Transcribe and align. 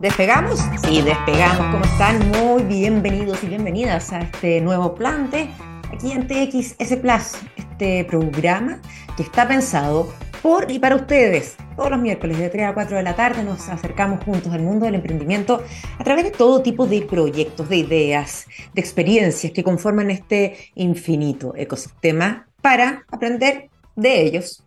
¿Despegamos? 0.00 0.60
Sí, 0.84 1.02
despegamos. 1.02 1.72
¿Cómo 1.72 1.84
están? 1.84 2.30
Muy 2.30 2.62
bienvenidos 2.62 3.42
y 3.42 3.48
bienvenidas 3.48 4.12
a 4.12 4.20
este 4.20 4.60
nuevo 4.60 4.94
plante 4.94 5.50
aquí 5.92 6.12
en 6.12 6.28
TXS 6.28 6.96
Plus, 6.96 7.42
este 7.56 8.04
programa 8.04 8.80
que 9.16 9.24
está 9.24 9.48
pensado 9.48 10.12
por 10.40 10.70
y 10.70 10.78
para 10.78 10.94
ustedes. 10.94 11.56
Todos 11.74 11.90
los 11.90 12.00
miércoles 12.00 12.38
de 12.38 12.48
3 12.48 12.66
a 12.66 12.74
4 12.74 12.96
de 12.96 13.02
la 13.02 13.16
tarde 13.16 13.42
nos 13.42 13.68
acercamos 13.68 14.22
juntos 14.22 14.52
al 14.52 14.62
mundo 14.62 14.86
del 14.86 14.94
emprendimiento 14.94 15.64
a 15.98 16.04
través 16.04 16.24
de 16.24 16.30
todo 16.30 16.62
tipo 16.62 16.86
de 16.86 17.02
proyectos, 17.02 17.68
de 17.68 17.78
ideas, 17.78 18.46
de 18.74 18.80
experiencias 18.80 19.52
que 19.52 19.64
conforman 19.64 20.10
este 20.10 20.70
infinito 20.76 21.54
ecosistema 21.56 22.46
para 22.62 23.04
aprender 23.10 23.70
de 23.96 24.22
ellos 24.22 24.64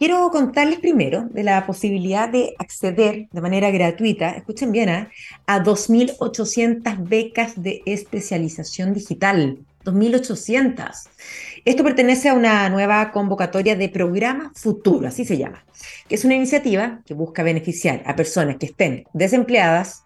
Quiero 0.00 0.30
contarles 0.30 0.78
primero 0.78 1.28
de 1.28 1.42
la 1.42 1.66
posibilidad 1.66 2.26
de 2.26 2.54
acceder 2.58 3.28
de 3.30 3.40
manera 3.42 3.70
gratuita, 3.70 4.30
escuchen 4.30 4.72
bien, 4.72 4.88
¿eh? 4.88 5.08
a 5.44 5.62
2.800 5.62 7.06
becas 7.06 7.62
de 7.62 7.82
especialización 7.84 8.94
digital. 8.94 9.58
2.800. 9.84 11.06
Esto 11.66 11.84
pertenece 11.84 12.30
a 12.30 12.34
una 12.34 12.70
nueva 12.70 13.12
convocatoria 13.12 13.76
de 13.76 13.90
programa 13.90 14.52
futuro, 14.54 15.06
así 15.06 15.26
se 15.26 15.36
llama, 15.36 15.66
que 16.08 16.14
es 16.14 16.24
una 16.24 16.34
iniciativa 16.34 17.02
que 17.04 17.12
busca 17.12 17.42
beneficiar 17.42 18.02
a 18.06 18.16
personas 18.16 18.56
que 18.56 18.66
estén 18.66 19.04
desempleadas, 19.12 20.04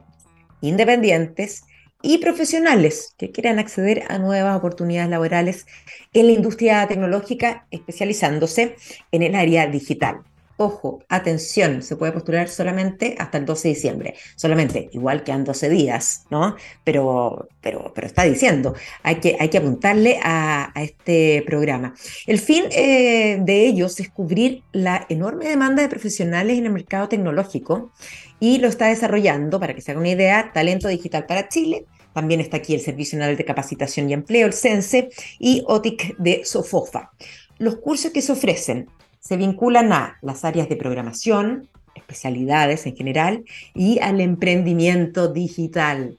independientes 0.61 1.67
y 2.05 2.19
profesionales 2.19 3.15
que 3.17 3.31
quieran 3.31 3.59
acceder 3.59 4.05
a 4.09 4.19
nuevas 4.19 4.57
oportunidades 4.57 5.11
laborales 5.11 5.67
en 6.13 6.27
la 6.27 6.33
industria 6.33 6.87
tecnológica, 6.87 7.67
especializándose 7.71 8.77
en 9.11 9.23
el 9.23 9.35
área 9.35 9.67
digital. 9.67 10.19
Ojo, 10.57 11.03
atención, 11.09 11.83
se 11.83 11.97
puede 11.97 12.13
postular 12.13 12.49
solamente 12.49 13.17
hasta 13.19 13.39
el 13.39 13.47
12 13.47 13.69
de 13.69 13.75
diciembre, 13.75 14.15
solamente, 14.37 14.89
igual 14.93 15.25
que 15.25 15.33
en 15.33 15.43
12 15.43 15.69
días, 15.69 16.27
¿no? 16.31 16.55
Pero, 16.85 17.49
pero, 17.61 17.91
pero 17.93 18.07
está 18.07 18.23
diciendo, 18.23 18.75
hay 19.03 19.17
que, 19.17 19.37
hay 19.41 19.49
que 19.49 19.59
apuntarle 19.59 20.21
a, 20.23 20.73
este 20.77 21.43
programa. 21.45 21.95
El 22.27 22.39
fin 22.39 22.65
eh, 22.71 23.39
de 23.41 23.67
ellos 23.67 23.99
es 23.99 24.11
cubrir 24.11 24.63
la 24.73 25.07
enorme 25.09 25.49
demanda 25.49 25.83
de 25.83 25.89
profesionales 25.89 26.57
en 26.59 26.67
el 26.67 26.73
mercado 26.73 27.09
tecnológico 27.09 27.91
y 28.39 28.59
lo 28.59 28.69
está 28.69 28.87
desarrollando, 28.87 29.59
para 29.59 29.75
que 29.75 29.81
se 29.81 29.91
haga 29.91 30.01
una 30.01 30.11
idea, 30.11 30.53
Talento 30.53 30.87
Digital 30.87 31.27
para 31.27 31.49
Chile, 31.49 31.87
también 32.15 32.41
está 32.41 32.59
aquí 32.59 32.75
el 32.75 32.81
Servicio 32.81 33.19
Nacional 33.19 33.37
de 33.37 33.45
Capacitación 33.45 34.09
y 34.09 34.15
Empleo, 34.15 34.47
el 34.47 34.55
CENSE, 34.55 35.11
y 35.39 35.63
OTIC 35.67 36.17
de 36.17 36.45
SOFOFA. 36.45 37.11
Los 37.59 37.77
cursos 37.77 38.13
que 38.13 38.23
se 38.23 38.33
ofrecen 38.33 38.89
se 39.21 39.37
vinculan 39.37 39.93
a 39.93 40.17
las 40.23 40.45
áreas 40.45 40.69
de 40.69 40.77
programación, 40.77 41.69
especialidades 41.95 42.87
en 42.87 42.97
general, 42.97 43.45
y 43.75 43.99
al 44.01 44.21
emprendimiento 44.21 45.33
digital. 45.33 46.19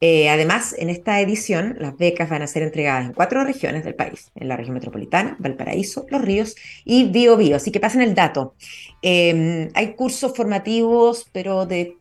Eh, 0.00 0.28
además, 0.28 0.74
en 0.78 0.90
esta 0.90 1.20
edición, 1.20 1.76
las 1.80 1.96
becas 1.96 2.28
van 2.30 2.42
a 2.42 2.46
ser 2.46 2.62
entregadas 2.62 3.06
en 3.06 3.12
cuatro 3.12 3.42
regiones 3.44 3.84
del 3.84 3.96
país, 3.96 4.30
en 4.36 4.48
la 4.48 4.56
región 4.56 4.74
metropolitana, 4.74 5.36
Valparaíso, 5.40 6.06
Los 6.08 6.22
Ríos 6.22 6.54
y 6.84 7.10
Bio 7.10 7.36
Bio. 7.36 7.56
Así 7.56 7.72
que 7.72 7.80
pasen 7.80 8.02
el 8.02 8.14
dato. 8.14 8.54
Em, 9.02 9.70
hay 9.74 9.94
cursos 9.94 10.34
formativos, 10.36 11.28
pero 11.32 11.66
de, 11.66 11.96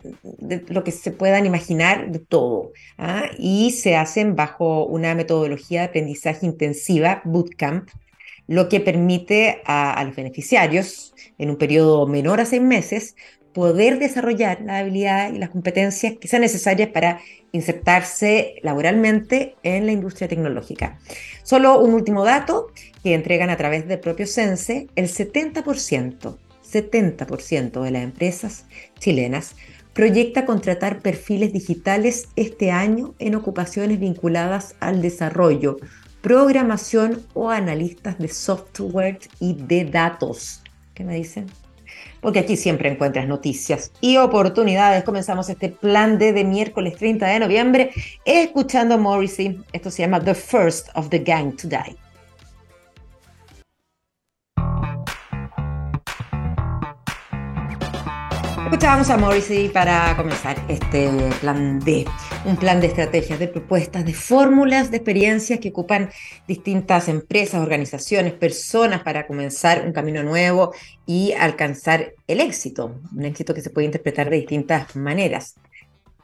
lo 0.67 0.83
que 0.83 0.91
se 0.91 1.11
puedan 1.11 1.45
imaginar, 1.45 2.11
de 2.11 2.19
todo. 2.19 2.71
¿ah? 2.97 3.23
Y 3.39 3.71
se 3.71 3.95
hacen 3.95 4.35
bajo 4.35 4.85
una 4.85 5.15
metodología 5.15 5.81
de 5.81 5.87
aprendizaje 5.87 6.45
intensiva, 6.45 7.21
bootcamp, 7.25 7.89
lo 8.47 8.69
que 8.69 8.79
permite 8.79 9.61
a 9.65 10.01
los 10.05 10.15
beneficiarios, 10.15 11.13
en 11.37 11.49
un 11.49 11.57
periodo 11.57 12.07
menor 12.07 12.39
a 12.39 12.45
seis 12.45 12.61
meses, 12.61 13.15
poder 13.57 13.97
desarrollar 13.97 14.61
la 14.61 14.77
habilidad 14.77 15.33
y 15.33 15.39
las 15.39 15.49
competencias 15.49 16.13
que 16.21 16.27
sean 16.27 16.43
necesarias 16.43 16.89
para 16.89 17.21
insertarse 17.51 18.59
laboralmente 18.61 19.55
en 19.63 19.87
la 19.87 19.93
industria 19.93 20.27
tecnológica. 20.27 20.99
Solo 21.41 21.79
un 21.79 21.95
último 21.95 22.23
dato 22.23 22.67
que 23.01 23.15
entregan 23.15 23.49
a 23.49 23.57
través 23.57 23.87
del 23.87 23.99
propio 23.99 24.27
Sense, 24.27 24.89
el 24.95 25.07
70%, 25.07 26.37
70% 26.71 27.81
de 27.81 27.89
las 27.89 28.03
empresas 28.03 28.65
chilenas 28.99 29.55
proyecta 29.93 30.45
contratar 30.45 30.99
perfiles 30.99 31.51
digitales 31.51 32.27
este 32.35 32.69
año 32.69 33.15
en 33.17 33.33
ocupaciones 33.33 33.99
vinculadas 33.99 34.75
al 34.79 35.01
desarrollo, 35.01 35.77
programación 36.21 37.25
o 37.33 37.49
analistas 37.49 38.19
de 38.19 38.27
software 38.27 39.17
y 39.39 39.55
de 39.55 39.85
datos. 39.85 40.61
¿Qué 40.93 41.03
me 41.03 41.15
dicen? 41.15 41.47
Porque 42.21 42.39
aquí 42.39 42.57
siempre 42.57 42.89
encuentras 42.89 43.27
noticias 43.27 43.91
y 44.01 44.17
oportunidades. 44.17 45.03
Comenzamos 45.03 45.49
este 45.49 45.69
plan 45.69 46.17
de, 46.17 46.33
de 46.33 46.43
miércoles 46.43 46.95
30 46.95 47.27
de 47.27 47.39
noviembre 47.39 47.91
escuchando 48.25 48.95
a 48.95 48.97
Morrissey. 48.97 49.59
Esto 49.73 49.91
se 49.91 50.03
llama 50.03 50.23
The 50.23 50.35
First 50.35 50.89
of 50.95 51.09
the 51.09 51.19
Gang 51.19 51.55
to 51.57 51.67
Die. 51.67 52.06
Escuchábamos 58.67 59.09
a 59.09 59.15
Morrissey 59.15 59.69
para 59.69 60.13
comenzar 60.17 60.61
este 60.67 61.09
plan 61.39 61.79
D, 61.79 62.05
un 62.43 62.57
plan 62.57 62.81
de 62.81 62.87
estrategias, 62.87 63.39
de 63.39 63.47
propuestas, 63.47 64.03
de 64.03 64.13
fórmulas, 64.13 64.91
de 64.91 64.97
experiencias 64.97 65.61
que 65.61 65.69
ocupan 65.69 66.09
distintas 66.49 67.07
empresas, 67.07 67.61
organizaciones, 67.61 68.33
personas 68.33 69.03
para 69.03 69.25
comenzar 69.25 69.85
un 69.85 69.93
camino 69.93 70.21
nuevo 70.21 70.73
y 71.05 71.31
alcanzar 71.31 72.11
el 72.27 72.41
éxito, 72.41 72.99
un 73.15 73.23
éxito 73.23 73.53
que 73.53 73.61
se 73.61 73.69
puede 73.69 73.85
interpretar 73.85 74.29
de 74.29 74.35
distintas 74.35 74.97
maneras. 74.97 75.55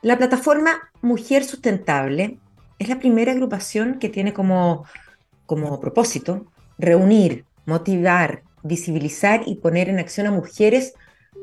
La 0.01 0.17
plataforma 0.17 0.91
Mujer 1.01 1.45
Sustentable 1.45 2.39
es 2.77 2.89
la 2.89 2.99
primera 2.99 3.31
agrupación 3.31 3.99
que 3.99 4.09
tiene 4.09 4.33
como, 4.33 4.83
como 5.45 5.79
propósito 5.79 6.45
reunir, 6.77 7.45
motivar, 7.65 8.43
visibilizar 8.63 9.43
y 9.45 9.55
poner 9.55 9.87
en 9.87 9.99
acción 9.99 10.27
a 10.27 10.31
mujeres 10.31 10.93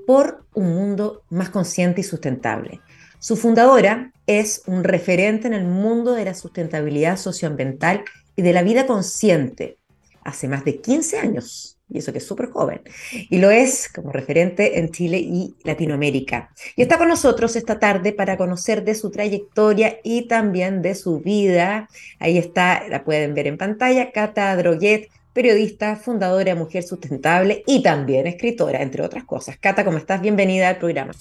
por 0.07 0.45
un 0.55 0.75
mundo 0.75 1.23
más 1.31 1.51
consciente 1.51 2.01
y 2.01 2.05
sustentable. 2.05 2.81
Su 3.19 3.37
fundadora 3.37 4.13
es 4.27 4.63
un 4.67 4.85
referente 4.85 5.47
en 5.47 5.55
el 5.55 5.65
mundo 5.65 6.13
de 6.13 6.25
la 6.25 6.35
sustentabilidad 6.35 7.17
socioambiental 7.17 8.05
y 8.37 8.43
de 8.43 8.53
la 8.53 8.63
vida 8.63 8.87
consciente 8.87 9.79
hace 10.25 10.49
más 10.49 10.65
de 10.65 10.81
15 10.81 11.19
años, 11.19 11.79
y 11.89 11.99
eso 11.99 12.13
que 12.13 12.19
es 12.19 12.27
súper 12.27 12.51
joven, 12.51 12.83
y 13.11 13.39
lo 13.39 13.51
es 13.51 13.89
como 13.93 14.13
referente 14.13 14.79
en 14.79 14.91
Chile 14.91 15.19
y 15.19 15.55
Latinoamérica. 15.65 16.51
Y 16.77 16.83
está 16.83 16.99
con 16.99 17.09
nosotros 17.09 17.57
esta 17.57 17.79
tarde 17.79 18.13
para 18.13 18.37
conocer 18.37 18.85
de 18.85 18.95
su 18.95 19.11
trayectoria 19.11 19.99
y 20.05 20.29
también 20.29 20.83
de 20.83 20.95
su 20.95 21.21
vida. 21.21 21.89
Ahí 22.19 22.39
está, 22.39 22.89
la 22.89 23.05
pueden 23.05 23.35
ver 23.35 23.47
en 23.47 23.59
pantalla, 23.59 24.13
Cata 24.13 24.55
Droguet, 24.57 25.09
periodista, 25.33 25.97
fundadora 25.97 26.45
de 26.45 26.55
Mujer 26.55 26.83
Sustentable 26.83 27.63
y 27.67 27.83
también 27.83 28.27
escritora, 28.27 28.83
entre 28.83 29.03
otras 29.03 29.25
cosas. 29.25 29.57
Cata, 29.59 29.85
¿cómo 29.85 29.99
estás? 29.99 30.21
Bienvenida 30.21 30.69
al 30.69 30.79
programa. 30.79 31.13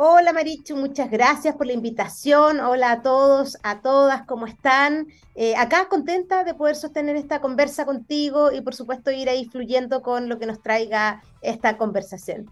Hola 0.00 0.32
Marichu, 0.32 0.76
muchas 0.76 1.10
gracias 1.10 1.56
por 1.56 1.66
la 1.66 1.72
invitación. 1.72 2.60
Hola 2.60 2.92
a 2.92 3.02
todos, 3.02 3.58
a 3.64 3.80
todas, 3.80 4.22
¿cómo 4.26 4.46
están? 4.46 5.08
Eh, 5.34 5.56
acá 5.56 5.88
contenta 5.88 6.44
de 6.44 6.54
poder 6.54 6.76
sostener 6.76 7.16
esta 7.16 7.40
conversa 7.40 7.84
contigo 7.84 8.52
y 8.52 8.60
por 8.60 8.76
supuesto 8.76 9.10
ir 9.10 9.28
ahí 9.28 9.44
fluyendo 9.46 10.00
con 10.02 10.28
lo 10.28 10.38
que 10.38 10.46
nos 10.46 10.62
traiga 10.62 11.20
esta 11.42 11.76
conversación. 11.76 12.48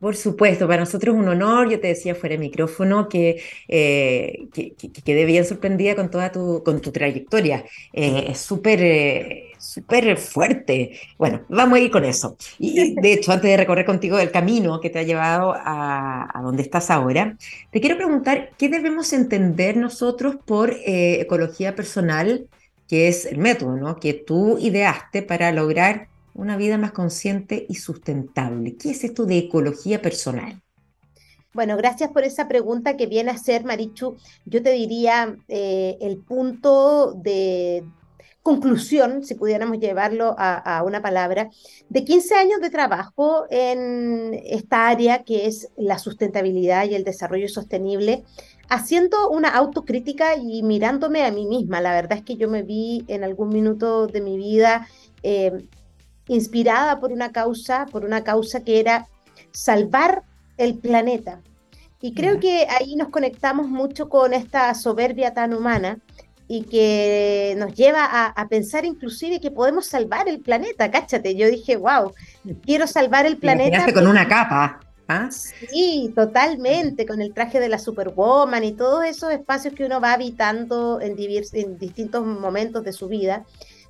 Por 0.00 0.14
supuesto, 0.14 0.68
para 0.68 0.80
nosotros 0.80 1.14
es 1.14 1.20
un 1.20 1.28
honor, 1.28 1.68
yo 1.68 1.80
te 1.80 1.88
decía 1.88 2.14
fuera 2.14 2.34
de 2.34 2.38
micrófono 2.38 3.08
que, 3.08 3.42
eh, 3.66 4.46
que, 4.52 4.74
quedé 5.04 5.24
bien 5.24 5.44
sorprendida 5.44 5.96
con 5.96 6.08
toda 6.08 6.30
tu, 6.30 6.62
con 6.64 6.80
tu 6.80 6.92
trayectoria. 6.92 7.64
Eh, 7.92 8.26
es 8.28 8.38
súper 8.38 8.80
eh, 8.80 9.44
súper 9.58 10.16
fuerte. 10.16 10.92
Bueno, 11.18 11.42
vamos 11.48 11.78
a 11.78 11.80
ir 11.82 11.90
con 11.90 12.04
eso. 12.04 12.36
Y 12.60 12.94
de 12.94 13.12
hecho, 13.12 13.32
antes 13.32 13.50
de 13.50 13.56
recorrer 13.56 13.84
contigo 13.84 14.18
el 14.20 14.30
camino 14.30 14.80
que 14.80 14.90
te 14.90 15.00
ha 15.00 15.02
llevado 15.02 15.52
a, 15.52 16.28
a 16.32 16.42
donde 16.42 16.62
estás 16.62 16.90
ahora, 16.90 17.36
te 17.72 17.80
quiero 17.80 17.96
preguntar, 17.96 18.52
¿qué 18.56 18.68
debemos 18.68 19.12
entender 19.12 19.76
nosotros 19.76 20.36
por 20.46 20.76
ecología 20.84 21.74
personal, 21.74 22.48
que 22.88 23.08
es 23.08 23.26
el 23.26 23.38
método 23.38 23.76
¿no? 23.76 23.96
que 23.96 24.14
tú 24.14 24.58
ideaste 24.60 25.22
para 25.22 25.50
lograr 25.50 26.08
una 26.38 26.56
vida 26.56 26.78
más 26.78 26.92
consciente 26.92 27.66
y 27.68 27.74
sustentable. 27.74 28.76
¿Qué 28.76 28.90
es 28.90 29.02
esto 29.02 29.26
de 29.26 29.38
ecología 29.38 30.00
personal? 30.00 30.62
Bueno, 31.52 31.76
gracias 31.76 32.10
por 32.12 32.22
esa 32.22 32.46
pregunta 32.46 32.96
que 32.96 33.06
viene 33.06 33.32
a 33.32 33.36
ser, 33.36 33.64
Marichu. 33.64 34.16
Yo 34.46 34.62
te 34.62 34.70
diría 34.70 35.36
eh, 35.48 35.98
el 36.00 36.18
punto 36.18 37.12
de 37.12 37.82
conclusión, 38.42 39.24
si 39.24 39.34
pudiéramos 39.34 39.80
llevarlo 39.80 40.36
a, 40.38 40.82
una 40.86 41.02
palabra, 41.02 41.50
de 41.88 42.04
15 42.04 42.34
años 42.36 42.60
de 42.60 42.70
trabajo 42.70 43.46
en 43.50 44.40
esta 44.44 44.88
área 44.88 45.24
que 45.24 45.46
es 45.46 45.68
la 45.76 45.98
sustentabilidad 45.98 46.88
y 46.88 46.94
el 46.94 47.04
desarrollo 47.04 47.48
sostenible, 47.48 48.22
haciendo 48.68 49.28
una 49.28 49.48
autocrítica 49.48 50.36
y 50.36 50.62
mirándome 50.62 51.24
a 51.24 51.32
mí 51.32 51.46
misma. 51.46 51.80
La 51.80 51.92
verdad 51.92 52.18
es 52.18 52.24
que 52.24 52.36
yo 52.36 52.48
me 52.48 52.62
vi 52.62 53.04
en 53.08 53.24
algún 53.24 53.48
minuto 53.48 54.06
de 54.06 54.20
mi 54.20 54.36
vida 54.38 54.86
eh, 55.22 55.68
inspirada 56.28 57.00
por 57.00 57.12
una 57.12 57.32
causa, 57.32 57.86
por 57.86 58.04
una 58.04 58.22
causa 58.22 58.62
que 58.62 58.80
era 58.80 59.08
salvar 59.50 60.22
el 60.56 60.78
planeta. 60.78 61.40
Y 62.00 62.14
creo 62.14 62.38
que 62.38 62.66
ahí 62.68 62.94
nos 62.94 63.08
conectamos 63.08 63.68
mucho 63.68 64.08
con 64.08 64.32
esta 64.32 64.72
soberbia 64.74 65.34
tan 65.34 65.52
humana 65.52 65.98
y 66.46 66.62
que 66.62 67.54
nos 67.58 67.74
lleva 67.74 68.04
a, 68.04 68.48
pensar 68.48 68.84
inclusive 68.84 69.40
que 69.40 69.50
podemos 69.50 69.86
salvar 69.86 70.28
el 70.28 70.40
planeta, 70.40 70.90
cáchate. 70.90 71.34
Yo 71.34 71.48
dije, 71.48 71.76
wow, 71.76 72.12
quiero 72.64 72.86
salvar 72.86 73.26
el 73.26 73.36
planeta. 73.36 73.92
con 73.92 74.06
una 74.06 74.26
capa. 74.26 74.80
¿ah? 75.08 75.28
Sí, 75.30 76.12
totalmente, 76.14 77.04
con 77.04 77.20
el 77.20 77.34
traje 77.34 77.60
de 77.60 77.68
la 77.68 77.78
Superwoman 77.78 78.64
y 78.64 78.72
todos 78.72 79.04
esos 79.04 79.32
espacios 79.32 79.74
que 79.74 79.84
uno 79.84 80.00
va 80.00 80.12
habitando 80.12 81.00
en, 81.00 81.16
en 81.18 81.78
distintos 81.78 82.24
momentos 82.24 82.84
de 82.84 82.92
su 82.92 83.08
vida. 83.08 83.44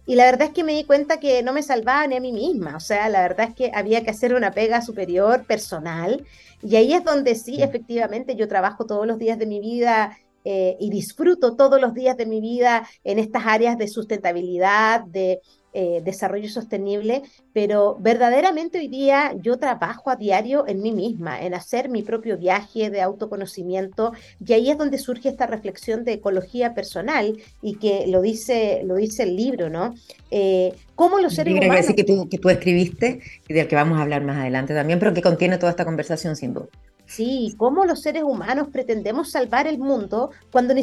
Y 0.08 0.14
la 0.14 0.24
verdad 0.24 0.48
es 0.48 0.54
que 0.54 0.64
me 0.64 0.72
di 0.74 0.84
cuenta 0.84 1.20
que 1.20 1.42
no 1.42 1.52
me 1.52 1.62
salvaba 1.62 2.06
ni 2.06 2.16
a 2.16 2.20
mí 2.20 2.32
misma. 2.32 2.76
O 2.76 2.80
sea, 2.80 3.10
la 3.10 3.20
verdad 3.20 3.50
es 3.50 3.54
que 3.54 3.70
había 3.74 4.02
que 4.02 4.10
hacer 4.10 4.32
una 4.32 4.52
pega 4.52 4.80
superior 4.80 5.44
personal. 5.44 6.24
Y 6.62 6.76
ahí 6.76 6.94
es 6.94 7.04
donde 7.04 7.34
sí, 7.34 7.62
efectivamente, 7.62 8.34
yo 8.34 8.48
trabajo 8.48 8.86
todos 8.86 9.06
los 9.06 9.18
días 9.18 9.38
de 9.38 9.44
mi 9.44 9.60
vida 9.60 10.16
eh, 10.46 10.78
y 10.80 10.88
disfruto 10.88 11.56
todos 11.56 11.78
los 11.78 11.92
días 11.92 12.16
de 12.16 12.24
mi 12.24 12.40
vida 12.40 12.88
en 13.04 13.18
estas 13.18 13.44
áreas 13.44 13.76
de 13.76 13.86
sustentabilidad, 13.86 15.02
de 15.02 15.42
eh, 15.74 16.00
desarrollo 16.04 16.48
sostenible, 16.48 17.22
pero 17.52 17.96
verdaderamente 18.00 18.78
hoy 18.78 18.88
día 18.88 19.34
yo 19.40 19.58
trabajo 19.58 20.10
a 20.10 20.16
diario 20.16 20.66
en 20.66 20.80
mí 20.80 20.92
misma, 20.92 21.42
en 21.42 21.54
hacer 21.54 21.88
mi 21.88 22.02
propio 22.02 22.38
viaje 22.38 22.90
de 22.90 23.02
autoconocimiento 23.02 24.12
y 24.44 24.52
ahí 24.52 24.70
es 24.70 24.78
donde 24.78 24.98
surge 24.98 25.28
esta 25.28 25.46
reflexión 25.46 26.04
de 26.04 26.14
ecología 26.14 26.74
personal 26.74 27.36
y 27.62 27.74
que 27.76 28.06
lo 28.06 28.22
dice, 28.22 28.82
lo 28.84 28.94
dice 28.96 29.24
el 29.24 29.36
libro, 29.36 29.68
¿no? 29.68 29.94
Eh, 30.30 30.74
¿Cómo 30.94 31.18
los 31.18 31.34
seres 31.34 31.54
humanos... 31.54 31.86
Que, 31.94 32.04
tú, 32.04 32.28
que 32.28 32.38
tú 32.38 32.48
escribiste 32.48 33.20
y 33.46 33.54
del 33.54 33.68
que 33.68 33.76
vamos 33.76 33.98
a 33.98 34.02
hablar 34.02 34.24
más 34.24 34.38
adelante 34.38 34.74
también, 34.74 34.98
pero 34.98 35.14
que 35.14 35.22
contiene 35.22 35.58
toda 35.58 35.70
esta 35.70 35.84
conversación 35.84 36.34
sin 36.34 36.54
duda. 36.54 36.68
Sí, 37.08 37.54
cómo 37.56 37.86
los 37.86 38.02
seres 38.02 38.22
humanos 38.22 38.68
pretendemos 38.70 39.30
salvar 39.30 39.66
el 39.66 39.78
mundo 39.78 40.30
cuando, 40.52 40.74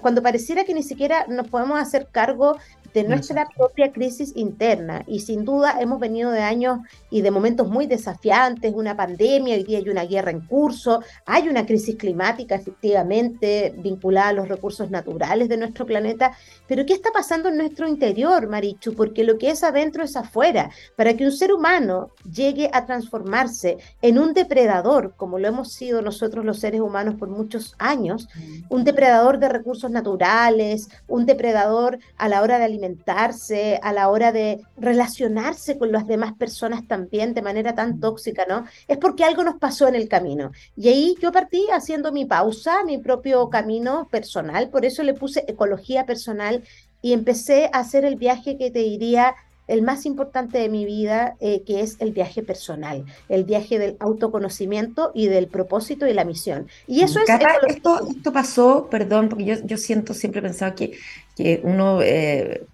cuando 0.00 0.22
pareciera 0.22 0.62
que 0.62 0.74
ni 0.74 0.84
siquiera 0.84 1.26
nos 1.28 1.48
podemos 1.48 1.80
hacer 1.80 2.06
cargo 2.12 2.56
de 2.94 3.04
nuestra 3.04 3.48
propia 3.56 3.92
crisis 3.92 4.32
interna. 4.36 5.04
Y 5.06 5.20
sin 5.20 5.44
duda 5.44 5.80
hemos 5.80 6.00
venido 6.00 6.30
de 6.30 6.40
años 6.40 6.80
y 7.10 7.22
de 7.22 7.30
momentos 7.30 7.68
muy 7.68 7.86
desafiantes, 7.86 8.72
una 8.74 8.96
pandemia, 8.96 9.56
hoy 9.56 9.64
día 9.64 9.78
hay 9.78 9.88
una 9.88 10.04
guerra 10.04 10.30
en 10.30 10.40
curso, 10.46 11.02
hay 11.26 11.48
una 11.48 11.66
crisis 11.66 11.96
climática 11.96 12.54
efectivamente 12.54 13.74
vinculada 13.78 14.28
a 14.28 14.32
los 14.32 14.48
recursos 14.48 14.90
naturales 14.90 15.48
de 15.48 15.56
nuestro 15.56 15.86
planeta. 15.86 16.36
Pero 16.66 16.86
¿qué 16.86 16.94
está 16.94 17.10
pasando 17.12 17.48
en 17.48 17.56
nuestro 17.56 17.88
interior, 17.88 18.48
Marichu? 18.48 18.94
Porque 18.94 19.24
lo 19.24 19.38
que 19.38 19.50
es 19.50 19.62
adentro 19.62 20.02
es 20.02 20.16
afuera. 20.16 20.70
Para 20.96 21.14
que 21.14 21.24
un 21.24 21.32
ser 21.32 21.52
humano 21.52 22.10
llegue 22.30 22.70
a 22.72 22.86
transformarse 22.86 23.78
en 24.00 24.18
un 24.18 24.34
depredador, 24.34 25.14
como 25.16 25.38
lo 25.38 25.48
hemos 25.48 25.72
sido 25.72 26.02
nosotros 26.02 26.44
los 26.44 26.60
seres 26.60 26.80
humanos 26.80 27.16
por 27.18 27.28
muchos 27.28 27.74
años, 27.78 28.28
un 28.68 28.84
depredador 28.84 29.38
de 29.38 29.48
recursos 29.48 29.90
naturales, 29.90 30.88
un 31.08 31.26
depredador 31.26 31.98
a 32.16 32.28
la 32.28 32.42
hora 32.42 32.58
de 32.58 32.64
alimentar, 32.64 32.81
alimentarse, 32.82 33.78
a 33.82 33.92
la 33.92 34.08
hora 34.08 34.32
de 34.32 34.60
relacionarse 34.76 35.78
con 35.78 35.92
las 35.92 36.06
demás 36.06 36.32
personas 36.34 36.86
también 36.86 37.34
de 37.34 37.42
manera 37.42 37.74
tan 37.74 38.00
tóxica, 38.00 38.44
¿no? 38.48 38.66
Es 38.88 38.98
porque 38.98 39.24
algo 39.24 39.44
nos 39.44 39.56
pasó 39.56 39.88
en 39.88 39.94
el 39.94 40.08
camino. 40.08 40.52
Y 40.76 40.88
ahí 40.88 41.14
yo 41.20 41.32
partí 41.32 41.66
haciendo 41.72 42.12
mi 42.12 42.24
pausa, 42.24 42.84
mi 42.84 42.98
propio 42.98 43.48
camino 43.50 44.08
personal, 44.10 44.68
por 44.68 44.84
eso 44.84 45.02
le 45.02 45.14
puse 45.14 45.44
ecología 45.46 46.06
personal 46.06 46.62
y 47.00 47.12
empecé 47.12 47.70
a 47.72 47.80
hacer 47.80 48.04
el 48.04 48.16
viaje 48.16 48.56
que 48.56 48.70
te 48.70 48.80
diría 48.80 49.34
el 49.68 49.82
más 49.82 50.06
importante 50.06 50.58
de 50.58 50.68
mi 50.68 50.84
vida, 50.84 51.36
eh, 51.40 51.62
que 51.64 51.80
es 51.80 51.96
el 52.00 52.12
viaje 52.12 52.42
personal, 52.42 53.04
el 53.28 53.44
viaje 53.44 53.78
del 53.78 53.96
autoconocimiento 54.00 55.12
y 55.14 55.28
del 55.28 55.46
propósito 55.46 56.06
y 56.06 56.12
la 56.12 56.24
misión. 56.24 56.66
Y 56.86 57.02
eso 57.02 57.20
es... 57.20 57.28
Esto, 57.68 58.08
esto, 58.10 58.32
pasó, 58.32 58.88
perdón, 58.90 59.28
porque 59.28 59.44
yo, 59.44 59.54
yo 59.64 59.76
siento, 59.76 60.14
siempre 60.14 60.42
pensaba 60.42 60.74
que, 60.74 60.98
que 61.36 61.60
uno 61.64 62.00
eh, 62.02 62.64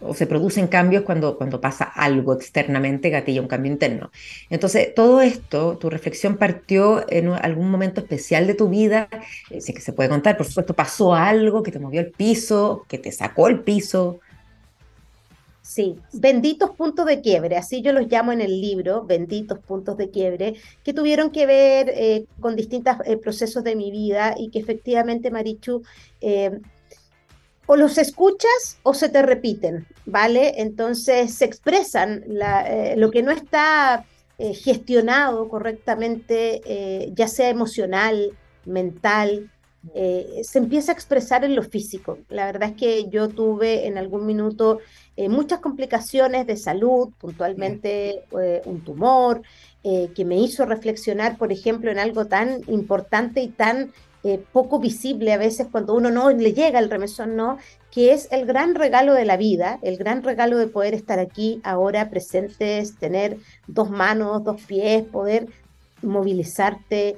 o 0.00 0.14
se 0.14 0.26
producen 0.26 0.66
cambios 0.66 1.02
cuando, 1.04 1.36
cuando 1.36 1.60
pasa 1.60 1.84
algo 1.84 2.34
externamente, 2.34 3.10
gatilla 3.10 3.40
un 3.40 3.48
cambio 3.48 3.72
interno. 3.72 4.10
Entonces, 4.50 4.94
todo 4.94 5.20
esto, 5.20 5.78
tu 5.78 5.88
reflexión 5.90 6.36
partió 6.36 7.04
en 7.10 7.28
algún 7.28 7.70
momento 7.70 8.00
especial 8.00 8.46
de 8.46 8.54
tu 8.54 8.68
vida, 8.68 9.08
eh, 9.50 9.60
que 9.64 9.80
se 9.80 9.92
puede 9.92 10.08
contar, 10.08 10.36
por 10.36 10.46
supuesto, 10.46 10.74
pasó 10.74 11.14
algo 11.14 11.62
que 11.62 11.72
te 11.72 11.78
movió 11.78 12.00
el 12.00 12.10
piso, 12.10 12.84
que 12.88 12.98
te 12.98 13.12
sacó 13.12 13.48
el 13.48 13.60
piso, 13.60 14.20
Sí, 15.62 15.96
benditos 16.12 16.70
puntos 16.72 17.06
de 17.06 17.20
quiebre, 17.20 17.56
así 17.56 17.82
yo 17.82 17.92
los 17.92 18.08
llamo 18.08 18.32
en 18.32 18.40
el 18.40 18.60
libro, 18.60 19.04
benditos 19.04 19.60
puntos 19.60 19.96
de 19.96 20.10
quiebre, 20.10 20.54
que 20.82 20.92
tuvieron 20.92 21.30
que 21.30 21.46
ver 21.46 21.88
eh, 21.94 22.26
con 22.40 22.56
distintos 22.56 22.96
eh, 23.06 23.16
procesos 23.16 23.62
de 23.62 23.76
mi 23.76 23.92
vida 23.92 24.34
y 24.36 24.50
que 24.50 24.58
efectivamente, 24.58 25.30
Marichu, 25.30 25.82
o 27.66 27.76
los 27.76 27.98
escuchas 27.98 28.78
o 28.82 28.94
se 28.94 29.08
te 29.08 29.22
repiten, 29.22 29.86
¿vale? 30.04 30.60
Entonces 30.60 31.34
se 31.34 31.44
expresan 31.44 32.24
lo 32.96 33.10
que 33.10 33.22
no 33.22 33.30
está 33.30 34.04
gestionado 34.38 35.48
correctamente, 35.48 37.12
ya 37.14 37.28
sea 37.28 37.48
emocional, 37.48 38.36
mental, 38.64 39.50
se 39.94 40.58
empieza 40.58 40.92
a 40.92 40.94
expresar 40.94 41.44
en 41.44 41.54
lo 41.54 41.62
físico. 41.62 42.18
La 42.28 42.46
verdad 42.46 42.70
es 42.70 42.76
que 42.76 43.08
yo 43.08 43.28
tuve 43.28 43.86
en 43.86 43.98
algún 43.98 44.26
minuto 44.26 44.80
eh, 45.14 45.28
muchas 45.28 45.60
complicaciones 45.60 46.46
de 46.46 46.56
salud, 46.56 47.10
puntualmente 47.18 48.24
eh, 48.40 48.62
un 48.64 48.82
tumor, 48.82 49.42
eh, 49.84 50.10
que 50.14 50.24
me 50.24 50.36
hizo 50.36 50.64
reflexionar, 50.64 51.36
por 51.36 51.52
ejemplo, 51.52 51.90
en 51.90 51.98
algo 51.98 52.26
tan 52.26 52.62
importante 52.66 53.42
y 53.42 53.48
tan 53.48 53.92
poco 54.52 54.78
visible 54.78 55.32
a 55.32 55.38
veces 55.38 55.66
cuando 55.70 55.94
uno 55.94 56.10
no 56.10 56.30
le 56.30 56.52
llega 56.52 56.78
el 56.78 56.90
remesón, 56.90 57.34
no, 57.34 57.58
que 57.90 58.12
es 58.12 58.28
el 58.30 58.46
gran 58.46 58.74
regalo 58.74 59.14
de 59.14 59.24
la 59.24 59.36
vida, 59.36 59.78
el 59.82 59.96
gran 59.96 60.22
regalo 60.22 60.58
de 60.58 60.68
poder 60.68 60.94
estar 60.94 61.18
aquí 61.18 61.60
ahora 61.64 62.08
presentes, 62.08 62.96
tener 62.96 63.38
dos 63.66 63.90
manos, 63.90 64.44
dos 64.44 64.60
pies, 64.62 65.02
poder 65.02 65.48
movilizarte, 66.02 67.16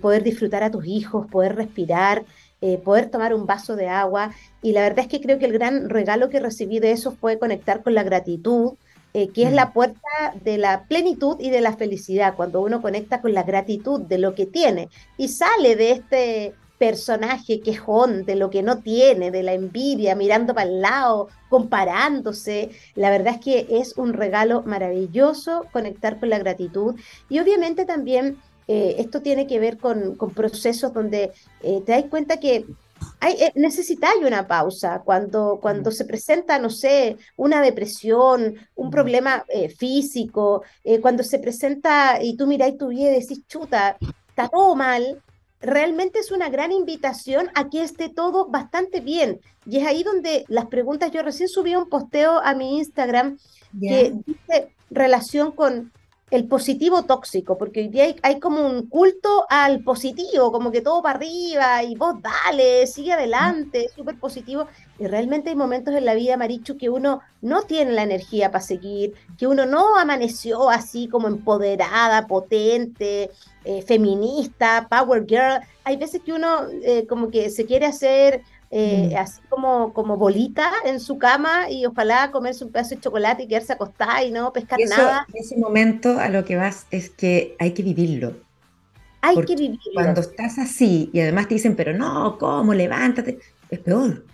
poder 0.00 0.22
disfrutar 0.22 0.62
a 0.62 0.70
tus 0.70 0.86
hijos, 0.86 1.26
poder 1.30 1.56
respirar, 1.56 2.24
eh, 2.66 2.78
poder 2.78 3.10
tomar 3.10 3.34
un 3.34 3.44
vaso 3.44 3.76
de 3.76 3.88
agua. 3.88 4.32
Y 4.62 4.72
la 4.72 4.80
verdad 4.80 5.00
es 5.00 5.08
que 5.08 5.20
creo 5.20 5.38
que 5.38 5.44
el 5.44 5.52
gran 5.52 5.90
regalo 5.90 6.30
que 6.30 6.40
recibí 6.40 6.78
de 6.78 6.92
eso 6.92 7.12
fue 7.12 7.38
conectar 7.38 7.82
con 7.82 7.92
la 7.92 8.02
gratitud, 8.02 8.74
eh, 9.16 9.28
que 9.28 9.44
es 9.44 9.52
la 9.52 9.66
mm. 9.66 9.72
puerta 9.72 10.34
de 10.42 10.58
la 10.58 10.84
plenitud 10.84 11.36
y 11.38 11.50
de 11.50 11.60
la 11.60 11.76
felicidad, 11.76 12.34
cuando 12.34 12.60
uno 12.60 12.82
conecta 12.82 13.20
con 13.20 13.32
la 13.32 13.44
gratitud 13.44 14.00
de 14.00 14.18
lo 14.18 14.34
que 14.34 14.44
tiene 14.44 14.88
y 15.16 15.28
sale 15.28 15.76
de 15.76 15.92
este 15.92 16.54
personaje 16.78 17.60
quejón 17.60 18.24
de 18.24 18.34
lo 18.34 18.50
que 18.50 18.64
no 18.64 18.78
tiene, 18.78 19.30
de 19.30 19.44
la 19.44 19.52
envidia, 19.52 20.16
mirando 20.16 20.52
para 20.52 20.68
el 20.68 20.80
lado, 20.80 21.28
comparándose. 21.48 22.70
La 22.96 23.10
verdad 23.10 23.34
es 23.34 23.40
que 23.40 23.66
es 23.70 23.96
un 23.96 24.12
regalo 24.12 24.62
maravilloso 24.64 25.66
conectar 25.72 26.18
con 26.18 26.30
la 26.30 26.40
gratitud 26.40 26.96
y 27.28 27.38
obviamente 27.38 27.84
también 27.84 28.38
eh, 28.66 28.96
esto 28.98 29.22
tiene 29.22 29.46
que 29.46 29.60
ver 29.60 29.78
con, 29.78 30.16
procesos 30.34 30.92
donde 30.92 31.30
eh, 31.62 31.82
te 31.86 31.92
das 31.92 32.04
cuenta 32.10 32.40
que 32.40 32.64
hay, 33.24 33.34
eh, 33.40 33.52
necesitáis 33.54 34.22
una 34.22 34.46
pausa 34.46 35.02
cuando, 35.04 35.58
cuando 35.60 35.90
se 35.90 36.04
presenta, 36.04 36.58
no 36.58 36.70
sé, 36.70 37.16
una 37.36 37.62
depresión, 37.62 38.56
un 38.74 38.90
problema 38.90 39.44
físico, 39.78 40.62
cuando 41.00 41.22
se 41.22 41.38
presenta 41.38 42.22
y 42.22 42.36
tú 42.36 42.46
miráis 42.46 42.76
tu 42.76 42.88
vida 42.88 43.10
y 43.10 43.20
decís, 43.20 43.46
chuta, 43.46 43.96
está 44.28 44.48
todo 44.48 44.74
mal, 44.74 45.22
realmente 45.64 46.18
es 46.18 46.30
una 46.30 46.48
gran 46.50 46.72
invitación 46.72 47.48
a 47.54 47.68
que 47.70 47.82
esté 47.82 48.08
todo 48.08 48.48
bastante 48.48 49.00
bien. 49.00 49.40
Y 49.66 49.78
es 49.78 49.86
ahí 49.86 50.02
donde 50.02 50.44
las 50.48 50.66
preguntas, 50.66 51.10
yo 51.10 51.22
recién 51.22 51.48
subí 51.48 51.74
un 51.74 51.88
posteo 51.88 52.40
a 52.40 52.54
mi 52.54 52.78
Instagram 52.78 53.38
que 53.80 54.14
dice 54.26 54.74
relación 54.90 55.52
con 55.52 55.92
el 56.34 56.48
positivo 56.48 57.04
tóxico, 57.04 57.56
porque 57.56 57.78
hoy 57.80 57.88
día 57.88 58.12
hay, 58.22 58.40
como 58.40 58.66
un 58.66 58.88
culto 58.88 59.46
al 59.48 59.84
positivo, 59.84 60.50
como 60.50 60.72
que 60.72 60.80
todo 60.80 61.00
para 61.00 61.16
arriba 61.16 61.84
y 61.84 61.94
vos 61.94 62.16
dale, 62.20 62.88
sigue 62.88 63.12
adelante, 63.12 63.88
súper 63.94 64.18
positivo. 64.18 64.66
Y 64.98 65.06
realmente 65.06 65.50
hay 65.50 65.54
momentos 65.54 65.94
en 65.94 66.04
la 66.04 66.14
vida, 66.14 66.36
Marichu, 66.36 66.76
que 66.76 66.90
uno 66.90 67.20
no 67.40 67.62
tiene 67.62 67.92
la 67.92 68.02
energía 68.02 68.50
para 68.50 68.64
seguir, 68.64 69.14
que 69.38 69.46
uno 69.46 69.64
no 69.64 69.96
amaneció 69.96 70.70
así 70.70 71.06
como 71.06 71.28
empoderada, 71.28 72.26
potente, 72.26 73.30
eh, 73.64 73.82
feminista, 73.82 74.88
power 74.90 75.24
girl. 75.28 75.60
Hay 75.84 75.96
veces 75.96 76.20
que 76.24 76.32
uno 76.32 76.66
eh, 76.82 77.06
como 77.06 77.30
que 77.30 77.48
se 77.48 77.64
quiere 77.64 77.86
hacer 77.86 78.42
eh, 78.76 79.10
mm. 79.12 79.16
así 79.18 79.40
como, 79.48 79.92
como 79.92 80.16
bolita 80.16 80.68
en 80.84 80.98
su 80.98 81.16
cama 81.16 81.70
y 81.70 81.86
ojalá 81.86 82.32
comerse 82.32 82.64
un 82.64 82.72
pedazo 82.72 82.96
de 82.96 83.00
chocolate 83.00 83.44
y 83.44 83.46
quedarse 83.46 83.72
acostada 83.72 84.24
y 84.24 84.32
no 84.32 84.52
pescar 84.52 84.80
nada. 84.88 85.24
En 85.32 85.40
ese 85.40 85.56
momento 85.56 86.18
a 86.18 86.28
lo 86.28 86.44
que 86.44 86.56
vas 86.56 86.88
es 86.90 87.08
que 87.08 87.54
hay 87.60 87.70
que 87.70 87.84
vivirlo. 87.84 88.34
Hay 89.20 89.36
que 89.44 89.54
vivirlo. 89.54 89.78
Cuando 89.94 90.20
estás 90.22 90.58
así 90.58 91.08
y 91.12 91.20
además 91.20 91.46
te 91.46 91.54
dicen, 91.54 91.76
pero 91.76 91.96
no, 91.96 92.36
¿cómo? 92.36 92.74
Levántate. 92.74 93.38
Es 93.70 93.78
peor. 93.78 94.24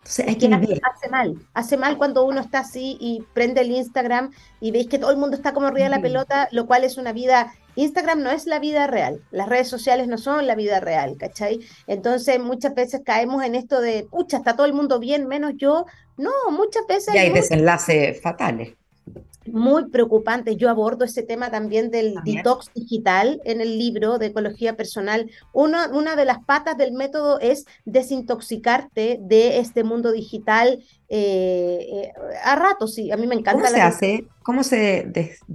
Entonces 0.00 0.28
hay 0.28 0.36
que 0.36 0.48
vivir. 0.48 0.82
Hace 0.94 1.08
mal. 1.08 1.34
Hace 1.54 1.76
mal 1.78 1.96
cuando 1.96 2.26
uno 2.26 2.42
está 2.42 2.58
así 2.58 2.98
y 3.00 3.24
prende 3.32 3.62
el 3.62 3.70
Instagram 3.70 4.30
y 4.60 4.72
veis 4.72 4.88
que 4.88 4.98
todo 4.98 5.10
el 5.10 5.16
mundo 5.16 5.36
está 5.36 5.54
como 5.54 5.68
arriba 5.68 5.84
de 5.84 5.96
la 5.96 6.02
pelota, 6.02 6.48
lo 6.52 6.66
cual 6.66 6.84
es 6.84 6.98
una 6.98 7.14
vida 7.14 7.54
Instagram 7.78 8.22
no 8.22 8.30
es 8.30 8.46
la 8.46 8.58
vida 8.58 8.86
real, 8.86 9.22
las 9.30 9.48
redes 9.48 9.68
sociales 9.68 10.08
no 10.08 10.18
son 10.18 10.46
la 10.46 10.54
vida 10.54 10.80
real, 10.80 11.16
¿cachai? 11.16 11.60
Entonces 11.86 12.40
muchas 12.40 12.74
veces 12.74 13.02
caemos 13.04 13.44
en 13.44 13.54
esto 13.54 13.80
de, 13.80 14.06
pucha, 14.10 14.38
está 14.38 14.56
todo 14.56 14.66
el 14.66 14.72
mundo 14.72 14.98
bien, 14.98 15.26
menos 15.26 15.52
yo. 15.56 15.86
No, 16.16 16.30
muchas 16.50 16.86
veces... 16.88 17.14
Y 17.14 17.18
hay 17.18 17.30
desenlaces 17.30 18.20
fatales 18.20 18.74
muy 19.52 19.88
preocupante. 19.90 20.56
Yo 20.56 20.68
abordo 20.70 21.04
ese 21.04 21.22
tema 21.22 21.50
también 21.50 21.90
del 21.90 22.14
detox 22.24 22.70
digital 22.74 23.40
en 23.44 23.60
el 23.60 23.78
libro 23.78 24.18
de 24.18 24.26
ecología 24.26 24.76
personal. 24.76 25.30
Una, 25.52 25.88
una 25.88 26.16
de 26.16 26.24
las 26.24 26.44
patas 26.44 26.76
del 26.76 26.92
método 26.92 27.40
es 27.40 27.64
desintoxicarte 27.84 29.18
de 29.20 29.58
este 29.58 29.84
mundo 29.84 30.12
digital 30.12 30.84
eh, 31.08 31.86
eh, 31.90 32.12
a 32.44 32.56
rato, 32.56 32.86
sí. 32.86 33.10
A 33.10 33.16
mí 33.16 33.26
me 33.26 33.34
encanta. 33.34 33.62
¿Cómo 33.62 33.74
se 33.74 33.80
hace? 33.80 34.28
¿Cómo 34.42 34.62
se 34.62 35.10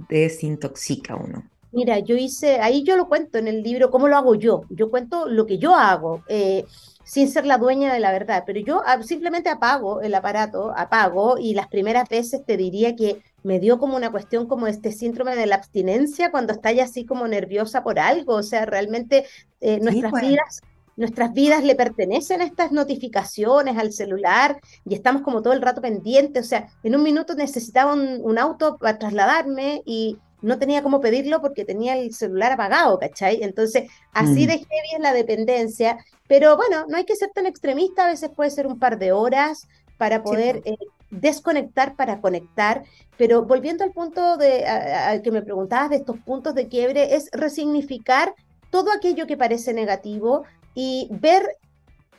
desintoxica 0.08 1.16
uno? 1.16 1.44
Mira, 1.74 1.98
yo 1.98 2.16
hice, 2.16 2.60
ahí 2.60 2.82
yo 2.84 2.96
lo 2.96 3.08
cuento 3.08 3.38
en 3.38 3.48
el 3.48 3.62
libro, 3.62 3.90
cómo 3.90 4.08
lo 4.08 4.16
hago 4.16 4.34
yo. 4.34 4.62
Yo 4.70 4.90
cuento 4.90 5.28
lo 5.28 5.44
que 5.46 5.58
yo 5.58 5.74
hago. 5.74 6.22
Eh, 6.28 6.64
sin 7.04 7.30
ser 7.30 7.44
la 7.44 7.58
dueña 7.58 7.92
de 7.92 8.00
la 8.00 8.12
verdad, 8.12 8.44
pero 8.46 8.60
yo 8.60 8.82
ah, 8.86 9.02
simplemente 9.02 9.50
apago 9.50 10.00
el 10.00 10.14
aparato, 10.14 10.72
apago 10.74 11.36
y 11.38 11.52
las 11.52 11.68
primeras 11.68 12.08
veces 12.08 12.44
te 12.46 12.56
diría 12.56 12.96
que 12.96 13.22
me 13.42 13.60
dio 13.60 13.78
como 13.78 13.94
una 13.94 14.10
cuestión 14.10 14.46
como 14.46 14.66
este 14.66 14.90
síndrome 14.90 15.36
de 15.36 15.44
la 15.44 15.56
abstinencia 15.56 16.30
cuando 16.30 16.54
estás 16.54 16.78
así 16.78 17.04
como 17.04 17.28
nerviosa 17.28 17.84
por 17.84 17.98
algo, 17.98 18.36
o 18.36 18.42
sea, 18.42 18.64
realmente 18.64 19.26
eh, 19.60 19.80
nuestras 19.80 20.10
pues. 20.12 20.22
vidas 20.22 20.62
nuestras 20.96 21.32
vidas 21.32 21.64
le 21.64 21.74
pertenecen 21.74 22.40
a 22.40 22.44
estas 22.44 22.72
notificaciones 22.72 23.76
al 23.76 23.92
celular 23.92 24.60
y 24.84 24.94
estamos 24.94 25.22
como 25.22 25.42
todo 25.42 25.52
el 25.52 25.62
rato 25.62 25.80
pendientes. 25.80 26.46
O 26.46 26.48
sea, 26.48 26.68
en 26.82 26.94
un 26.94 27.02
minuto 27.02 27.34
necesitaba 27.34 27.94
un, 27.94 28.38
auto 28.38 28.76
para 28.78 28.98
trasladarme 28.98 29.82
y 29.84 30.18
no 30.44 30.58
tenía 30.58 30.82
cómo 30.82 31.00
pedirlo 31.00 31.40
porque 31.40 31.64
tenía 31.64 31.96
el 31.96 32.14
celular 32.14 32.52
apagado, 32.52 32.98
¿cachai? 32.98 33.42
Entonces, 33.42 33.90
así 34.12 34.44
mm. 34.44 34.48
dejé 34.48 34.66
bien 34.90 35.02
la 35.02 35.12
dependencia. 35.12 35.98
Pero 36.28 36.56
bueno, 36.56 36.86
no 36.88 36.96
hay 36.96 37.04
que 37.04 37.16
ser 37.16 37.30
tan 37.30 37.46
extremista, 37.46 38.04
a 38.04 38.08
veces 38.08 38.30
puede 38.30 38.50
ser 38.50 38.66
un 38.66 38.78
par 38.78 38.98
de 38.98 39.12
horas 39.12 39.66
para 39.96 40.22
poder 40.22 40.62
eh, 40.64 40.76
desconectar 41.10 41.96
para 41.96 42.20
conectar. 42.20 42.84
Pero 43.16 43.44
volviendo 43.44 43.84
al 43.84 43.92
punto 43.92 44.36
de, 44.36 44.66
al 44.66 45.22
que 45.22 45.30
me 45.30 45.42
preguntabas 45.42 45.90
de 45.90 45.96
estos 45.96 46.18
puntos 46.18 46.54
de 46.54 46.68
quiebre, 46.68 47.14
es 47.14 47.30
resignificar 47.32 48.34
todo 48.70 48.92
aquello 48.92 49.26
que 49.26 49.36
parece 49.36 49.72
negativo 49.72 50.44
y 50.74 51.08
ver 51.10 51.56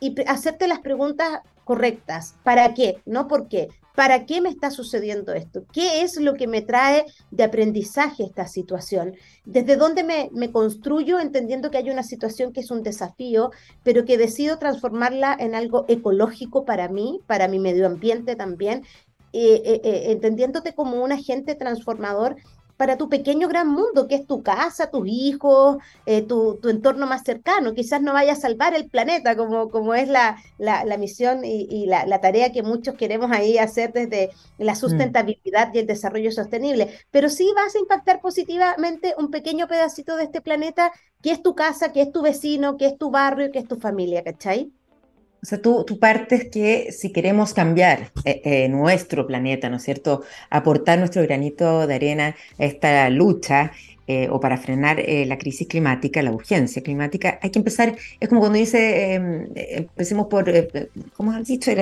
y 0.00 0.20
hacerte 0.26 0.66
las 0.66 0.80
preguntas 0.80 1.40
correctas. 1.64 2.34
¿Para 2.42 2.74
qué? 2.74 3.00
No 3.04 3.28
por 3.28 3.48
qué. 3.48 3.68
¿Para 3.96 4.26
qué 4.26 4.42
me 4.42 4.50
está 4.50 4.70
sucediendo 4.70 5.32
esto? 5.32 5.64
¿Qué 5.72 6.02
es 6.02 6.20
lo 6.20 6.34
que 6.34 6.46
me 6.46 6.60
trae 6.60 7.06
de 7.30 7.44
aprendizaje 7.44 8.24
esta 8.24 8.46
situación? 8.46 9.14
¿Desde 9.46 9.76
dónde 9.76 10.04
me, 10.04 10.52
construyo 10.52 11.18
entendiendo 11.18 11.70
que 11.70 11.78
hay 11.78 11.88
una 11.88 12.02
situación 12.02 12.52
que 12.52 12.60
es 12.60 12.70
un 12.70 12.82
desafío, 12.82 13.50
pero 13.82 14.04
que 14.04 14.18
decido 14.18 14.58
transformarla 14.58 15.34
en 15.40 15.54
algo 15.54 15.86
ecológico 15.88 16.66
para 16.66 16.88
mí, 16.88 17.20
para 17.26 17.48
mi 17.48 17.58
medio 17.58 17.86
ambiente 17.86 18.36
también, 18.36 18.82
eh, 19.32 19.62
eh, 19.64 19.80
eh, 19.82 20.12
entendiéndote 20.12 20.74
como 20.74 21.02
un 21.02 21.12
agente 21.12 21.54
transformador 21.54 22.36
para 22.76 22.96
tu 22.96 23.08
pequeño 23.08 23.48
gran 23.48 23.68
mundo, 23.68 24.06
que 24.08 24.16
es 24.16 24.26
tu 24.26 24.42
casa, 24.42 24.90
tus 24.90 25.06
hijos, 25.08 25.78
eh, 26.04 26.22
tu, 26.22 26.58
entorno 26.68 27.06
más 27.06 27.22
cercano. 27.22 27.74
Quizás 27.74 28.02
no 28.02 28.12
vaya 28.12 28.32
a 28.32 28.36
salvar 28.36 28.74
el 28.74 28.88
planeta, 28.88 29.36
como, 29.36 29.70
como 29.70 29.94
es 29.94 30.08
la, 30.08 30.36
la, 30.58 30.96
misión 30.98 31.44
y, 31.44 31.86
la, 31.86 32.20
tarea 32.20 32.52
que 32.52 32.62
muchos 32.62 32.94
queremos 32.94 33.30
ahí 33.32 33.58
hacer 33.58 33.92
desde 33.92 34.30
la 34.58 34.72
mm. 34.72 34.76
sustentabilidad 34.76 35.72
y 35.74 35.78
el 35.78 35.86
desarrollo 35.86 36.32
sostenible, 36.32 36.90
pero 37.10 37.28
sí 37.28 37.50
vas 37.54 37.74
a 37.74 37.78
impactar 37.78 38.20
positivamente 38.20 39.14
un 39.18 39.30
pequeño 39.30 39.68
pedacito 39.68 40.16
de 40.16 40.24
este 40.24 40.40
planeta, 40.40 40.92
que 41.22 41.32
es 41.32 41.42
tu 41.42 41.54
casa, 41.54 41.92
que 41.92 42.02
es 42.02 42.12
tu 42.12 42.22
vecino, 42.22 42.76
que 42.76 42.86
es 42.86 42.98
tu 42.98 43.10
barrio, 43.10 43.50
que 43.50 43.58
es 43.58 43.68
tu 43.68 43.76
familia, 43.76 44.22
¿cachai? 44.22 44.72
O 45.42 45.46
sea, 45.46 45.60
tú, 45.60 45.84
tú 45.84 45.98
partes 45.98 46.48
que 46.50 46.90
si 46.92 47.12
queremos 47.12 47.54
cambiar 47.54 48.10
eh, 48.24 48.40
eh, 48.44 48.68
nuestro 48.68 49.26
planeta, 49.26 49.68
¿no 49.68 49.76
es 49.76 49.82
cierto? 49.82 50.22
Aportar 50.50 50.98
nuestro 50.98 51.22
granito 51.22 51.86
de 51.86 51.94
arena 51.94 52.34
a 52.58 52.64
esta 52.64 53.08
lucha 53.10 53.72
eh, 54.08 54.28
o 54.30 54.40
para 54.40 54.56
frenar 54.56 55.02
la 55.06 55.36
crisis 55.36 55.66
climática, 55.66 56.22
la 56.22 56.32
urgencia 56.32 56.82
climática, 56.82 57.38
hay 57.42 57.50
que 57.50 57.58
empezar, 57.58 57.96
es 58.20 58.28
como 58.28 58.40
cuando 58.40 58.58
dice, 58.58 59.14
em, 59.14 59.48
empecemos 59.54 60.28
por, 60.28 60.50
¿cómo 61.16 61.32
has 61.32 61.46
dicho? 61.46 61.72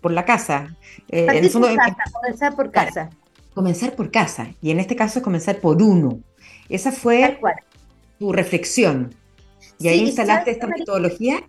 por 0.00 0.12
la 0.12 0.24
casa. 0.24 0.74
en 1.08 1.44
el 1.44 1.50
fondo, 1.50 1.68
em, 1.68 1.76
comenzar 2.12 2.54
por 2.54 2.70
casa. 2.70 3.10
comenzar 3.54 3.94
por 3.94 4.10
casa. 4.10 4.48
Y 4.60 4.70
en 4.70 4.80
este 4.80 4.96
caso 4.96 5.18
es 5.18 5.22
comenzar 5.22 5.60
por 5.60 5.82
uno. 5.82 6.20
Esa 6.68 6.90
fue 6.90 7.38
tu 8.18 8.32
reflexión. 8.32 9.14
Y 9.78 9.88
ahí 9.88 10.00
instalaste 10.00 10.50
esta 10.50 10.66
metodología 10.66 11.42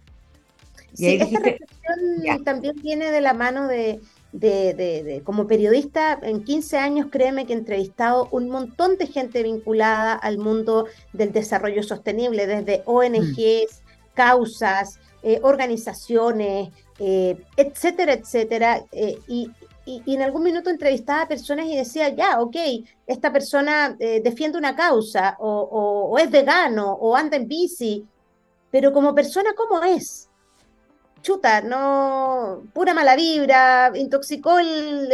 sí, 0.95 1.15
esta 1.21 1.39
reflexión 1.39 2.43
también 2.43 2.75
viene 2.81 3.11
de 3.11 3.21
la 3.21 3.33
mano 3.33 3.67
de, 3.67 5.21
como 5.23 5.47
periodista, 5.47 6.19
en 6.21 6.43
15 6.43 6.77
años, 6.77 7.07
créeme 7.11 7.45
que 7.45 7.53
he 7.53 7.57
entrevistado 7.57 8.27
un 8.31 8.49
montón 8.49 8.97
de 8.97 9.07
gente 9.07 9.43
vinculada 9.43 10.13
al 10.13 10.37
mundo 10.37 10.87
del 11.13 11.31
desarrollo 11.31 11.83
sostenible, 11.83 12.47
desde 12.47 12.83
ONGs, 12.85 13.81
mm. 13.81 14.13
causas, 14.13 14.99
eh, 15.23 15.39
organizaciones, 15.41 16.69
eh, 16.99 17.37
etcétera, 17.57 18.13
etcétera. 18.13 18.85
Eh, 18.91 19.19
y, 19.27 19.51
en 19.87 20.23
algún 20.23 20.41
minuto 20.41 20.71
entrevistaba 20.71 21.21
a 21.21 21.27
personas 21.27 21.67
y 21.67 21.75
decía, 21.75 22.09
ya, 22.09 22.41
ok, 22.41 22.55
esta 23.05 23.31
persona 23.31 23.95
defiende 23.99 24.57
una 24.57 24.75
causa, 24.75 25.37
o, 25.39 26.09
o 26.11 26.17
es 26.17 26.31
vegano, 26.31 26.93
o 26.93 27.15
anda 27.15 27.37
en 27.37 27.47
bici, 27.47 28.03
pero 28.71 28.91
como 28.91 29.13
persona, 29.13 29.51
¿cómo 29.55 29.83
es? 29.83 30.27
Chuta, 31.25 31.61
no, 31.61 32.67
pura 32.71 32.93
mala 32.93 33.15
vibra, 33.15 33.91
intoxicó 33.95 34.59
el, 34.59 35.11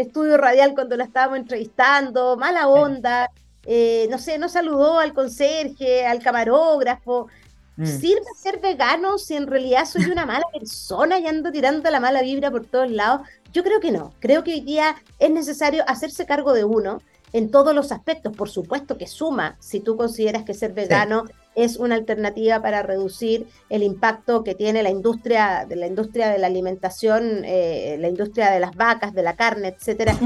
estudio 0.00 0.36
radial 0.36 0.74
cuando 0.74 0.96
la 0.96 1.04
estábamos 1.04 1.38
entrevistando, 1.38 2.36
mala 2.36 2.66
onda, 2.66 3.30
eh, 3.64 4.08
no 4.10 4.18
sé, 4.18 4.36
no 4.36 4.48
saludó 4.48 4.98
al 4.98 5.14
conserje, 5.14 6.04
al 6.06 6.20
camarógrafo. 6.20 7.28
Mm. 7.76 7.86
¿Sirve 7.86 8.26
ser 8.36 8.58
vegano 8.58 9.16
si 9.16 9.36
en 9.36 9.46
realidad 9.46 9.84
soy 9.84 10.06
una 10.06 10.26
mala 10.26 10.44
persona 10.52 11.20
y 11.20 11.26
ando 11.28 11.52
tirando 11.52 11.88
la 11.88 12.00
mala 12.00 12.22
vibra 12.22 12.50
por 12.50 12.66
todos 12.66 12.90
lados? 12.90 13.20
Yo 13.52 13.62
creo 13.62 13.78
que 13.78 13.92
no. 13.92 14.12
Creo 14.18 14.42
que 14.42 14.54
hoy 14.54 14.60
día 14.60 14.96
es 15.20 15.30
necesario 15.30 15.84
hacerse 15.86 16.26
cargo 16.26 16.52
de 16.52 16.64
uno 16.64 17.00
en 17.34 17.50
todos 17.50 17.74
los 17.74 17.92
aspectos. 17.92 18.34
Por 18.34 18.48
supuesto 18.48 18.96
que 18.96 19.06
suma 19.06 19.56
si 19.58 19.80
tú 19.80 19.98
consideras 19.98 20.44
que 20.44 20.54
ser 20.54 20.72
vegano 20.72 21.24
es 21.54 21.76
una 21.76 21.96
alternativa 21.96 22.62
para 22.62 22.82
reducir 22.82 23.46
el 23.68 23.82
impacto 23.82 24.42
que 24.42 24.54
tiene 24.54 24.82
la 24.82 24.90
industria 24.90 25.66
de 25.68 25.76
la 25.76 25.86
industria 25.86 26.30
de 26.30 26.38
la 26.38 26.46
alimentación, 26.46 27.42
eh, 27.44 27.96
la 28.00 28.08
industria 28.08 28.50
de 28.50 28.60
las 28.60 28.74
vacas, 28.74 29.14
de 29.14 29.22
la 29.22 29.36
carne, 29.36 29.68
etcétera. 29.68 30.16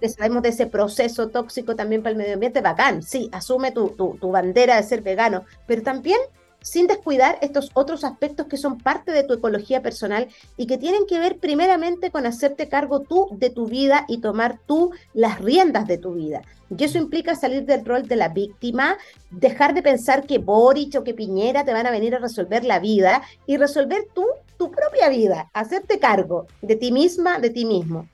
que 0.00 0.08
sabemos 0.08 0.42
de 0.42 0.50
ese 0.50 0.66
proceso 0.66 1.28
tóxico 1.28 1.76
también 1.76 2.02
para 2.02 2.12
el 2.12 2.18
medio 2.18 2.34
ambiente, 2.34 2.60
bacán, 2.60 3.02
sí, 3.02 3.28
asume 3.32 3.70
tu, 3.72 3.90
tu, 3.90 4.16
tu 4.20 4.30
bandera 4.30 4.76
de 4.76 4.82
ser 4.82 5.02
vegano, 5.02 5.44
pero 5.66 5.82
también 5.82 6.18
sin 6.62 6.86
descuidar 6.86 7.38
estos 7.40 7.70
otros 7.74 8.04
aspectos 8.04 8.46
que 8.46 8.56
son 8.56 8.78
parte 8.78 9.12
de 9.12 9.24
tu 9.24 9.34
ecología 9.34 9.82
personal 9.82 10.28
y 10.56 10.66
que 10.66 10.78
tienen 10.78 11.06
que 11.06 11.18
ver 11.18 11.38
primeramente 11.38 12.10
con 12.10 12.26
hacerte 12.26 12.68
cargo 12.68 13.00
tú 13.00 13.28
de 13.32 13.50
tu 13.50 13.66
vida 13.66 14.04
y 14.08 14.18
tomar 14.18 14.58
tú 14.66 14.92
las 15.14 15.40
riendas 15.40 15.86
de 15.86 15.98
tu 15.98 16.14
vida. 16.14 16.42
Y 16.76 16.84
eso 16.84 16.98
implica 16.98 17.34
salir 17.34 17.64
del 17.64 17.84
rol 17.84 18.06
de 18.06 18.16
la 18.16 18.28
víctima, 18.28 18.96
dejar 19.30 19.74
de 19.74 19.82
pensar 19.82 20.26
que 20.26 20.38
Boric 20.38 20.96
o 20.96 21.04
que 21.04 21.14
Piñera 21.14 21.64
te 21.64 21.72
van 21.72 21.86
a 21.86 21.90
venir 21.90 22.14
a 22.14 22.18
resolver 22.18 22.64
la 22.64 22.78
vida 22.78 23.22
y 23.46 23.56
resolver 23.56 24.06
tú 24.14 24.24
tu 24.56 24.70
propia 24.70 25.08
vida, 25.08 25.50
hacerte 25.54 25.98
cargo 25.98 26.46
de 26.60 26.76
ti 26.76 26.92
misma, 26.92 27.38
de 27.38 27.50
ti 27.50 27.64
mismo. 27.64 28.06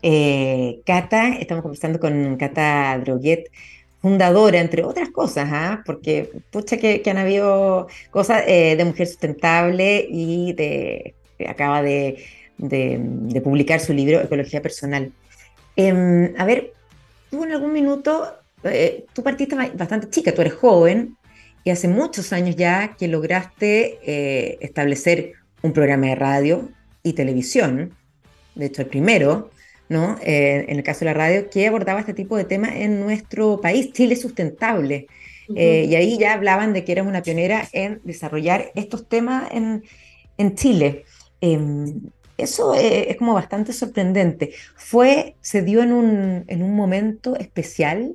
Eh, 0.00 0.80
Cata, 0.86 1.30
estamos 1.30 1.62
conversando 1.62 1.98
con 1.98 2.36
Cata 2.36 2.96
Droguet 3.04 3.50
fundadora, 4.02 4.58
entre 4.58 4.82
otras 4.82 5.10
cosas, 5.10 5.48
¿ah? 5.52 5.82
porque 5.86 6.30
pucha 6.50 6.76
que, 6.76 7.02
han 7.06 7.18
habido 7.18 7.86
cosas 8.10 8.42
eh, 8.48 8.74
de 8.76 8.84
mujer 8.84 9.06
sustentable 9.06 10.04
y 10.10 10.52
de, 10.54 11.14
acaba 11.48 11.82
de, 11.82 12.18
publicar 13.42 13.78
su 13.80 13.92
libro 13.92 14.20
Ecología 14.20 14.60
Personal. 14.60 15.12
Em, 15.76 16.34
a 16.36 16.44
ver, 16.44 16.72
tú 17.30 17.44
en 17.44 17.52
algún 17.52 17.72
minuto, 17.72 18.36
eh, 18.64 19.04
tú 19.12 19.22
partiste 19.22 19.56
bastante 19.74 20.10
chica, 20.10 20.34
tú 20.34 20.42
eres 20.42 20.54
joven 20.54 21.16
y 21.64 21.70
hace 21.70 21.86
muchos 21.86 22.32
años 22.32 22.56
ya 22.56 22.96
que 22.98 23.06
lograste 23.06 23.98
eh, 24.02 24.58
establecer 24.60 25.34
un 25.62 25.72
programa 25.72 26.08
de 26.08 26.16
radio 26.16 26.68
y 27.04 27.12
televisión, 27.12 27.94
de 28.56 28.66
hecho 28.66 28.82
el 28.82 28.88
primero, 28.88 29.50
eh, 30.22 30.66
en 30.68 30.76
el 30.76 30.82
caso 30.82 31.00
de 31.00 31.06
la 31.06 31.14
radio, 31.14 31.48
que 31.50 31.66
abordaba 31.66 32.00
este 32.00 32.14
tipo 32.14 32.36
de 32.36 32.44
temas 32.44 32.72
en 32.74 33.00
nuestro 33.00 33.60
país, 33.60 33.92
Chile 33.92 34.16
Sustentable. 34.16 35.06
Eh, 35.54 35.86
y 35.88 35.96
ahí 35.96 36.18
ya 36.18 36.32
hablaban 36.32 36.72
de 36.72 36.84
que 36.84 36.92
eras 36.92 37.06
una 37.06 37.22
pionera 37.22 37.68
en 37.72 38.00
desarrollar 38.04 38.70
estos 38.74 39.08
temas 39.08 39.50
en, 39.52 39.82
Chile. 40.54 41.04
Em, 41.40 42.00
eso 42.38 42.74
eh, 42.74 43.10
es 43.10 43.16
como 43.16 43.34
bastante 43.34 43.72
sorprendente. 43.72 44.52
Fue, 44.74 45.36
se 45.40 45.62
dio 45.62 45.82
en 45.82 45.92
un, 45.92 46.44
en 46.48 46.62
un 46.62 46.74
momento 46.74 47.36
especial 47.36 48.14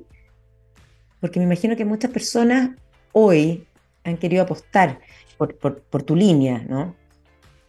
Porque 1.20 1.38
me 1.38 1.46
imagino 1.46 1.76
que 1.76 1.84
muchas 1.84 2.10
personas 2.10 2.70
hoy 3.12 3.66
han 4.04 4.16
querido 4.16 4.42
apostar 4.42 5.00
por, 5.36 5.56
por, 5.56 6.02
tu 6.02 6.16
línea, 6.16 6.64
¿no? 6.68 6.94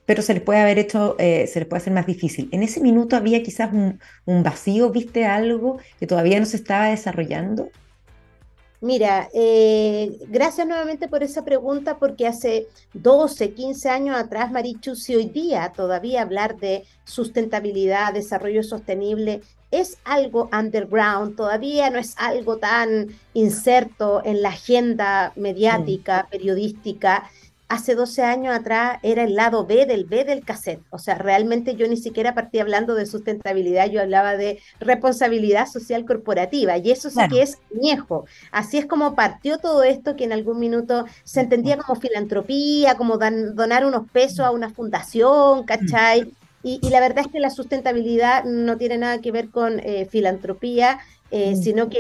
Pero 0.10 0.24
se 0.24 0.34
les 0.34 0.42
puede 0.42 0.60
haber 0.60 0.80
hecho, 0.80 1.16
eh, 1.20 1.46
se 1.46 1.60
les 1.60 1.70
puede 1.70 1.82
hacer 1.82 1.94
más 1.94 2.08
difícil. 2.08 2.50
En 2.52 2.64
ese 2.64 2.82
minuto 2.82 3.16
había 3.16 3.44
quizás 3.44 3.72
un, 3.72 4.00
un 4.26 4.42
vacío, 4.42 4.90
¿viste 4.90 5.28
algo 5.28 5.78
que 6.00 6.08
todavía 6.08 6.40
no 6.40 6.48
se 6.48 6.58
estaba 6.58 6.88
desarrollando? 6.88 7.70
Mira, 8.82 9.30
eh, 9.36 10.18
gracias 10.28 10.66
nuevamente 10.66 11.08
por 11.10 11.22
esa 11.22 11.46
pregunta, 11.46 12.00
porque 12.00 12.26
hace 12.26 12.66
12, 12.94 13.52
15 13.52 13.90
años 13.90 14.18
atrás, 14.18 14.52
Marichu, 14.52 14.96
si 14.96 15.16
hoy 15.16 15.26
día 15.26 15.74
todavía 15.76 16.24
hablar 16.24 16.58
de 16.58 16.86
sustentabilidad, 17.04 18.12
desarrollo 18.12 18.64
sostenible, 18.64 19.42
es 19.70 20.00
algo 20.06 20.50
underground, 20.52 21.36
todavía 21.36 21.92
no 21.92 22.00
es 22.00 22.16
algo 22.18 22.58
tan 22.58 23.10
inserto 23.36 24.24
en 24.26 24.42
la 24.42 24.50
agenda 24.50 25.34
mediática, 25.36 26.28
periodística, 26.32 27.30
hace 27.70 27.94
12 27.96 28.24
años 28.24 28.54
atrás 28.56 28.98
era 29.04 29.24
el 29.24 29.36
lado 29.36 29.66
B 29.66 29.86
del 29.86 30.06
B 30.06 30.26
del 30.26 30.44
cassette. 30.44 30.82
O 30.90 30.98
sea, 30.98 31.16
realmente 31.16 31.76
yo 31.76 31.88
ni 31.88 31.98
siquiera 31.98 32.34
partí 32.34 32.60
hablando 32.60 32.96
de 32.96 33.06
sustentabilidad, 33.06 33.90
yo 33.90 34.02
hablaba 34.02 34.36
de 34.36 34.60
responsabilidad 34.80 35.68
social 35.68 36.04
corporativa 36.06 36.78
y 36.78 36.92
eso 36.92 37.10
sí 37.10 37.20
que 37.30 37.44
es 37.44 37.60
viejo. 37.70 38.26
Así 38.52 38.80
es 38.80 38.88
como 38.88 39.16
partió 39.16 39.60
todo 39.60 39.84
esto 39.84 40.16
que 40.16 40.24
en 40.24 40.34
algún 40.34 40.60
minuto 40.60 41.06
se 41.24 41.42
entendía 41.42 41.78
como 41.78 42.00
filantropía, 42.00 42.96
como 42.96 43.18
donar 43.18 43.86
unos 43.86 44.10
pesos 44.10 44.40
a 44.40 44.52
una 44.52 44.72
fundación, 44.72 45.64
¿cachai? 45.64 46.34
Y, 46.62 46.90
la 46.90 47.00
verdad 47.00 47.24
es 47.26 47.32
que 47.32 47.40
la 47.40 47.52
sustentabilidad 47.52 48.44
no 48.44 48.76
tiene 48.78 48.98
nada 48.98 49.22
que 49.22 49.32
ver 49.32 49.50
con 49.50 49.80
eh, 49.80 50.08
filantropía, 50.12 51.00
eh, 51.32 51.56
sino 51.56 51.90
que 51.90 52.00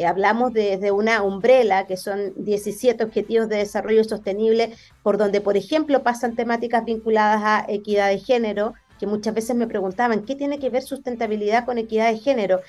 eh, 0.00 0.06
hablamos 0.06 0.52
de, 0.52 0.92
una 0.92 1.22
umbrela, 1.22 1.86
que 1.86 1.96
son 1.96 2.32
17 2.36 3.02
objetivos 3.04 3.48
de 3.48 3.56
desarrollo 3.56 4.04
sostenible, 4.04 4.72
por 5.02 5.18
donde, 5.18 5.40
por 5.40 5.56
ejemplo, 5.56 6.02
pasan 6.02 6.36
temáticas 6.36 6.84
vinculadas 6.84 7.42
a 7.42 7.66
equidad 7.68 8.08
de 8.08 8.18
género, 8.18 8.74
que 8.98 9.06
muchas 9.06 9.34
veces 9.34 9.56
me 9.56 9.66
preguntaban, 9.66 10.24
¿qué 10.24 10.34
tiene 10.34 10.58
que 10.58 10.70
ver 10.70 10.82
sustentabilidad 10.82 11.64
con 11.64 11.78
equidad 11.78 12.10
de 12.10 12.18
género? 12.18 12.60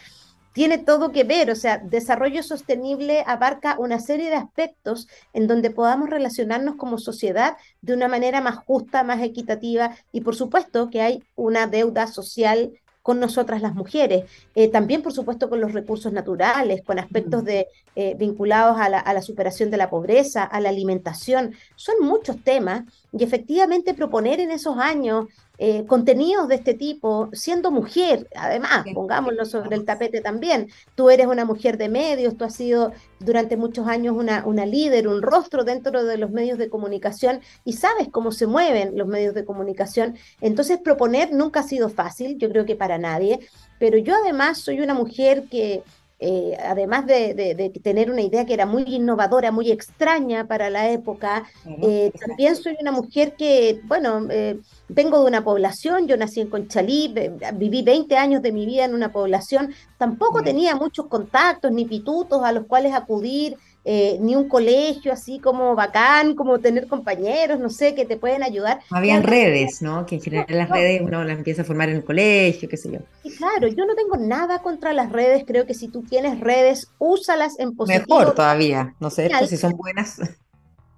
tiene 0.53 0.77
todo 0.77 1.11
que 1.11 1.23
ver, 1.23 1.51
o 1.51 1.55
sea, 1.55 1.77
desarrollo 1.77 2.43
sostenible 2.43 3.23
abarca 3.27 3.77
una 3.79 3.99
serie 3.99 4.29
de 4.29 4.35
aspectos 4.35 5.07
en 5.33 5.47
donde 5.47 5.69
podamos 5.69 6.09
relacionarnos 6.09 6.75
como 6.75 6.97
sociedad 6.97 7.57
de 7.81 7.93
una 7.93 8.07
manera 8.07 8.41
más 8.41 8.57
justa, 8.57 9.03
más 9.03 9.21
equitativa 9.21 9.95
y 10.11 10.21
por 10.21 10.35
supuesto 10.35 10.89
que 10.89 11.01
hay 11.01 11.23
una 11.35 11.67
deuda 11.67 12.07
social 12.07 12.73
con 13.01 13.19
nosotras 13.19 13.61
las 13.61 13.75
mujeres, 13.75 14.25
eh, 14.55 14.67
también 14.67 15.01
por 15.01 15.13
supuesto 15.13 15.49
con 15.49 15.61
los 15.61 15.73
recursos 15.73 16.11
naturales, 16.13 16.81
con 16.83 16.99
aspectos 16.99 17.43
de, 17.43 17.67
eh, 17.95 18.15
vinculados 18.17 18.79
a 18.79 18.89
la, 18.89 18.99
a 18.99 19.13
la, 19.13 19.21
superación 19.21 19.71
de 19.71 19.77
la 19.77 19.89
pobreza, 19.89 20.43
a 20.43 20.59
la 20.59 20.69
alimentación, 20.69 21.55
son 21.75 21.95
muchos 22.01 22.43
temas 22.43 22.83
y 23.11 23.23
efectivamente 23.23 23.93
proponer 23.93 24.39
en 24.39 24.51
esos 24.51 24.77
años 24.77 25.27
eh, 25.61 25.85
contenidos 25.85 26.47
de 26.47 26.55
este 26.55 26.73
tipo, 26.73 27.29
siendo 27.33 27.69
mujer, 27.69 28.29
además, 28.33 28.85
pongámoslo 28.93 29.43
sobre 29.43 29.75
el 29.75 29.83
tapete 29.83 30.21
también. 30.21 30.69
Tú 30.95 31.09
eres 31.09 31.27
una 31.27 31.43
mujer 31.43 31.77
de 31.77 31.89
medios, 31.89 32.37
tú 32.37 32.45
has 32.45 32.55
sido 32.55 32.93
durante 33.19 33.57
muchos 33.57 33.85
años 33.85 34.15
una, 34.15 34.45
una 34.45 34.65
líder, 34.65 35.09
un 35.09 35.21
rostro 35.21 35.65
dentro 35.65 36.05
de 36.05 36.17
los 36.17 36.31
medios 36.31 36.57
de 36.57 36.69
comunicación 36.69 37.41
y 37.65 37.73
sabes 37.73 38.07
cómo 38.09 38.31
se 38.31 38.47
mueven 38.47 38.97
los 38.97 39.09
medios 39.09 39.35
de 39.35 39.43
comunicación. 39.43 40.15
Entonces, 40.39 40.79
proponer 40.81 41.33
nunca 41.33 41.59
ha 41.59 41.63
sido 41.63 41.89
fácil, 41.89 42.37
yo 42.37 42.49
creo 42.49 42.65
que 42.65 42.77
para 42.77 42.97
nadie, 42.97 43.41
pero 43.79 43.97
yo 43.97 44.15
además 44.15 44.59
soy 44.59 44.79
una 44.79 44.93
mujer 44.93 45.43
que 45.51 45.83
eh, 46.21 46.57
además 46.61 47.05
de, 47.05 47.71
tener 47.81 48.11
una 48.11 48.21
idea 48.21 48.45
que 48.45 48.53
era 48.53 48.65
muy 48.65 48.83
innovadora, 48.83 49.51
muy 49.51 49.71
extraña 49.71 50.47
para 50.47 50.69
la 50.69 50.89
época, 50.89 51.45
eh, 51.81 52.11
también 52.19 52.57
soy 52.57 52.75
una 52.81 52.91
mujer 52.91 53.35
que, 53.37 53.79
bueno, 53.85 54.27
eh, 54.29 54.59
vengo 54.89 55.21
de 55.21 55.27
una 55.27 55.45
población, 55.45 56.07
yo 56.07 56.17
nací 56.17 56.41
en 56.41 56.49
Conchalí, 56.49 57.13
viví 57.53 57.83
20 57.83 58.17
años 58.17 58.41
de 58.41 58.51
mi 58.51 58.65
vida 58.65 58.83
en 58.83 58.93
una 58.93 59.13
población, 59.13 59.73
tampoco 59.97 60.43
tenía 60.43 60.75
muchos 60.75 61.07
contactos 61.07 61.71
ni 61.71 61.85
pitutos 61.85 62.43
a 62.43 62.51
los 62.51 62.65
cuales 62.65 62.93
acudir, 62.93 63.55
eh, 63.91 64.19
ni 64.21 64.35
un 64.35 64.47
colegio 64.47 65.11
así 65.11 65.39
como 65.39 65.73
bacán, 65.73 66.35
como 66.35 66.59
tener 66.59 66.85
compañeros, 66.85 67.59
no 67.59 67.71
sé, 67.71 67.95
que 67.95 68.05
te 68.05 68.17
pueden 68.17 68.43
ayudar. 68.43 68.81
Habían 68.91 69.23
redes, 69.23 69.81
¿no? 69.81 70.05
Que 70.05 70.13
en 70.13 70.21
general 70.21 70.45
las 70.47 70.69
redes 70.69 71.01
uno 71.01 71.23
las 71.23 71.39
empieza 71.39 71.63
a 71.63 71.65
formar 71.65 71.89
en 71.89 71.95
el 71.95 72.03
colegio, 72.03 72.69
qué 72.69 72.77
sé 72.77 72.91
yo. 72.91 72.99
Y 73.23 73.35
claro, 73.35 73.67
yo 73.67 73.87
no 73.87 73.95
tengo 73.95 74.15
nada 74.17 74.59
contra 74.61 74.93
las 74.93 75.11
redes, 75.11 75.43
creo 75.43 75.65
que 75.65 75.73
si 75.73 75.87
tú 75.87 76.03
tienes 76.03 76.39
redes, 76.39 76.91
úsalas 76.99 77.57
en 77.57 77.75
positivo. 77.75 78.19
Mejor 78.19 78.35
todavía, 78.35 78.93
no 78.99 79.09
sé 79.09 79.27
si 79.47 79.57
son 79.57 79.71
buenas. 79.71 80.21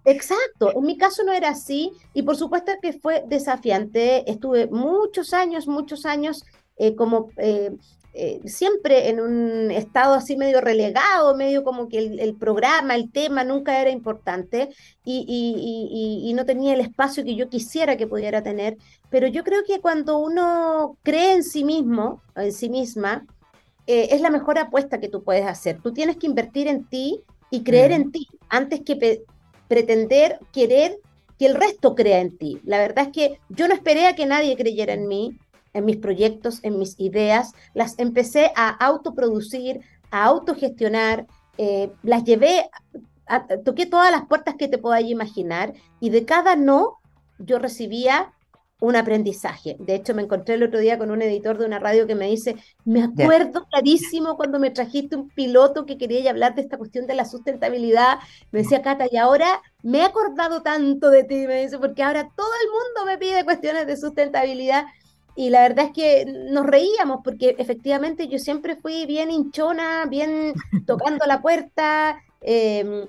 Exacto, 0.04 0.74
en 0.76 0.86
mi 0.86 0.98
caso 0.98 1.24
no 1.24 1.32
era 1.32 1.48
así 1.48 1.94
y 2.14 2.24
por 2.24 2.36
supuesto 2.36 2.74
que 2.82 2.92
fue 2.92 3.24
desafiante. 3.26 4.30
Estuve 4.30 4.68
muchos 4.68 5.34
años, 5.34 5.66
muchos 5.66 6.06
años 6.06 6.44
eh, 6.76 6.94
como 6.94 7.30
eh, 7.38 7.72
eh, 8.14 8.42
siempre 8.44 9.08
en 9.10 9.22
un 9.22 9.72
estado 9.72 10.16
así 10.16 10.36
medio 10.36 10.60
relegado, 10.60 11.36
medio 11.36 11.64
como 11.64 11.88
que 11.88 11.98
el, 12.00 12.36
programa, 12.36 12.96
el 12.96 13.10
tema 13.10 13.46
nunca 13.46 13.80
era 13.80 13.90
importante 13.90 14.70
y, 15.06 16.32
no 16.36 16.46
tenía 16.46 16.74
el 16.74 16.82
espacio 16.82 17.24
que 17.24 17.36
yo 17.36 17.50
quisiera 17.50 17.96
que 17.96 18.08
pudiera 18.08 18.44
tener. 18.44 18.78
Pero 19.10 19.28
yo 19.28 19.44
creo 19.44 19.64
que 19.66 19.80
cuando 19.80 20.18
uno 20.18 20.98
cree 21.04 21.34
en 21.34 21.44
sí 21.44 21.64
mismo, 21.64 22.22
en 22.36 22.52
sí 22.52 22.70
misma, 22.70 23.26
eh, 23.88 24.10
es 24.12 24.22
la 24.22 24.30
mejor 24.30 24.58
apuesta 24.60 25.00
que 25.00 25.10
tú 25.10 25.24
puedes 25.24 25.46
hacer. 25.46 25.82
Tú 25.82 25.94
tienes 25.94 26.18
que 26.18 26.28
invertir 26.28 26.68
en 26.68 26.86
ti 26.86 27.22
y 27.50 27.64
creer 27.64 27.92
en 27.92 28.12
ti 28.12 28.28
antes 28.50 28.82
que 28.82 29.24
pretender, 29.68 30.40
querer 30.52 30.98
que 31.40 31.46
el 31.46 31.56
resto 31.56 31.96
crea 31.96 32.20
en 32.20 32.38
ti. 32.38 32.60
La 32.66 32.78
verdad 32.78 33.06
es 33.06 33.12
que 33.14 33.40
yo 33.50 33.68
no 33.68 33.74
esperé 33.74 34.08
a 34.08 34.16
que 34.16 34.26
nadie 34.26 34.56
creyera 34.58 34.94
en 34.94 35.08
mí 35.08 35.38
en 35.74 35.86
mis 35.86 35.98
proyectos, 35.98 36.60
en 36.64 36.78
mis 36.78 37.00
ideas, 37.00 37.54
las 37.74 37.98
empecé 38.00 38.52
a 38.56 38.70
autoproducir, 38.70 39.82
a 40.12 40.26
autogestionar, 40.26 41.28
eh, 41.58 41.92
las 42.04 42.24
llevé, 42.24 42.70
toqué 43.64 43.86
todas 43.86 44.12
las 44.12 44.26
puertas 44.26 44.56
que 44.58 44.68
te 44.68 44.78
podáis 44.78 45.10
imaginar 45.10 45.74
y 46.00 46.10
de 46.10 46.26
cada 46.26 46.56
no 46.56 46.98
yo 47.40 47.60
recibía 47.60 48.34
un 48.82 48.96
aprendizaje. 48.96 49.78
De 49.80 49.94
hecho, 49.94 50.16
me 50.16 50.24
encontré 50.24 50.56
el 50.56 50.64
otro 50.64 50.80
día 50.80 50.98
con 50.98 51.12
un 51.12 51.22
editor 51.22 51.60
de 51.60 51.66
una 51.66 51.78
radio 51.78 52.08
que 52.08 52.16
me 52.16 52.28
dice, 52.28 52.56
me 52.84 53.04
acuerdo 53.04 53.68
clarísimo 53.70 54.36
cuando 54.36 54.60
me 54.60 54.72
trajiste 54.72 55.16
un 55.16 55.30
piloto 55.30 55.86
que 55.86 56.00
quería 56.00 56.32
hablar 56.32 56.56
de 56.56 56.64
esta 56.64 56.80
cuestión 56.80 57.06
de 57.06 57.14
la 57.14 57.26
sustentabilidad. 57.26 58.18
Me 58.52 58.64
decía, 58.64 58.82
Cata, 58.82 59.06
y 59.10 59.18
ahora 59.18 59.62
me 59.84 60.00
he 60.00 60.04
acordado 60.04 60.64
tanto 60.64 61.12
de 61.12 61.24
ti, 61.24 61.46
me 61.46 61.62
dice, 61.62 61.78
porque 61.78 62.02
ahora 62.02 62.32
todo 62.36 62.52
el 62.64 62.70
mundo 62.72 63.06
me 63.06 63.20
pide 63.20 63.46
cuestiones 63.46 63.86
de 63.86 63.98
sustentabilidad 63.98 64.86
y 65.36 65.50
la 65.50 65.62
verdad 65.62 65.86
es 65.86 65.92
que 65.92 66.26
nos 66.26 66.66
reíamos 66.66 67.22
porque 67.24 67.56
efectivamente 67.58 68.28
yo 68.28 68.38
siempre 68.38 68.76
fui 68.76 69.06
bien 69.06 69.32
hinchona, 69.32 70.06
bien 70.06 70.54
tocando 70.86 71.26
la 71.26 71.42
puerta 71.42 72.22
em, 72.42 73.08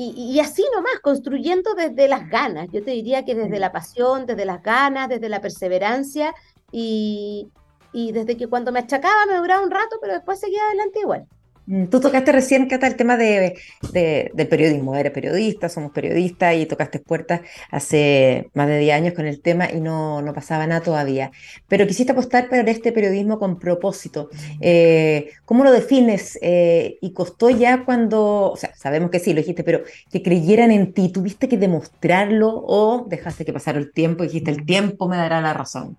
y, 0.00 0.38
así 0.38 0.64
nomás, 0.72 1.00
construyendo 1.02 1.74
desde 1.74 2.06
las 2.06 2.30
ganas. 2.30 2.68
Yo 2.72 2.84
te 2.84 2.92
diría 2.92 3.24
que 3.24 3.34
desde 3.34 3.58
la 3.58 3.72
pasión, 3.72 4.26
desde 4.26 4.44
las 4.44 4.62
ganas, 4.62 5.08
desde 5.08 5.28
la 5.28 5.40
perseverancia 5.40 6.32
y, 6.70 7.48
y 7.92 8.12
desde 8.12 8.36
que 8.36 8.46
cuando 8.46 8.70
me 8.70 8.78
achacaba 8.78 9.26
me 9.26 9.36
duraba 9.38 9.64
un 9.64 9.72
rato, 9.72 9.96
pero 10.00 10.12
después 10.12 10.38
seguía 10.38 10.62
adelante 10.68 11.00
igual. 11.00 11.26
Mm, 11.68 11.88
tú 11.88 12.00
tocaste 12.00 12.32
recién, 12.32 12.66
Cata, 12.66 12.86
el 12.86 12.96
tema 12.96 13.18
de, 13.18 13.58
del 13.92 14.48
periodismo. 14.48 14.96
Eres 14.96 15.12
periodista, 15.12 15.68
somos 15.68 15.92
periodistas 15.92 16.56
y 16.56 16.64
tocaste 16.64 16.98
puertas 16.98 17.42
hace 17.70 18.48
más 18.54 18.68
de 18.68 18.78
10 18.78 18.94
años 18.96 19.14
con 19.14 19.26
el 19.26 19.42
tema 19.42 19.70
y 19.70 19.80
no, 19.80 20.22
no 20.22 20.32
pasaba 20.32 20.66
nada 20.66 20.80
todavía. 20.80 21.30
Pero 21.68 21.86
quisiste 21.86 22.12
apostar 22.12 22.48
por 22.48 22.66
este 22.66 22.90
periodismo 22.90 23.38
con 23.38 23.58
propósito. 23.58 24.30
Eh, 24.62 25.30
¿Cómo 25.44 25.62
lo 25.62 25.70
defines? 25.70 26.38
Eh, 26.40 26.96
¿Y 27.02 27.12
costó 27.12 27.50
ya 27.50 27.84
cuando, 27.84 28.50
o 28.50 28.56
sea, 28.56 28.74
sabemos 28.74 29.10
que 29.10 29.18
sí, 29.18 29.34
lo 29.34 29.40
dijiste, 29.40 29.62
pero 29.62 29.82
que 30.10 30.22
creyeran 30.22 30.70
en 30.70 30.94
ti? 30.94 31.10
¿Tuviste 31.10 31.48
que 31.48 31.58
demostrarlo 31.58 32.64
o 32.66 33.04
dejaste 33.06 33.44
que 33.44 33.52
pasara 33.52 33.78
el 33.78 33.92
tiempo 33.92 34.24
y 34.24 34.28
dijiste, 34.28 34.50
el 34.50 34.64
tiempo 34.64 35.06
me 35.06 35.18
dará 35.18 35.42
la 35.42 35.52
razón? 35.52 35.98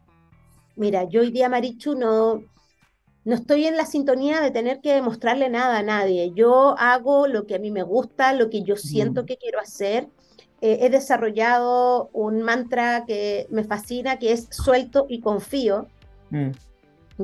Mira, 0.75 1.03
yo 1.03 1.21
hoy 1.21 1.29
día, 1.29 1.47
Marichu, 1.47 1.93
no 1.93 2.41
no 3.25 3.35
estoy 3.35 3.65
en 3.65 3.77
la 3.77 3.85
sintonía 3.85 4.41
de 4.41 4.51
tener 4.51 4.79
que 4.81 4.93
demostrarle 4.93 5.49
nada 5.49 5.79
a 5.79 5.83
nadie. 5.83 6.31
Yo 6.33 6.75
hago 6.77 7.27
lo 7.27 7.45
que 7.45 7.55
a 7.55 7.59
mí 7.59 7.71
me 7.71 7.83
gusta, 7.83 8.33
lo 8.33 8.49
que 8.49 8.63
yo 8.63 8.75
siento 8.75 9.25
que 9.25 9.37
quiero 9.37 9.59
hacer. 9.59 10.07
Eh, 10.61 10.79
he 10.81 10.89
desarrollado 10.89 12.09
un 12.13 12.41
mantra 12.41 13.05
que 13.05 13.47
me 13.49 13.63
fascina, 13.63 14.19
que 14.19 14.31
es 14.31 14.47
suelto 14.51 15.05
y 15.09 15.21
confío. 15.21 15.87
Mm. 16.29 16.49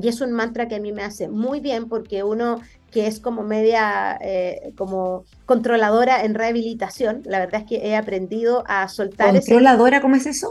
Y 0.02 0.08
es 0.10 0.20
un 0.20 0.34
mantra 0.34 0.68
que 0.68 0.76
a 0.76 0.80
mí 0.80 0.92
me 0.92 1.04
hace 1.04 1.30
muy 1.30 1.62
bien 1.62 1.88
porque 1.88 2.24
uno 2.24 2.60
que 2.92 3.08
es 3.08 3.20
como 3.20 3.44
media, 3.44 4.18
eh, 4.22 4.74
como 4.78 5.24
controladora 5.46 6.24
en 6.24 6.34
rehabilitación, 6.34 7.22
la 7.26 7.40
verdad 7.40 7.62
es 7.62 7.68
que 7.68 7.88
he 7.88 7.96
aprendido 7.96 8.64
a 8.68 8.88
soltar... 8.88 9.32
¿Controladora 9.32 10.02
cómo 10.02 10.16
es 10.16 10.26
eso? 10.26 10.50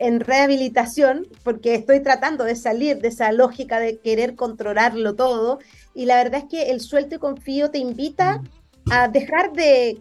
En 0.00 0.18
rehabilitación 0.18 1.28
porque 1.44 1.74
estoy 1.76 2.00
tratando 2.00 2.42
de 2.44 2.56
salir 2.56 2.98
de 2.98 3.08
esa 3.08 3.30
lógica 3.30 3.78
de 3.78 3.98
querer 3.98 4.34
controlarlo 4.34 5.14
todo 5.14 5.60
y 5.94 6.06
la 6.06 6.16
verdad 6.16 6.40
es 6.40 6.48
que 6.50 6.70
el 6.72 6.80
suelto 6.80 7.14
y 7.14 7.18
confío 7.18 7.70
te 7.70 7.78
invita 7.78 8.42
a 8.90 9.08
dejar 9.08 9.52
de 9.52 10.00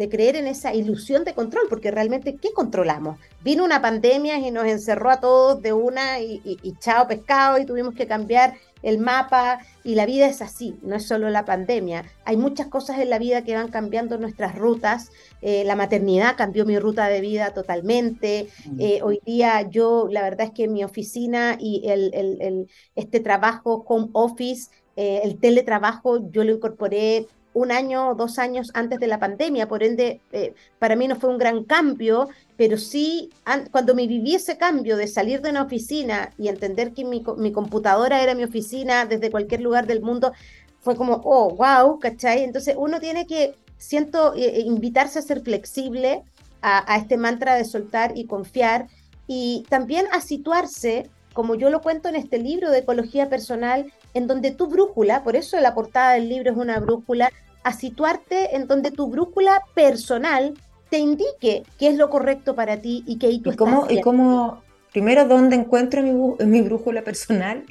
de 0.00 0.08
creer 0.08 0.36
en 0.36 0.46
esa 0.46 0.72
ilusión 0.72 1.24
de 1.24 1.34
control, 1.34 1.66
porque 1.68 1.90
realmente, 1.90 2.36
¿qué 2.36 2.52
controlamos? 2.52 3.18
Vino 3.42 3.64
una 3.64 3.82
pandemia 3.82 4.38
y 4.38 4.50
nos 4.50 4.64
encerró 4.64 5.10
a 5.10 5.20
todos 5.20 5.60
de 5.60 5.74
una 5.74 6.20
y, 6.20 6.40
y, 6.42 6.74
chao 6.78 7.06
pescado 7.06 7.58
y 7.58 7.66
tuvimos 7.66 7.94
que 7.94 8.06
cambiar 8.06 8.54
el 8.82 8.98
mapa 8.98 9.60
y 9.84 9.94
la 9.94 10.06
vida 10.06 10.26
es 10.26 10.42
así, 10.42 10.76
no 10.82 10.96
es 10.96 11.06
solo 11.06 11.30
la 11.30 11.44
pandemia. 11.44 12.04
Hay 12.24 12.36
muchas 12.36 12.68
cosas 12.68 12.98
en 12.98 13.10
la 13.10 13.18
vida 13.18 13.44
que 13.44 13.54
van 13.54 13.68
cambiando 13.68 14.18
nuestras 14.18 14.54
rutas. 14.56 15.10
Eh, 15.42 15.64
la 15.64 15.76
maternidad 15.76 16.36
cambió 16.36 16.66
mi 16.66 16.78
ruta 16.78 17.08
de 17.08 17.20
vida 17.20 17.52
totalmente. 17.52 18.48
Mm. 18.66 18.80
Eh, 18.80 19.00
hoy 19.02 19.20
día 19.24 19.68
yo, 19.68 20.08
la 20.10 20.22
verdad 20.22 20.46
es 20.46 20.52
que 20.52 20.68
mi 20.68 20.84
oficina 20.84 21.56
y 21.58 21.88
el, 21.88 22.10
el, 22.14 22.68
este 22.94 23.20
trabajo 23.20 23.84
home 23.86 24.08
office, 24.12 24.70
eh, 24.96 25.20
el 25.24 25.38
teletrabajo, 25.38 26.30
yo 26.30 26.44
lo 26.44 26.52
incorporé 26.52 27.26
un 27.52 27.72
año 27.72 28.10
o 28.10 28.14
dos 28.14 28.38
años 28.38 28.70
antes 28.74 29.00
de 29.00 29.06
la 29.06 29.18
pandemia, 29.18 29.66
por 29.66 29.82
ende, 29.82 30.20
eh, 30.32 30.54
para 30.78 30.96
mí 30.96 31.08
no 31.08 31.16
fue 31.16 31.30
un 31.30 31.38
gran 31.38 31.64
cambio, 31.64 32.28
pero 32.56 32.76
sí, 32.76 33.30
cuando 33.70 33.94
me 33.94 34.06
viví 34.06 34.34
ese 34.34 34.56
cambio 34.56 34.96
de 34.96 35.08
salir 35.08 35.40
de 35.40 35.50
una 35.50 35.62
oficina 35.62 36.32
y 36.38 36.48
entender 36.48 36.92
que 36.92 37.04
mi, 37.04 37.22
computadora 37.52 38.22
era 38.22 38.34
mi 38.34 38.44
oficina 38.44 39.04
desde 39.04 39.30
cualquier 39.30 39.62
lugar 39.62 39.86
del 39.86 40.00
mundo, 40.00 40.32
fue 40.80 40.96
como, 40.96 41.20
oh, 41.24 41.54
wow, 41.54 41.98
¿cachai? 41.98 42.44
Entonces 42.44 42.74
uno 42.78 43.00
tiene 43.00 43.26
que, 43.26 43.54
siento, 43.78 44.34
eh, 44.34 44.58
eh, 44.58 44.60
invitarse 44.60 45.18
a 45.18 45.22
ser 45.22 45.42
flexible 45.42 46.22
a, 46.62 46.92
a 46.92 46.98
este 46.98 47.16
mantra 47.16 47.54
de 47.54 47.64
soltar 47.64 48.12
y 48.16 48.26
confiar 48.26 48.86
y 49.26 49.64
también 49.68 50.06
a 50.12 50.20
situarse, 50.20 51.08
como 51.32 51.54
yo 51.54 51.70
lo 51.70 51.80
cuento 51.80 52.08
en 52.08 52.16
este 52.16 52.38
libro 52.38 52.70
de 52.70 52.78
ecología 52.78 53.28
personal, 53.28 53.92
en 54.14 54.26
donde 54.26 54.50
tu 54.50 54.66
brújula, 54.66 55.22
por 55.22 55.36
eso 55.36 55.58
la 55.60 55.74
portada 55.74 56.14
del 56.14 56.28
libro 56.28 56.50
es 56.50 56.56
una 56.56 56.78
brújula, 56.78 57.30
a 57.62 57.72
situarte 57.72 58.56
en 58.56 58.66
donde 58.66 58.90
tu 58.90 59.08
brújula 59.08 59.62
personal 59.74 60.54
te 60.88 60.98
indique 60.98 61.62
qué 61.78 61.88
es 61.88 61.96
lo 61.96 62.10
correcto 62.10 62.54
para 62.54 62.78
ti 62.78 63.04
y 63.06 63.18
qué 63.18 63.28
ahí 63.28 63.40
tú 63.40 63.52
¿Y 63.52 63.56
cómo, 63.56 63.86
y 63.88 64.00
cómo, 64.00 64.62
primero, 64.92 65.26
dónde 65.26 65.56
encuentro 65.56 66.02
mi, 66.02 66.46
mi 66.46 66.62
brújula 66.62 67.02
personal 67.02 67.64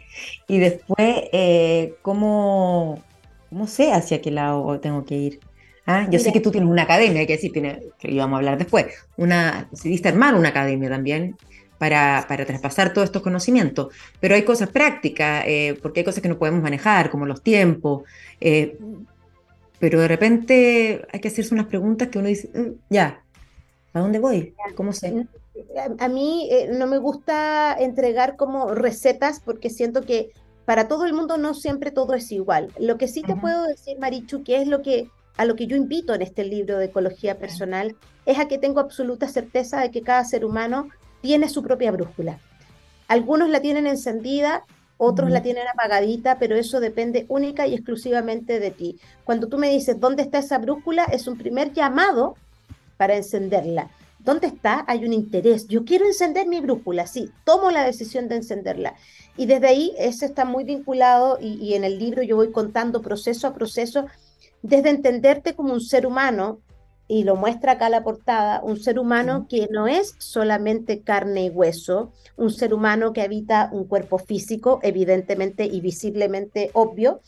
y 0.47 0.59
después, 0.59 1.15
eh, 1.33 1.95
cómo, 2.01 3.03
cómo 3.49 3.67
sé 3.67 3.91
hacia 3.91 4.21
qué 4.21 4.31
lado 4.31 4.79
tengo 4.79 5.05
que 5.05 5.15
ir? 5.15 5.39
¿Ah? 5.85 6.07
Yo 6.11 6.19
sé 6.19 6.31
que 6.31 6.39
tú 6.39 6.51
tienes 6.51 6.69
una 6.69 6.83
academia, 6.83 7.25
que 7.25 7.33
decir, 7.33 7.51
tiene, 7.51 7.79
que 7.97 8.11
íbamos 8.11 8.35
a 8.35 8.37
hablar 8.37 8.57
después, 8.59 8.85
una, 9.17 9.67
decidiste 9.71 10.09
armar 10.09 10.35
una 10.35 10.49
academia 10.49 10.87
también 10.87 11.35
para, 11.79 12.25
para, 12.27 12.45
traspasar 12.45 12.93
todos 12.93 13.05
estos 13.05 13.23
conocimientos. 13.23 13.93
Pero 14.19 14.35
hay 14.35 14.43
cosas 14.43 14.69
prácticas, 14.69 15.43
eh, 15.47 15.79
porque 15.81 16.01
hay 16.01 16.03
cosas 16.03 16.21
que 16.21 16.29
no 16.29 16.37
podemos 16.37 16.61
manejar, 16.61 17.09
como 17.09 17.25
los 17.25 17.41
tiempos. 17.41 18.03
Eh, 18.39 18.77
pero 19.79 19.99
de 20.01 20.07
repente 20.07 21.01
hay 21.11 21.19
que 21.19 21.29
hacerse 21.29 21.53
unas 21.53 21.67
preguntas 21.67 22.09
que 22.09 22.19
uno 22.19 22.27
dice, 22.27 22.49
mm, 22.53 22.73
ya, 22.89 23.23
¿a 23.93 23.99
dónde 23.99 24.19
voy? 24.19 24.53
¿Cómo 24.75 24.93
sé? 24.93 25.25
A, 25.97 26.07
mí 26.07 26.47
eh, 26.51 26.69
no 26.71 26.85
me 26.85 26.99
gusta 26.99 27.75
entregar 27.79 28.35
como 28.35 28.75
recetas 28.75 29.39
porque 29.39 29.69
siento 29.69 30.03
que 30.03 30.31
para 30.65 30.87
todo 30.87 31.05
el 31.05 31.13
mundo 31.13 31.37
no 31.37 31.53
siempre 31.53 31.91
todo 31.91 32.13
es 32.13 32.31
igual. 32.31 32.71
Lo 32.77 32.97
que 32.97 33.07
sí 33.07 33.23
te 33.23 33.35
puedo 33.35 33.63
decir, 33.63 33.97
Marichu, 33.99 34.43
que 34.43 34.61
es 34.61 34.67
lo 34.67 34.81
que 34.81 35.09
a 35.37 35.45
lo 35.45 35.55
que 35.55 35.67
yo 35.67 35.77
invito 35.77 36.13
en 36.13 36.21
este 36.21 36.43
libro 36.43 36.77
de 36.77 36.87
ecología 36.87 37.39
personal, 37.39 37.95
es 38.25 38.37
a 38.37 38.49
que 38.49 38.57
tengo 38.57 38.81
absoluta 38.81 39.29
certeza 39.29 39.79
de 39.79 39.89
que 39.89 40.01
cada 40.01 40.25
ser 40.25 40.43
humano 40.43 40.89
tiene 41.21 41.49
su 41.49 41.63
propia 41.63 41.91
brújula. 41.91 42.39
Algunos 43.07 43.49
la 43.49 43.61
tienen 43.61 43.87
encendida, 43.87 44.65
otros 44.97 45.31
la 45.31 45.41
tienen 45.41 45.67
apagadita, 45.67 46.39
pero 46.39 46.55
eso 46.55 46.79
depende 46.79 47.25
única 47.29 47.65
y 47.65 47.73
exclusivamente 47.73 48.59
de 48.59 48.71
ti. 48.71 48.99
Cuando 49.23 49.47
tú 49.47 49.57
me 49.57 49.69
dices 49.69 49.99
dónde 49.99 50.23
está 50.23 50.39
esa 50.39 50.57
brújula, 50.57 51.05
es 51.05 51.27
un 51.27 51.37
primer 51.37 51.73
llamado 51.73 52.35
para 52.97 53.15
encenderla. 53.15 53.89
¿Dónde 54.19 54.47
está? 54.47 54.83
Hay 54.87 55.05
un 55.05 55.13
interés. 55.13 55.67
Yo 55.69 55.85
quiero 55.85 56.05
encender 56.05 56.47
mi 56.47 56.59
brújula, 56.59 57.07
sí, 57.07 57.31
tomo 57.45 57.71
la 57.71 57.85
decisión 57.85 58.27
de 58.27 58.35
encenderla. 58.35 58.95
Y 59.37 59.45
desde 59.45 59.67
ahí, 59.67 59.93
eso 59.97 60.25
está 60.25 60.43
muy 60.43 60.65
vinculado 60.65 61.37
y, 61.39 61.53
y 61.53 61.75
en 61.75 61.85
el 61.85 61.97
libro 61.97 62.21
yo 62.21 62.35
voy 62.35 62.51
contando 62.51 63.01
proceso 63.01 63.47
a 63.47 63.53
proceso, 63.53 64.05
desde 64.61 64.89
entenderte 64.89 65.55
como 65.55 65.71
un 65.71 65.79
ser 65.79 66.05
humano 66.05 66.59
y 67.09 67.23
lo 67.23 67.35
muestra 67.35 67.73
acá 67.73 67.89
la 67.89 68.03
portada, 68.03 68.61
un 68.63 68.79
ser 68.79 68.99
humano 68.99 69.47
que 69.49 69.67
no 69.71 69.87
es 69.87 70.13
solamente 70.19 71.01
carne 71.01 71.45
y 71.45 71.49
hueso, 71.49 72.13
un 72.37 72.51
ser 72.51 72.71
humano 72.71 73.13
que 73.13 73.23
habita 73.23 73.67
un 73.73 73.85
cuerpo 73.85 74.19
físico, 74.19 74.79
evidentemente 74.83 75.65
y 75.65 75.81
visiblemente 75.81 76.69
obvio, 76.73 77.19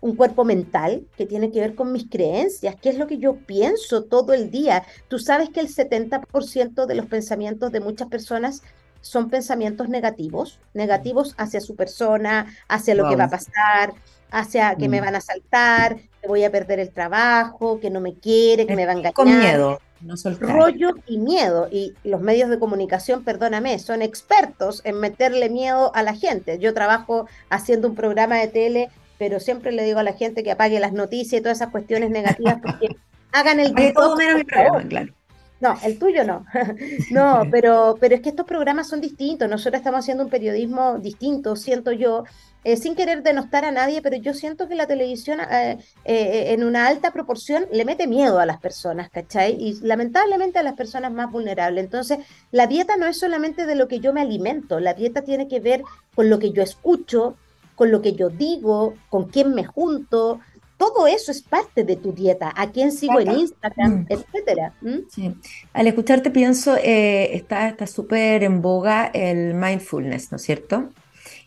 un 0.00 0.16
cuerpo 0.16 0.44
mental 0.44 1.06
que 1.18 1.26
tiene 1.26 1.52
que 1.52 1.60
ver 1.60 1.74
con 1.74 1.92
mis 1.92 2.08
creencias, 2.08 2.76
qué 2.80 2.88
es 2.88 2.96
lo 2.96 3.06
que 3.06 3.18
yo 3.18 3.34
pienso 3.34 4.04
todo 4.04 4.32
el 4.32 4.50
día. 4.50 4.84
Tú 5.08 5.18
sabes 5.18 5.50
que 5.50 5.60
el 5.60 5.68
70% 5.68 6.86
de 6.86 6.94
los 6.94 7.04
pensamientos 7.04 7.70
de 7.72 7.80
muchas 7.80 8.08
personas 8.08 8.62
son 9.02 9.28
pensamientos 9.28 9.90
negativos, 9.90 10.60
negativos 10.72 11.34
hacia 11.36 11.60
su 11.60 11.76
persona, 11.76 12.46
hacia 12.68 12.94
lo 12.94 13.06
que 13.08 13.16
va 13.16 13.24
a 13.24 13.30
pasar, 13.30 13.92
hacia 14.30 14.74
que 14.76 14.88
me 14.88 15.00
mm. 15.00 15.04
van 15.04 15.16
a 15.16 15.20
saltar, 15.20 15.96
que 16.20 16.28
voy 16.28 16.44
a 16.44 16.50
perder 16.50 16.80
el 16.80 16.90
trabajo, 16.90 17.80
que 17.80 17.90
no 17.90 18.00
me 18.00 18.14
quiere, 18.14 18.66
que 18.66 18.76
me 18.76 18.86
va 18.86 18.92
a 18.92 18.94
engañar. 18.94 19.14
Con 19.14 19.38
miedo. 19.38 19.80
No 20.00 20.14
Rollo 20.40 20.94
y 21.06 21.18
miedo. 21.18 21.68
Y 21.70 21.94
los 22.04 22.20
medios 22.20 22.50
de 22.50 22.58
comunicación, 22.58 23.24
perdóname, 23.24 23.78
son 23.78 24.02
expertos 24.02 24.82
en 24.84 25.00
meterle 25.00 25.48
miedo 25.48 25.90
a 25.94 26.02
la 26.02 26.14
gente. 26.14 26.58
Yo 26.58 26.74
trabajo 26.74 27.26
haciendo 27.48 27.88
un 27.88 27.94
programa 27.94 28.36
de 28.36 28.48
tele, 28.48 28.90
pero 29.18 29.40
siempre 29.40 29.72
le 29.72 29.84
digo 29.84 29.98
a 29.98 30.02
la 30.02 30.12
gente 30.12 30.42
que 30.42 30.52
apague 30.52 30.78
las 30.80 30.92
noticias 30.92 31.40
y 31.40 31.42
todas 31.42 31.58
esas 31.58 31.70
cuestiones 31.70 32.10
negativas 32.10 32.58
porque 32.62 32.96
hagan 33.32 33.60
el 33.60 33.74
todo 33.94 34.16
menos 34.16 34.36
mi 34.36 34.44
programa, 34.44 34.82
claro. 34.86 35.12
No, 35.60 35.74
el 35.82 35.98
tuyo 35.98 36.24
no. 36.24 36.44
no, 37.10 37.42
pero, 37.50 37.96
pero 38.00 38.14
es 38.14 38.20
que 38.20 38.28
estos 38.28 38.46
programas 38.46 38.88
son 38.88 39.00
distintos. 39.00 39.48
Nosotros 39.48 39.80
estamos 39.80 40.00
haciendo 40.00 40.24
un 40.24 40.30
periodismo 40.30 40.98
distinto, 40.98 41.56
siento 41.56 41.92
yo, 41.92 42.24
eh, 42.64 42.76
sin 42.76 42.94
querer 42.94 43.22
denostar 43.22 43.64
a 43.64 43.70
nadie, 43.70 44.02
pero 44.02 44.16
yo 44.16 44.34
siento 44.34 44.68
que 44.68 44.74
la 44.74 44.86
televisión 44.86 45.40
eh, 45.40 45.78
eh, 46.04 46.52
en 46.52 46.64
una 46.64 46.88
alta 46.88 47.12
proporción 47.12 47.66
le 47.72 47.84
mete 47.84 48.06
miedo 48.06 48.38
a 48.38 48.46
las 48.46 48.58
personas, 48.58 49.08
¿cachai? 49.08 49.56
Y 49.58 49.78
lamentablemente 49.82 50.58
a 50.58 50.62
las 50.62 50.74
personas 50.74 51.12
más 51.12 51.30
vulnerables. 51.30 51.84
Entonces, 51.84 52.18
la 52.50 52.66
dieta 52.66 52.96
no 52.96 53.06
es 53.06 53.18
solamente 53.18 53.66
de 53.66 53.76
lo 53.76 53.88
que 53.88 54.00
yo 54.00 54.12
me 54.12 54.20
alimento, 54.20 54.80
la 54.80 54.94
dieta 54.94 55.22
tiene 55.22 55.48
que 55.48 55.60
ver 55.60 55.82
con 56.14 56.28
lo 56.28 56.38
que 56.38 56.50
yo 56.50 56.62
escucho, 56.62 57.36
con 57.76 57.90
lo 57.92 58.02
que 58.02 58.14
yo 58.14 58.30
digo, 58.30 58.94
con 59.10 59.28
quién 59.28 59.54
me 59.54 59.64
junto, 59.64 60.40
todo 60.76 61.06
eso 61.06 61.30
es 61.30 61.42
parte 61.42 61.84
de 61.84 61.96
tu 61.96 62.12
dieta, 62.12 62.52
a 62.54 62.70
quién 62.70 62.92
sigo 62.92 63.18
en 63.20 63.32
Instagram, 63.32 64.00
mm. 64.00 64.06
etcétera. 64.08 64.74
Sí. 65.10 65.34
Al 65.72 65.86
escucharte 65.86 66.30
pienso, 66.30 66.76
eh, 66.76 67.34
está 67.34 67.86
súper 67.86 68.44
en 68.44 68.60
boga 68.60 69.06
el 69.06 69.54
mindfulness, 69.54 70.30
¿no 70.32 70.36
es 70.36 70.42
cierto? 70.42 70.90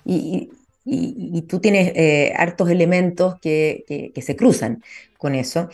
Y, 0.06 0.50
tú 1.48 1.60
tienes 1.60 1.92
eh, 1.96 2.34
hartos 2.36 2.70
elementos 2.70 3.40
que, 3.40 4.12
se 4.16 4.36
cruzan 4.36 4.84
con 5.18 5.36
eso. 5.36 5.70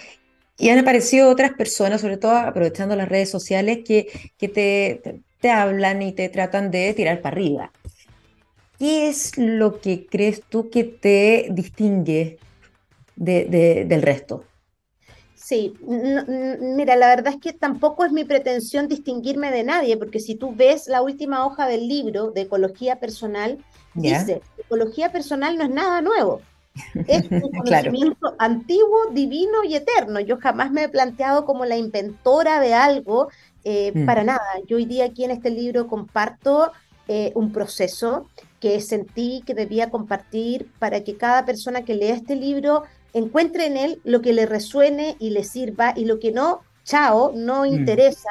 Y 0.58 0.70
han 0.70 0.80
aparecido 0.80 1.30
otras 1.30 1.54
personas, 1.54 2.02
sobre 2.02 2.18
todo 2.18 2.36
aprovechando 2.36 2.96
las 2.96 3.08
redes 3.08 3.30
sociales, 3.30 3.80
que, 3.86 4.10
te, 4.38 5.22
te 5.40 5.50
hablan 5.50 6.02
y 6.02 6.12
te 6.12 6.28
tratan 6.28 6.72
de 6.72 6.94
tirar 6.94 7.22
para 7.22 7.36
arriba. 7.36 7.72
¿Qué 8.78 9.08
es 9.08 9.38
lo 9.38 9.80
que 9.80 10.06
crees 10.06 10.42
tú 10.50 10.70
que 10.70 10.84
te 10.84 11.48
distingue 11.52 12.40
del 13.16 14.02
resto. 14.02 14.44
Sí, 15.36 15.76
mira, 16.60 16.96
la 16.96 17.08
verdad 17.08 17.34
es 17.34 17.40
que 17.40 17.54
tampoco 17.54 18.04
es 18.04 18.12
mi 18.12 18.24
pretensión 18.24 18.88
distinguirme 18.88 19.52
de 19.52 19.64
nadie, 19.64 19.96
porque 19.96 20.20
si 20.20 20.34
tú 20.34 20.56
ves 20.56 20.88
la 20.88 21.04
última 21.04 21.46
hoja 21.46 21.68
del 21.68 21.88
libro 21.88 22.32
de 22.32 22.42
ecología 22.42 23.00
personal, 23.00 23.60
dice, 23.94 24.42
ecología 24.58 25.12
personal 25.12 25.56
no 25.58 25.64
es 25.66 25.70
nada 25.70 26.02
nuevo. 26.02 26.42
Es 27.08 27.24
un 27.32 27.52
conocimiento 27.52 28.36
antiguo, 28.40 29.12
divino 29.12 29.64
y 29.64 29.76
eterno. 29.76 30.20
Yo 30.20 30.38
jamás 30.38 30.72
me 30.72 30.86
he 30.86 30.90
planteado 30.90 31.46
como 31.46 31.66
la 31.66 31.78
inventora 31.78 32.60
de 32.60 32.74
algo, 32.74 33.30
eh, 33.64 33.92
mm. 33.94 34.06
para 34.06 34.24
nada. 34.24 34.48
Yo 34.68 34.78
hoy 34.78 34.86
día 34.86 35.06
aquí 35.06 35.26
en 35.26 35.32
este 35.32 35.52
libro 35.52 35.88
comparto 35.88 36.72
eh, 37.08 37.32
un 37.36 37.52
proceso 37.52 38.28
que 38.60 38.82
sentí 38.82 39.44
que 39.46 39.54
debía 39.54 39.92
compartir 39.92 40.72
para 40.80 41.04
que 41.04 41.18
cada 41.18 41.46
persona 41.46 41.84
que 41.84 41.94
lea 41.94 42.16
este 42.16 42.36
libro 42.36 42.84
encuentre 43.16 43.66
en 43.66 43.78
él 43.78 44.02
lo 44.04 44.22
que 44.22 44.34
le 44.34 44.46
resuene 44.46 45.16
y 45.20 45.30
le 45.32 45.44
sirva 45.44 45.94
y 45.96 46.06
lo 46.06 46.20
que 46.20 46.32
no, 46.32 46.60
chao, 46.84 47.32
no 47.34 47.62
mm. 47.64 47.68
interesa. 47.68 48.30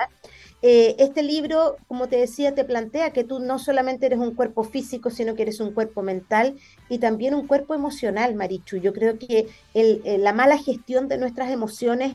Eh, 0.60 0.96
este 0.98 1.22
libro, 1.22 1.76
como 1.88 2.08
te 2.08 2.16
decía, 2.16 2.54
te 2.54 2.64
plantea 2.64 3.10
que 3.10 3.24
tú 3.24 3.38
no 3.38 3.58
solamente 3.58 4.06
eres 4.06 4.18
un 4.18 4.34
cuerpo 4.34 4.62
físico, 4.62 5.10
sino 5.10 5.34
que 5.34 5.42
eres 5.42 5.60
un 5.60 5.72
cuerpo 5.72 6.02
mental 6.02 6.56
y 6.88 6.98
también 6.98 7.34
un 7.34 7.46
cuerpo 7.46 7.74
emocional, 7.74 8.34
Marichu. 8.34 8.76
Yo 8.76 8.92
creo 8.92 9.18
que 9.18 9.48
eh, 9.74 10.18
la 10.18 10.32
mala 10.32 10.58
gestión 10.58 11.08
de 11.08 11.18
nuestras 11.18 11.50
emociones 11.50 12.14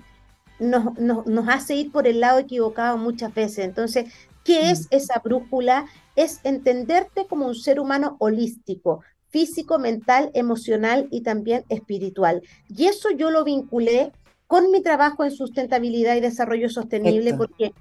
nos, 0.59 0.97
nos, 0.97 1.47
hace 1.47 1.75
ir 1.75 1.91
por 1.91 2.07
el 2.07 2.19
lado 2.19 2.37
equivocado 2.37 2.97
muchas 2.97 3.33
veces. 3.33 3.65
Entonces, 3.65 4.11
¿qué 4.43 4.69
es 4.69 4.83
mm. 4.83 4.95
esa 4.95 5.19
brújula? 5.23 5.85
Es 6.15 6.39
entenderte 6.43 7.25
como 7.27 7.47
un 7.47 7.55
ser 7.55 7.79
humano 7.79 8.15
holístico, 8.19 9.01
físico, 9.29 9.79
mental, 9.79 10.31
emocional 10.33 11.07
y 11.11 11.21
también 11.21 11.63
espiritual. 11.69 12.41
Y 12.67 12.85
eso 12.85 13.09
yo 13.11 13.31
lo 13.31 13.43
vinculé 13.43 14.11
con 14.47 14.71
mi 14.71 14.81
trabajo 14.81 15.23
en 15.23 15.31
sustentabilidad 15.31 16.15
y 16.15 16.21
desarrollo 16.21 16.69
sostenible, 16.69 17.35
porque 17.35 17.71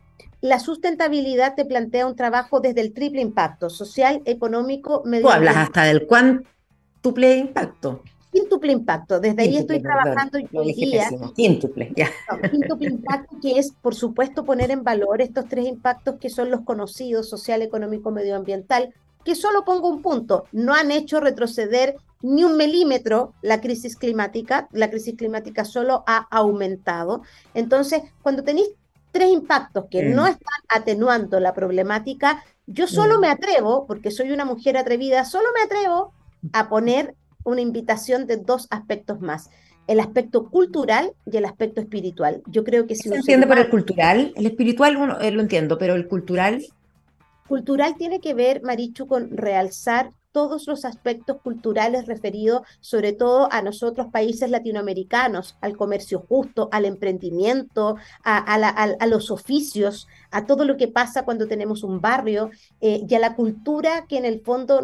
la 0.40 0.61
sustentabilidad 0.61 1.54
te 1.54 1.64
plantea 1.64 2.06
un 2.06 2.14
trabajo 2.14 2.61
desde 2.61 2.82
el 2.82 2.92
triple 2.92 3.22
impacto, 3.22 3.70
social, 3.70 4.22
económico, 4.26 5.02
medio 5.04 5.26
Tú 5.26 5.30
hablas 5.30 5.56
hasta 5.56 5.84
del 5.84 6.06
cuántuple 6.06 7.37
impacto. 7.38 8.02
Quíntuple 8.30 8.72
impacto, 8.72 9.18
desde 9.18 9.42
ahí 9.42 9.56
estoy 9.56 9.80
trabajando 9.80 10.38
hoy 10.52 10.74
día. 10.74 11.08
Quíntuple, 11.34 11.92
ya. 11.96 12.11
quíntuple 12.50 12.88
impacto, 12.88 13.37
que 13.40 13.58
es, 13.58 13.72
por 13.72 13.94
supuesto, 13.94 14.44
poner 14.44 14.70
en 14.70 14.84
valor 14.84 15.22
estos 15.22 15.48
tres 15.48 15.66
impactos 15.66 16.16
que 16.20 16.28
son 16.28 16.50
los 16.50 16.61
conocidos, 16.61 17.30
social, 17.30 17.62
económico, 17.62 18.11
medioambiental, 18.11 18.92
que 19.24 19.35
solo 19.35 19.64
pongo 19.64 19.88
un 19.88 20.02
punto, 20.02 20.44
no 20.52 20.74
han 20.74 20.90
hecho 20.90 21.20
retroceder 21.20 21.96
ni 22.22 22.44
un 22.44 22.57
milímetro 22.57 23.35
la 23.42 23.61
crisis 23.61 23.96
climática, 23.96 24.68
la 24.72 24.90
crisis 24.90 25.14
climática 25.16 25.64
solo 25.64 26.04
ha 26.07 26.26
aumentado. 26.31 27.22
Entonces, 27.54 28.02
cuando 28.22 28.42
tenéis 28.42 28.68
tres 29.12 29.31
impactos 29.31 29.87
que 29.90 30.02
no 30.02 30.26
están 30.26 30.61
atenuando 30.68 31.40
la 31.40 31.54
problemática, 31.54 32.44
yo 32.66 32.87
solo 32.87 33.18
me 33.18 33.28
atrevo, 33.28 33.87
porque 33.87 34.11
soy 34.11 34.31
una 34.31 34.44
mujer 34.44 34.76
atrevida, 34.76 35.24
solo 35.24 35.48
me 35.54 35.62
atrevo 35.62 36.12
a 36.52 36.68
poner 36.68 37.14
una 37.44 37.61
invitación 37.61 38.26
de 38.26 38.37
dos 38.37 38.66
aspectos 38.70 39.20
más. 39.20 39.50
El 39.87 40.00
aspecto 40.00 40.50
cultural 40.50 41.12
y 41.24 41.38
el 41.38 41.46
aspecto 41.46 41.81
espiritual. 41.81 42.42
Yo 42.46 42.62
creo 42.62 42.87
que 42.87 42.94
si 42.94 43.09
se 43.09 43.14
entiende 43.14 43.46
por 43.46 43.59
el 43.59 43.70
cultural, 43.70 44.35
el 44.37 44.44
espiritual 44.44 45.18
eh, 45.22 45.31
lo 45.31 45.40
entiendo, 45.40 45.78
pero 45.78 45.94
el 45.94 46.07
cultural. 46.09 46.62
Cultural 47.48 47.96
tiene 47.96 48.20
que 48.20 48.34
ver, 48.34 48.62
Marichu, 48.62 49.06
con 49.06 49.37
realzar 49.37 50.12
todos 50.32 50.66
los 50.66 50.84
aspectos 50.84 51.38
culturales 51.42 52.06
referidos 52.06 52.62
sobre 52.80 53.12
todo 53.12 53.48
a 53.50 53.62
nosotros 53.62 54.08
países 54.12 54.50
latinoamericanos, 54.50 55.56
al 55.61 55.76
comercio 55.76 56.24
justo, 56.28 56.68
al 56.70 56.84
emprendimiento, 56.84 57.96
a, 58.22 59.06
los 59.06 59.30
oficios, 59.30 60.06
a 60.30 60.46
todo 60.46 60.64
lo 60.64 60.76
que 60.76 60.88
pasa 60.88 61.24
cuando 61.24 61.48
tenemos 61.48 61.82
un 61.82 62.00
barrio 62.00 62.50
eh, 62.80 63.04
y 63.08 63.14
a 63.14 63.18
la 63.18 63.34
cultura 63.34 64.04
que 64.06 64.18
en 64.18 64.26
el 64.26 64.40
fondo 64.42 64.80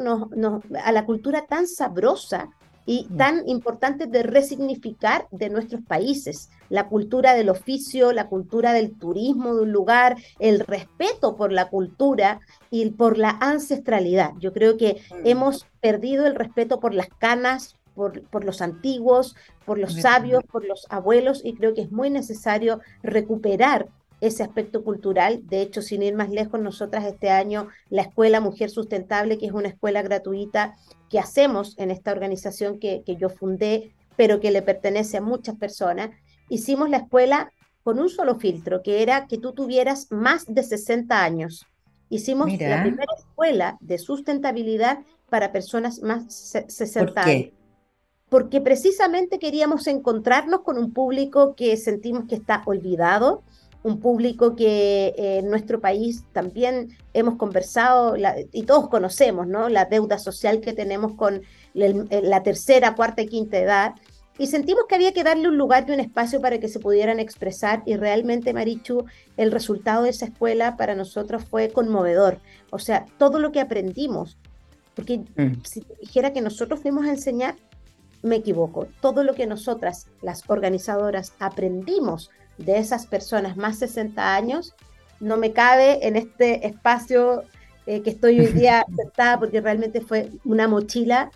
a 0.82 0.92
la 0.92 1.04
cultura 1.04 1.46
tan 1.46 1.68
sabrosa 1.68 2.48
y 2.86 3.08
tan 3.16 3.48
importante 3.48 4.06
de 4.06 4.22
resignificar 4.22 5.26
de 5.30 5.48
nuestros 5.48 5.82
países, 5.82 6.50
la 6.68 6.88
cultura 6.88 7.34
del 7.34 7.48
oficio, 7.48 8.12
la 8.12 8.28
cultura 8.28 8.72
del 8.72 8.98
turismo 8.98 9.54
de 9.54 9.62
un 9.62 9.72
lugar, 9.72 10.16
el 10.38 10.60
respeto 10.60 11.36
por 11.36 11.52
la 11.52 11.68
cultura 11.68 12.40
y 12.70 12.90
por 12.90 13.18
la 13.18 13.38
ancestralidad. 13.40 14.32
Yo 14.38 14.52
creo 14.52 14.76
que 14.76 15.00
mm. 15.10 15.26
hemos 15.26 15.66
perdido 15.80 16.26
el 16.26 16.34
respeto 16.34 16.80
por 16.80 16.94
las 16.94 17.08
canas, 17.08 17.76
por, 17.94 18.22
por, 18.22 18.44
los 18.44 18.60
antiguos, 18.60 19.36
por 19.64 19.78
los 19.78 19.94
sabios, 19.94 20.42
por 20.44 20.64
los 20.64 20.86
abuelos, 20.90 21.42
y 21.44 21.54
creo 21.54 21.74
que 21.74 21.82
es 21.82 21.92
muy 21.92 22.10
necesario 22.10 22.80
recuperar 23.02 23.88
ese 24.26 24.42
aspecto 24.42 24.82
cultural. 24.82 25.42
De 25.46 25.60
hecho, 25.60 25.82
sin 25.82 26.02
ir 26.02 26.14
más 26.14 26.30
lejos, 26.30 26.60
nosotras 26.60 27.04
este 27.04 27.30
año, 27.30 27.68
la 27.90 28.02
Escuela 28.02 28.40
Mujer 28.40 28.70
Sustentable, 28.70 29.38
que 29.38 29.46
es 29.46 29.52
una 29.52 29.68
escuela 29.68 30.02
gratuita 30.02 30.76
que 31.10 31.18
hacemos 31.18 31.78
en 31.78 31.90
esta 31.90 32.12
organización 32.12 32.78
que, 32.78 33.02
yo 33.06 33.28
fundé, 33.28 33.92
pero 34.16 34.40
que 34.40 34.50
le 34.50 34.62
pertenece 34.62 35.18
a 35.18 35.20
muchas 35.20 35.56
personas, 35.56 36.10
hicimos 36.48 36.88
la 36.88 36.98
escuela 36.98 37.52
con 37.82 37.98
un 37.98 38.08
solo 38.08 38.36
filtro, 38.36 38.82
que 38.82 39.02
era 39.02 39.26
que 39.26 39.38
tú 39.38 39.52
tuvieras 39.52 40.10
más 40.10 40.46
de 40.46 40.62
60 40.62 41.22
años. 41.22 41.66
Hicimos 42.08 42.48
la 42.58 42.82
primera 42.82 43.12
escuela 43.18 43.76
de 43.80 43.98
sustentabilidad 43.98 45.00
para 45.28 45.52
personas 45.52 46.00
más 46.00 46.52
de 46.52 46.70
60 46.70 47.22
años. 47.22 47.50
Porque 48.30 48.60
precisamente 48.60 49.38
queríamos 49.38 49.86
encontrarnos 49.86 50.62
con 50.62 50.78
un 50.78 50.92
público 50.92 51.54
que 51.54 51.76
sentimos 51.76 52.24
que 52.26 52.36
está 52.36 52.62
olvidado, 52.64 53.42
un 53.84 54.00
público 54.00 54.56
que 54.56 55.08
eh, 55.08 55.38
en 55.38 55.50
nuestro 55.50 55.78
país 55.78 56.24
también 56.32 56.96
hemos 57.12 57.36
conversado 57.36 58.16
y 58.50 58.62
todos 58.64 58.88
conocemos, 58.88 59.46
¿no? 59.46 59.68
La 59.68 59.84
deuda 59.84 60.18
social 60.18 60.60
que 60.60 60.72
tenemos 60.72 61.12
con 61.12 61.42
la 61.74 62.42
tercera, 62.42 62.94
cuarta 62.94 63.22
y 63.22 63.26
quinta 63.26 63.58
edad. 63.58 63.94
Y 64.38 64.46
sentimos 64.48 64.84
que 64.88 64.94
había 64.94 65.12
que 65.12 65.22
darle 65.22 65.48
un 65.48 65.58
lugar 65.58 65.84
y 65.86 65.92
un 65.92 66.00
espacio 66.00 66.40
para 66.40 66.58
que 66.58 66.68
se 66.68 66.80
pudieran 66.80 67.20
expresar 67.20 67.82
y 67.84 67.96
realmente, 67.96 68.54
Marichu, 68.54 69.04
el 69.36 69.52
resultado 69.52 70.04
de 70.04 70.10
esa 70.10 70.24
escuela 70.24 70.76
para 70.76 70.94
nosotros 70.94 71.44
fue 71.44 71.68
conmovedor. 71.68 72.40
O 72.70 72.78
sea, 72.78 73.04
todo 73.18 73.38
lo 73.38 73.52
que 73.52 73.60
aprendimos, 73.60 74.38
porque 74.96 75.18
mm. 75.18 75.62
si 75.62 75.84
dijera 76.00 76.32
que 76.32 76.40
nosotros 76.40 76.80
fuimos 76.80 77.04
a 77.04 77.10
enseñar, 77.10 77.56
me 78.22 78.36
equivoco. 78.36 78.88
Todo 79.02 79.22
lo 79.22 79.34
que 79.34 79.46
nosotras, 79.46 80.06
las 80.22 80.48
organizadoras, 80.48 81.34
aprendimos 81.38 82.30
de 82.58 82.78
esas 82.78 83.06
personas 83.06 83.56
más 83.56 83.78
60 83.78 84.34
años 84.34 84.74
no 85.20 85.36
me 85.36 85.52
cabe 85.52 86.06
en 86.06 86.16
este 86.16 86.66
espacio 86.66 87.44
eh, 87.86 88.02
que 88.02 88.10
estoy 88.10 88.40
hoy 88.40 88.52
día 88.52 88.84
sentada 88.96 89.38
porque 89.38 89.60
realmente 89.60 90.00
fue 90.00 90.30
una 90.44 90.68
mochila 90.68 91.30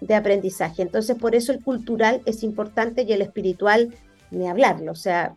de 0.00 0.14
aprendizaje. 0.14 0.82
Entonces, 0.82 1.16
por 1.16 1.34
eso 1.34 1.52
el 1.52 1.62
cultural 1.62 2.22
es 2.26 2.42
importante 2.42 3.02
y 3.02 3.12
el 3.12 3.22
espiritual, 3.22 3.94
ni 4.30 4.48
hablarlo. 4.48 4.92
O 4.92 4.96
sea, 4.96 5.36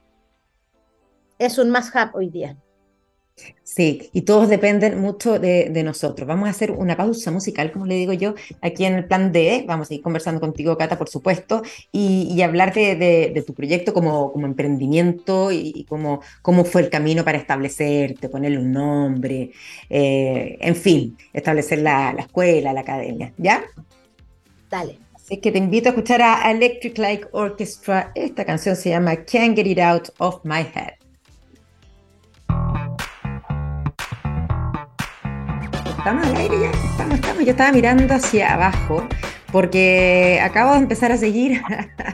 es 1.40 1.58
un 1.58 1.70
más 1.70 1.92
hub 1.94 2.16
hoy 2.16 2.30
día. 2.30 2.58
Sí, 3.64 4.10
y 4.14 4.22
todos 4.22 4.50
dependen 4.50 5.00
mucho 5.00 5.38
de, 5.38 5.70
nosotros. 5.84 6.28
Vamos 6.28 6.48
a 6.48 6.52
hacer 6.52 6.72
una 6.72 6.98
pausa 6.98 7.30
musical, 7.30 7.72
como 7.72 7.86
le 7.86 7.96
digo 7.96 8.14
yo, 8.14 8.34
aquí 8.62 8.86
en 8.86 8.96
el 8.96 9.06
plan 9.06 9.32
D. 9.32 9.66
Vamos 9.68 9.92
a 9.92 9.94
ir 9.94 10.02
conversando 10.02 10.42
contigo, 10.42 10.78
Cata, 10.78 10.98
por 10.98 11.10
supuesto, 11.10 11.62
y, 11.92 12.34
y 12.34 12.42
hablarte 12.42 12.96
de, 12.96 13.44
tu 13.46 13.54
proyecto 13.54 13.94
como, 13.94 14.32
como 14.32 14.48
emprendimiento 14.48 15.52
y, 15.52 15.86
cómo, 15.88 16.22
cómo, 16.42 16.66
fue 16.66 16.82
el 16.82 16.90
camino 16.90 17.24
para 17.24 17.38
establecerte, 17.38 18.30
ponerle 18.30 18.58
un 18.58 18.72
nombre, 18.72 19.52
eh, 19.90 20.58
en 20.60 20.76
fin, 20.76 21.18
establecer 21.32 21.80
la, 21.80 22.14
la, 22.14 22.22
escuela, 22.22 22.74
la 22.74 22.82
academia. 22.82 23.34
¿Ya? 23.38 23.64
Dale. 24.72 24.98
Así 25.14 25.38
que 25.38 25.52
te 25.52 25.58
invito 25.58 25.90
a 25.90 25.92
escuchar 25.92 26.22
a 26.22 26.50
Electric 26.50 26.98
Light 26.98 27.26
Orchestra. 27.34 28.12
Esta 28.16 28.46
canción 28.46 28.76
se 28.76 28.90
llama 28.90 29.18
Can't 29.26 29.56
Get 29.56 29.68
It 29.68 29.80
Out 29.80 30.10
of 30.20 30.40
My 30.44 30.62
Head. 30.62 30.97
Estamos 36.08 36.28
al 36.28 36.38
aire 36.38 36.60
ya, 36.62 36.72
estamos, 36.72 37.16
estamos. 37.16 37.44
Yo 37.44 37.52
estaba 37.52 37.72
mirando 37.74 38.14
hacia 38.14 38.54
abajo 38.54 39.06
porque 39.52 40.40
acabo 40.42 40.72
de 40.72 40.78
empezar 40.78 41.12
a 41.12 41.18
seguir 41.18 41.62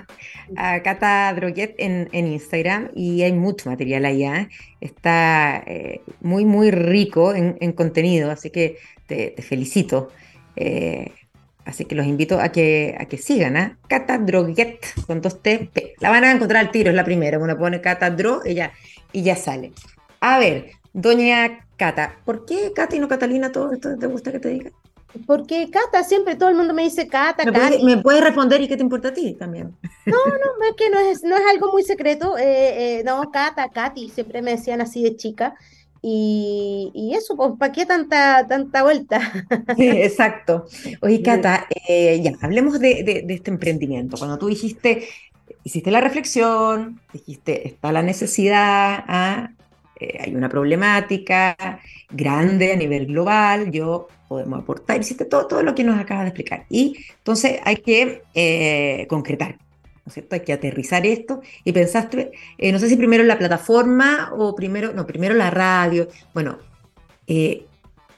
a, 0.58 0.82
Cata 0.82 1.32
Droguet 1.36 1.75
en, 1.77 2.10
Instagram 2.12 2.89
y 2.95 3.21
hay 3.21 3.34
mucho 3.34 3.69
material 3.69 4.06
allá. 4.06 4.49
Está 4.82 5.62
eh, 5.67 6.01
muy, 6.21 6.43
muy 6.43 6.71
rico 6.71 7.36
en, 7.36 7.71
contenido, 7.73 8.32
así 8.32 8.49
que 8.49 8.77
te, 9.06 9.36
felicito. 9.43 10.10
Eh, 10.56 11.12
así 11.63 11.86
que 11.86 11.93
los 11.93 12.08
invito 12.08 12.39
a 12.39 12.49
que, 12.49 12.95
a 12.99 13.06
que 13.06 13.19
sigan, 13.19 13.58
¿ah? 13.58 13.77
Cata 13.88 14.17
Droguet 14.17 14.79
con 15.06 15.21
dos 15.21 15.43
T. 15.43 15.69
La 15.99 16.10
van 16.10 16.23
a 16.23 16.32
encontrar 16.32 16.65
al 16.65 16.71
tiro, 16.71 16.89
es 16.89 16.95
la 16.95 17.06
primera. 17.06 17.38
Uno 17.38 17.56
pone 17.60 17.79
Cata 17.79 18.10
Dro 18.10 18.41
y 18.43 18.58
y 19.15 19.21
ya 19.21 19.36
sale. 19.36 19.71
A 20.19 20.39
ver, 20.39 20.71
doña 20.93 21.65
Cata. 21.75 22.15
¿Por 22.23 22.45
qué 22.45 22.71
Cata 22.73 22.95
y 22.95 22.99
no 22.99 23.08
Catalina 23.08 23.51
todo 23.51 23.73
esto 23.73 23.97
te 23.97 24.08
gusta 24.08 24.32
que 24.32 24.39
te 24.39 24.49
diga? 24.49 24.71
Porque 25.27 25.69
Cata, 25.69 26.03
siempre 26.03 26.36
todo 26.36 26.49
el 26.49 26.56
mundo 26.56 26.73
me 26.73 26.84
dice 26.84 27.08
Cata, 27.08 27.43
¿Me 27.45 27.84
¿Me 27.84 28.01
puedes 28.01 28.23
responder 28.23 28.62
y 28.62 28.67
qué 28.67 28.77
te 28.77 28.84
importa 28.84 29.10
a 29.10 29.13
ti 29.13 29.34
también? 29.34 29.75
No, 30.06 30.17
no, 30.25 30.65
es 30.69 30.75
que 30.75 30.89
no 30.89 30.99
es, 30.99 31.23
no 31.23 31.36
es 31.36 31.43
algo 31.51 31.71
muy 31.71 31.84
secreto. 31.84 32.38
Eh, 32.38 32.99
eh, 32.99 33.03
no, 33.03 33.32
Cata, 33.32 33.69
Katy, 33.69 34.10
siempre 34.10 34.41
me 34.41 34.51
decían 34.51 34.82
así 34.82 35.03
de 35.03 35.15
chica. 35.15 35.56
Y, 36.01 36.91
y 36.93 37.13
eso, 37.13 37.38
pues, 37.38 37.51
¿para 37.58 37.71
qué 37.71 37.86
tanta, 37.86 38.45
tanta 38.47 38.84
vuelta? 38.84 39.19
Sí, 39.77 39.88
exacto. 39.88 40.65
Oye, 41.01 41.21
Cata, 41.21 41.67
eh, 41.88 42.19
ya, 42.21 42.34
hablemos 42.41 42.79
de, 42.79 43.03
de, 43.03 43.21
de, 43.25 43.34
este 43.34 43.51
emprendimiento. 43.51 44.17
Cuando 44.17 44.38
tú 44.38 44.47
dijiste, 44.47 45.08
hiciste 45.63 45.91
la 45.91 46.01
reflexión, 46.01 46.99
dijiste, 47.13 47.67
está 47.67 47.91
la 47.91 48.01
necesidad, 48.01 49.03
¿ah? 49.08 49.51
Eh, 50.04 50.18
hay 50.20 50.36
una 50.36 50.50
problemática 50.50 51.56
grande 52.10 52.74
a 52.74 52.76
nivel 52.76 53.06
global, 53.06 53.72
yo 53.72 54.08
podemos 54.28 54.60
aportar, 54.60 55.00
hiciste 55.00 55.26
todo, 55.26 55.48
todo 55.48 55.63
lo 55.63 55.74
que 55.74 55.84
nos 55.84 56.00
acaba 56.00 56.24
de 56.24 56.30
explicar. 56.30 56.66
Y 56.70 57.06
entonces 57.18 57.60
hay 57.63 57.78
que 57.78 58.24
eh, 58.34 59.06
concretar, 59.08 59.58
¿no 59.58 60.08
es 60.08 60.13
cierto? 60.13 60.36
Hay 60.36 60.42
que 60.42 60.52
aterrizar 60.52 61.06
esto 61.06 61.42
y 61.63 61.72
pensaste, 61.72 62.32
eh, 62.58 62.72
no 62.74 62.80
sé 62.80 62.89
si 62.89 62.98
primero 62.98 63.24
la 63.24 63.38
plataforma 63.38 64.32
o 64.38 64.56
primero, 64.56 64.92
no, 64.94 65.08
primero 65.08 65.36
la 65.36 65.50
radio. 65.50 66.10
Bueno, 66.34 66.58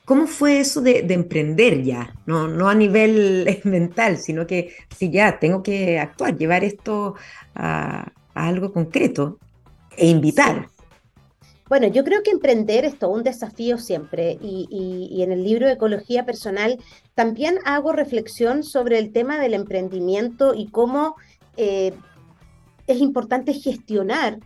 ¿cómo 0.06 0.26
fue 0.26 0.60
eso 0.60 0.82
de, 0.82 1.06
emprender 1.10 1.84
ya? 1.84 2.16
No, 2.26 2.48
no 2.48 2.68
a 2.68 2.74
nivel 2.74 3.60
mental, 3.64 4.18
sino 4.18 4.48
que 4.48 4.74
si 4.96 5.12
ya 5.12 5.38
tengo 5.38 5.62
que 5.62 6.00
actuar, 6.00 6.36
llevar 6.36 6.64
esto 6.64 7.16
a, 7.54 8.12
algo 8.34 8.74
concreto 8.74 9.38
e 9.98 10.08
invitar. 10.08 10.68
Bueno, 11.68 11.88
yo 11.88 12.04
creo 12.04 12.22
que 12.22 12.30
emprender 12.30 12.86
es 12.86 13.00
todo 13.00 13.10
un 13.10 13.24
desafío 13.24 13.80
siempre 13.80 14.38
y, 14.40 15.24
en 15.24 15.32
el 15.32 15.44
libro 15.44 15.68
Ecología 15.68 16.24
Personal 16.24 16.78
también 17.16 17.58
hago 17.66 17.92
reflexión 17.92 18.64
sobre 18.64 19.00
el 19.00 19.12
tema 19.12 19.40
del 19.40 19.56
emprendimiento 19.56 20.54
y 20.54 20.68
cómo 20.68 21.16
eh, 21.58 21.94
es 22.86 23.00
importante 23.00 23.54
gestionar 23.54 24.38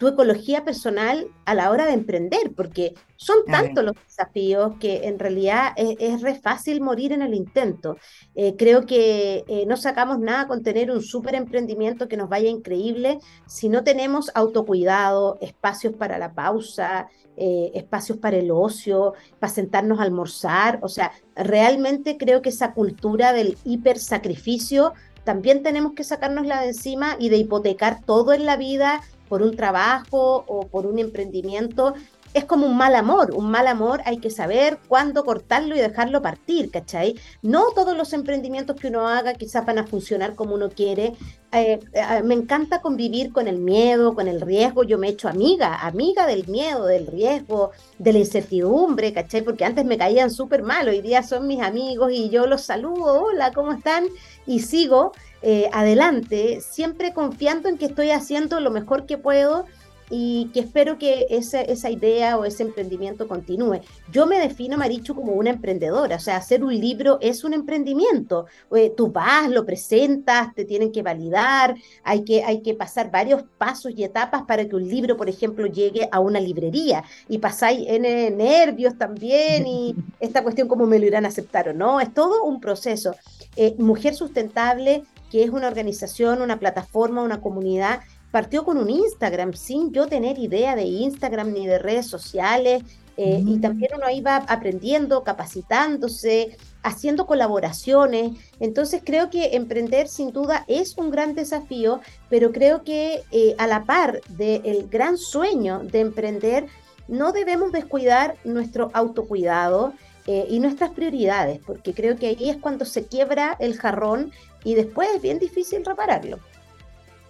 tu 0.00 0.08
ecología 0.08 0.64
personal 0.64 1.28
a 1.44 1.54
la 1.54 1.70
hora 1.70 1.84
de 1.84 1.92
emprender, 1.92 2.54
porque 2.56 2.94
son 3.16 3.44
tantos 3.44 3.84
los 3.84 3.94
desafíos 4.02 4.72
que 4.80 5.06
en 5.06 5.18
realidad 5.18 5.74
es, 5.76 6.22
re 6.22 6.36
fácil 6.36 6.80
morir 6.80 7.12
en 7.12 7.20
el 7.20 7.34
intento. 7.34 7.98
Eh, 8.34 8.56
creo 8.56 8.86
que 8.86 9.44
eh, 9.46 9.66
no 9.66 9.76
sacamos 9.76 10.18
nada 10.18 10.46
con 10.46 10.62
tener 10.62 10.90
un 10.90 11.02
súper 11.02 11.34
emprendimiento 11.34 12.08
que 12.08 12.16
nos 12.16 12.30
vaya 12.30 12.48
increíble 12.48 13.18
si 13.46 13.68
no 13.68 13.84
tenemos 13.84 14.30
autocuidado, 14.34 15.36
espacios 15.42 15.92
para 15.92 16.16
la 16.16 16.32
pausa, 16.32 17.08
eh, 17.36 17.70
espacios 17.74 18.16
para 18.16 18.38
el 18.38 18.50
ocio, 18.50 19.12
para 19.38 19.52
sentarnos 19.52 20.00
a 20.00 20.04
almorzar. 20.04 20.78
O 20.80 20.88
sea, 20.88 21.12
realmente 21.36 22.16
creo 22.16 22.40
que 22.40 22.48
esa 22.48 22.72
cultura 22.72 23.34
del 23.34 23.58
hipersacrificio 23.64 24.94
también 25.24 25.62
tenemos 25.62 25.92
que 25.92 26.04
sacárnosla 26.04 26.62
de 26.62 26.68
encima 26.68 27.16
y 27.18 27.28
de 27.28 27.36
hipotecar 27.36 28.02
todo 28.02 28.32
en 28.32 28.46
la 28.46 28.56
vida 28.56 29.02
por 29.30 29.42
un 29.42 29.54
trabajo 29.54 30.44
o 30.48 30.66
por 30.66 30.86
un 30.86 30.98
emprendimiento, 30.98 31.94
es 32.34 32.44
como 32.44 32.66
un 32.66 32.76
mal 32.76 32.94
amor. 32.94 33.32
Un 33.34 33.50
mal 33.50 33.66
amor 33.66 34.02
hay 34.04 34.18
que 34.18 34.30
saber 34.30 34.78
cuándo 34.88 35.24
cortarlo 35.24 35.74
y 35.74 35.80
dejarlo 35.80 36.22
partir, 36.22 36.70
¿cachai? 36.70 37.16
No 37.42 37.72
todos 37.74 37.96
los 37.96 38.12
emprendimientos 38.12 38.76
que 38.76 38.88
uno 38.88 39.08
haga 39.08 39.34
quizás 39.34 39.66
van 39.66 39.78
a 39.78 39.86
funcionar 39.86 40.34
como 40.34 40.54
uno 40.54 40.70
quiere. 40.70 41.14
Eh, 41.52 41.80
eh, 41.92 42.22
me 42.22 42.34
encanta 42.34 42.80
convivir 42.80 43.32
con 43.32 43.48
el 43.48 43.58
miedo, 43.58 44.14
con 44.14 44.28
el 44.28 44.40
riesgo. 44.40 44.84
Yo 44.84 44.98
me 44.98 45.08
he 45.08 45.10
hecho 45.10 45.28
amiga, 45.28 45.86
amiga 45.86 46.26
del 46.26 46.46
miedo, 46.46 46.86
del 46.86 47.06
riesgo, 47.06 47.70
de 47.98 48.12
la 48.12 48.18
incertidumbre, 48.20 49.12
¿cachai? 49.12 49.42
Porque 49.42 49.64
antes 49.64 49.84
me 49.84 49.98
caían 49.98 50.30
súper 50.30 50.62
mal, 50.62 50.88
hoy 50.88 51.00
día 51.00 51.22
son 51.22 51.46
mis 51.46 51.60
amigos 51.60 52.12
y 52.12 52.30
yo 52.30 52.46
los 52.46 52.62
saludo, 52.62 53.24
hola, 53.24 53.52
¿cómo 53.52 53.72
están? 53.72 54.04
Y 54.46 54.60
sigo 54.60 55.12
eh, 55.42 55.68
adelante, 55.72 56.60
siempre 56.60 57.12
confiando 57.14 57.68
en 57.68 57.78
que 57.78 57.86
estoy 57.86 58.10
haciendo 58.10 58.60
lo 58.60 58.70
mejor 58.70 59.06
que 59.06 59.18
puedo 59.18 59.64
y 60.10 60.50
que 60.52 60.60
espero 60.60 60.98
que 60.98 61.26
esa, 61.30 61.60
esa 61.62 61.88
idea 61.88 62.36
o 62.36 62.44
ese 62.44 62.64
emprendimiento 62.64 63.28
continúe. 63.28 63.80
Yo 64.10 64.26
me 64.26 64.38
defino, 64.38 64.76
Marichu, 64.76 65.14
como 65.14 65.32
una 65.32 65.50
emprendedora, 65.50 66.16
o 66.16 66.20
sea, 66.20 66.36
hacer 66.36 66.64
un 66.64 66.78
libro 66.78 67.18
es 67.20 67.44
un 67.44 67.54
emprendimiento. 67.54 68.46
Eh, 68.74 68.92
tú 68.96 69.12
vas, 69.12 69.48
lo 69.48 69.64
presentas, 69.64 70.52
te 70.54 70.64
tienen 70.64 70.90
que 70.90 71.02
validar, 71.02 71.76
hay 72.02 72.24
que, 72.24 72.42
hay 72.42 72.60
que 72.60 72.74
pasar 72.74 73.10
varios 73.10 73.44
pasos 73.56 73.92
y 73.96 74.02
etapas 74.02 74.42
para 74.42 74.68
que 74.68 74.74
un 74.74 74.88
libro, 74.88 75.16
por 75.16 75.28
ejemplo, 75.28 75.66
llegue 75.66 76.08
a 76.10 76.18
una 76.18 76.40
librería 76.40 77.04
y 77.28 77.38
pasáis 77.38 77.86
en 77.86 78.02
nervios 78.36 78.98
también 78.98 79.66
y 79.66 79.94
esta 80.20 80.42
cuestión 80.42 80.66
cómo 80.66 80.86
me 80.86 80.98
lo 80.98 81.06
irán 81.06 81.24
a 81.24 81.28
aceptar 81.28 81.68
o 81.68 81.72
no, 81.72 82.00
es 82.00 82.12
todo 82.12 82.42
un 82.44 82.60
proceso. 82.60 83.14
Eh, 83.56 83.74
Mujer 83.78 84.14
Sustentable 84.14 85.04
que 85.30 85.44
es 85.44 85.50
una 85.50 85.68
organización, 85.68 86.42
una 86.42 86.58
plataforma, 86.58 87.22
una 87.22 87.40
comunidad, 87.40 88.00
partió 88.30 88.64
con 88.64 88.78
un 88.78 88.90
Instagram 88.90 89.54
sin 89.54 89.92
yo 89.92 90.06
tener 90.06 90.38
idea 90.38 90.76
de 90.76 90.84
Instagram 90.84 91.52
ni 91.52 91.66
de 91.66 91.78
redes 91.78 92.06
sociales. 92.06 92.82
Eh, 93.16 93.42
y 93.44 93.56
mm. 93.56 93.60
también 93.60 93.90
uno 93.96 94.08
iba 94.08 94.36
aprendiendo, 94.36 95.24
capacitándose, 95.24 96.56
haciendo 96.82 97.26
colaboraciones. 97.26 98.32
Entonces 98.60 99.02
creo 99.04 99.28
que 99.28 99.56
emprender 99.56 100.08
sin 100.08 100.32
duda 100.32 100.64
es 100.68 100.96
un 100.96 101.10
gran 101.10 101.34
desafío, 101.34 102.00
pero 102.30 102.50
creo 102.50 102.82
que 102.82 103.22
eh, 103.30 103.54
a 103.58 103.66
la 103.66 103.84
par 103.84 104.20
del 104.28 104.88
gran 104.88 105.18
sueño 105.18 105.80
de 105.80 106.00
emprender, 106.00 106.66
no 107.08 107.32
debemos 107.32 107.72
descuidar 107.72 108.36
nuestro 108.44 108.90
autocuidado 108.94 109.92
eh, 110.26 110.46
y 110.48 110.60
nuestras 110.60 110.90
prioridades, 110.90 111.60
porque 111.66 111.92
creo 111.92 112.16
que 112.16 112.28
ahí 112.28 112.48
es 112.48 112.56
cuando 112.56 112.84
se 112.84 113.04
quiebra 113.04 113.56
el 113.58 113.76
jarrón 113.76 114.30
y 114.64 114.74
después 114.74 115.08
es 115.16 115.20
bien 115.20 115.38
difícil 115.38 115.84
repararlo. 115.84 116.38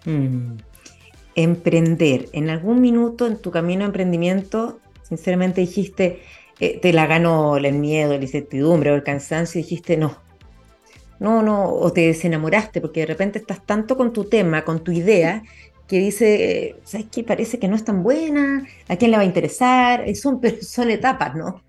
Mm. 0.04 0.56
Emprender. 1.42 2.28
En 2.32 2.50
algún 2.50 2.80
minuto 2.80 3.26
en 3.26 3.38
tu 3.38 3.50
camino 3.50 3.80
de 3.80 3.86
emprendimiento, 3.86 4.80
sinceramente 5.02 5.60
dijiste, 5.60 6.20
eh, 6.60 6.78
te 6.80 6.92
la 6.92 7.06
ganó 7.06 7.56
el 7.56 7.72
miedo, 7.74 8.16
la 8.16 8.22
incertidumbre 8.22 8.90
o 8.92 8.94
el 8.94 9.02
cansancio 9.02 9.60
y 9.60 9.64
dijiste 9.64 9.96
no. 9.96 10.16
No, 11.18 11.42
no, 11.42 11.68
o 11.68 11.92
te 11.92 12.02
desenamoraste 12.02 12.80
porque 12.80 13.00
de 13.00 13.06
repente 13.06 13.38
estás 13.38 13.64
tanto 13.66 13.96
con 13.96 14.12
tu 14.12 14.24
tema, 14.24 14.64
con 14.64 14.82
tu 14.82 14.90
idea, 14.90 15.42
que 15.86 15.98
dice, 15.98 16.76
¿sabes 16.84 17.08
qué? 17.10 17.24
Parece 17.24 17.58
que 17.58 17.68
no 17.68 17.76
es 17.76 17.84
tan 17.84 18.02
buena, 18.02 18.66
¿a 18.88 18.96
quién 18.96 19.10
le 19.10 19.16
va 19.16 19.24
a 19.24 19.26
interesar? 19.26 20.04
Son, 20.14 20.40
son 20.62 20.90
etapas, 20.90 21.34
¿no? 21.34 21.62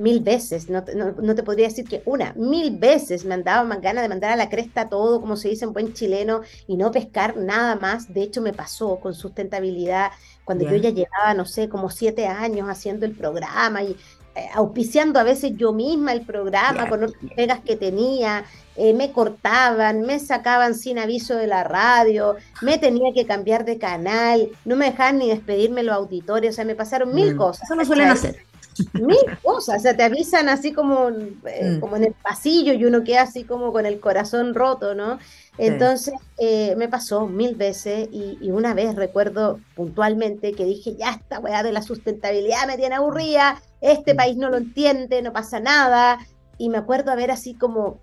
Mil 0.00 0.20
veces, 0.20 0.68
no, 0.68 0.82
no, 1.20 1.34
te 1.34 1.42
podría 1.42 1.68
decir 1.68 1.86
que 1.86 2.02
una, 2.06 2.32
mil 2.34 2.76
veces 2.78 3.24
me 3.24 3.34
han 3.34 3.44
dado 3.44 3.66
más 3.66 3.80
ganas 3.80 4.02
de 4.02 4.08
mandar 4.08 4.32
a 4.32 4.36
la 4.36 4.48
cresta 4.48 4.88
todo, 4.88 5.20
como 5.20 5.36
se 5.36 5.48
dice 5.48 5.66
en 5.66 5.72
buen 5.72 5.92
chileno, 5.92 6.40
y 6.66 6.76
no 6.76 6.90
pescar 6.90 7.36
nada 7.36 7.76
más. 7.76 8.12
De 8.12 8.22
hecho, 8.22 8.40
me 8.40 8.52
pasó 8.52 8.96
con 8.96 9.14
sustentabilidad 9.14 10.10
cuando 10.44 10.64
yo 10.64 10.76
ya 10.76 10.90
llevaba, 10.90 11.34
no 11.34 11.44
sé, 11.44 11.68
como 11.68 11.90
siete 11.90 12.26
años 12.26 12.68
haciendo 12.68 13.06
el 13.06 13.12
programa 13.12 13.82
y 13.82 13.96
eh, 14.34 14.46
auspiciando 14.54 15.18
a 15.20 15.24
veces 15.24 15.52
yo 15.56 15.72
misma 15.72 16.12
el 16.12 16.24
programa 16.24 16.88
con 16.88 17.04
otras 17.04 17.22
pegas 17.36 17.60
que 17.60 17.76
tenía. 17.76 18.44
Eh, 18.76 18.94
me 18.94 19.12
cortaban, 19.12 20.02
me 20.02 20.18
sacaban 20.18 20.74
sin 20.74 20.98
aviso 20.98 21.36
de 21.36 21.46
la 21.46 21.64
radio, 21.64 22.36
me 22.62 22.78
tenía 22.78 23.12
que 23.12 23.26
cambiar 23.26 23.64
de 23.66 23.76
canal, 23.78 24.48
no 24.64 24.76
me 24.76 24.86
dejaban 24.86 25.18
ni 25.18 25.28
despedirme 25.28 25.82
los 25.82 25.94
auditorios, 25.94 26.54
o 26.54 26.56
sea, 26.56 26.64
me 26.64 26.74
pasaron 26.74 27.14
mil 27.14 27.34
mm. 27.34 27.36
cosas. 27.36 27.64
Eso 27.64 27.74
no 27.74 27.84
suelen 27.84 28.08
hacer 28.08 28.49
mil 28.92 29.16
cosas, 29.42 29.76
o 29.76 29.80
sea, 29.80 29.96
te 29.96 30.02
avisan 30.02 30.48
así 30.48 30.72
como, 30.72 31.08
eh, 31.08 31.76
mm. 31.76 31.80
como 31.80 31.96
en 31.96 32.04
el 32.04 32.14
pasillo 32.14 32.72
y 32.72 32.84
uno 32.84 33.04
queda 33.04 33.22
así 33.22 33.44
como 33.44 33.72
con 33.72 33.86
el 33.86 34.00
corazón 34.00 34.54
roto, 34.54 34.94
¿no? 34.94 35.18
Entonces 35.58 36.14
eh, 36.38 36.74
me 36.76 36.88
pasó 36.88 37.26
mil 37.26 37.54
veces 37.54 38.08
y, 38.10 38.50
una 38.50 38.72
vez 38.72 38.94
recuerdo 38.94 39.60
puntualmente 39.74 40.52
que 40.52 40.64
dije, 40.64 40.96
ya 40.96 41.10
esta 41.10 41.38
weá 41.38 41.62
de 41.62 41.72
la 41.72 41.82
sustentabilidad 41.82 42.66
me 42.66 42.78
tiene 42.78 42.94
aburrida, 42.94 43.60
este 43.80 44.14
mm. 44.14 44.16
país 44.16 44.36
no 44.36 44.48
lo 44.48 44.56
entiende, 44.56 45.22
no 45.22 45.32
pasa 45.32 45.60
nada, 45.60 46.18
y 46.56 46.68
me 46.68 46.78
acuerdo 46.78 47.10
a 47.10 47.16
ver 47.16 47.30
así 47.30 47.54
como, 47.54 48.00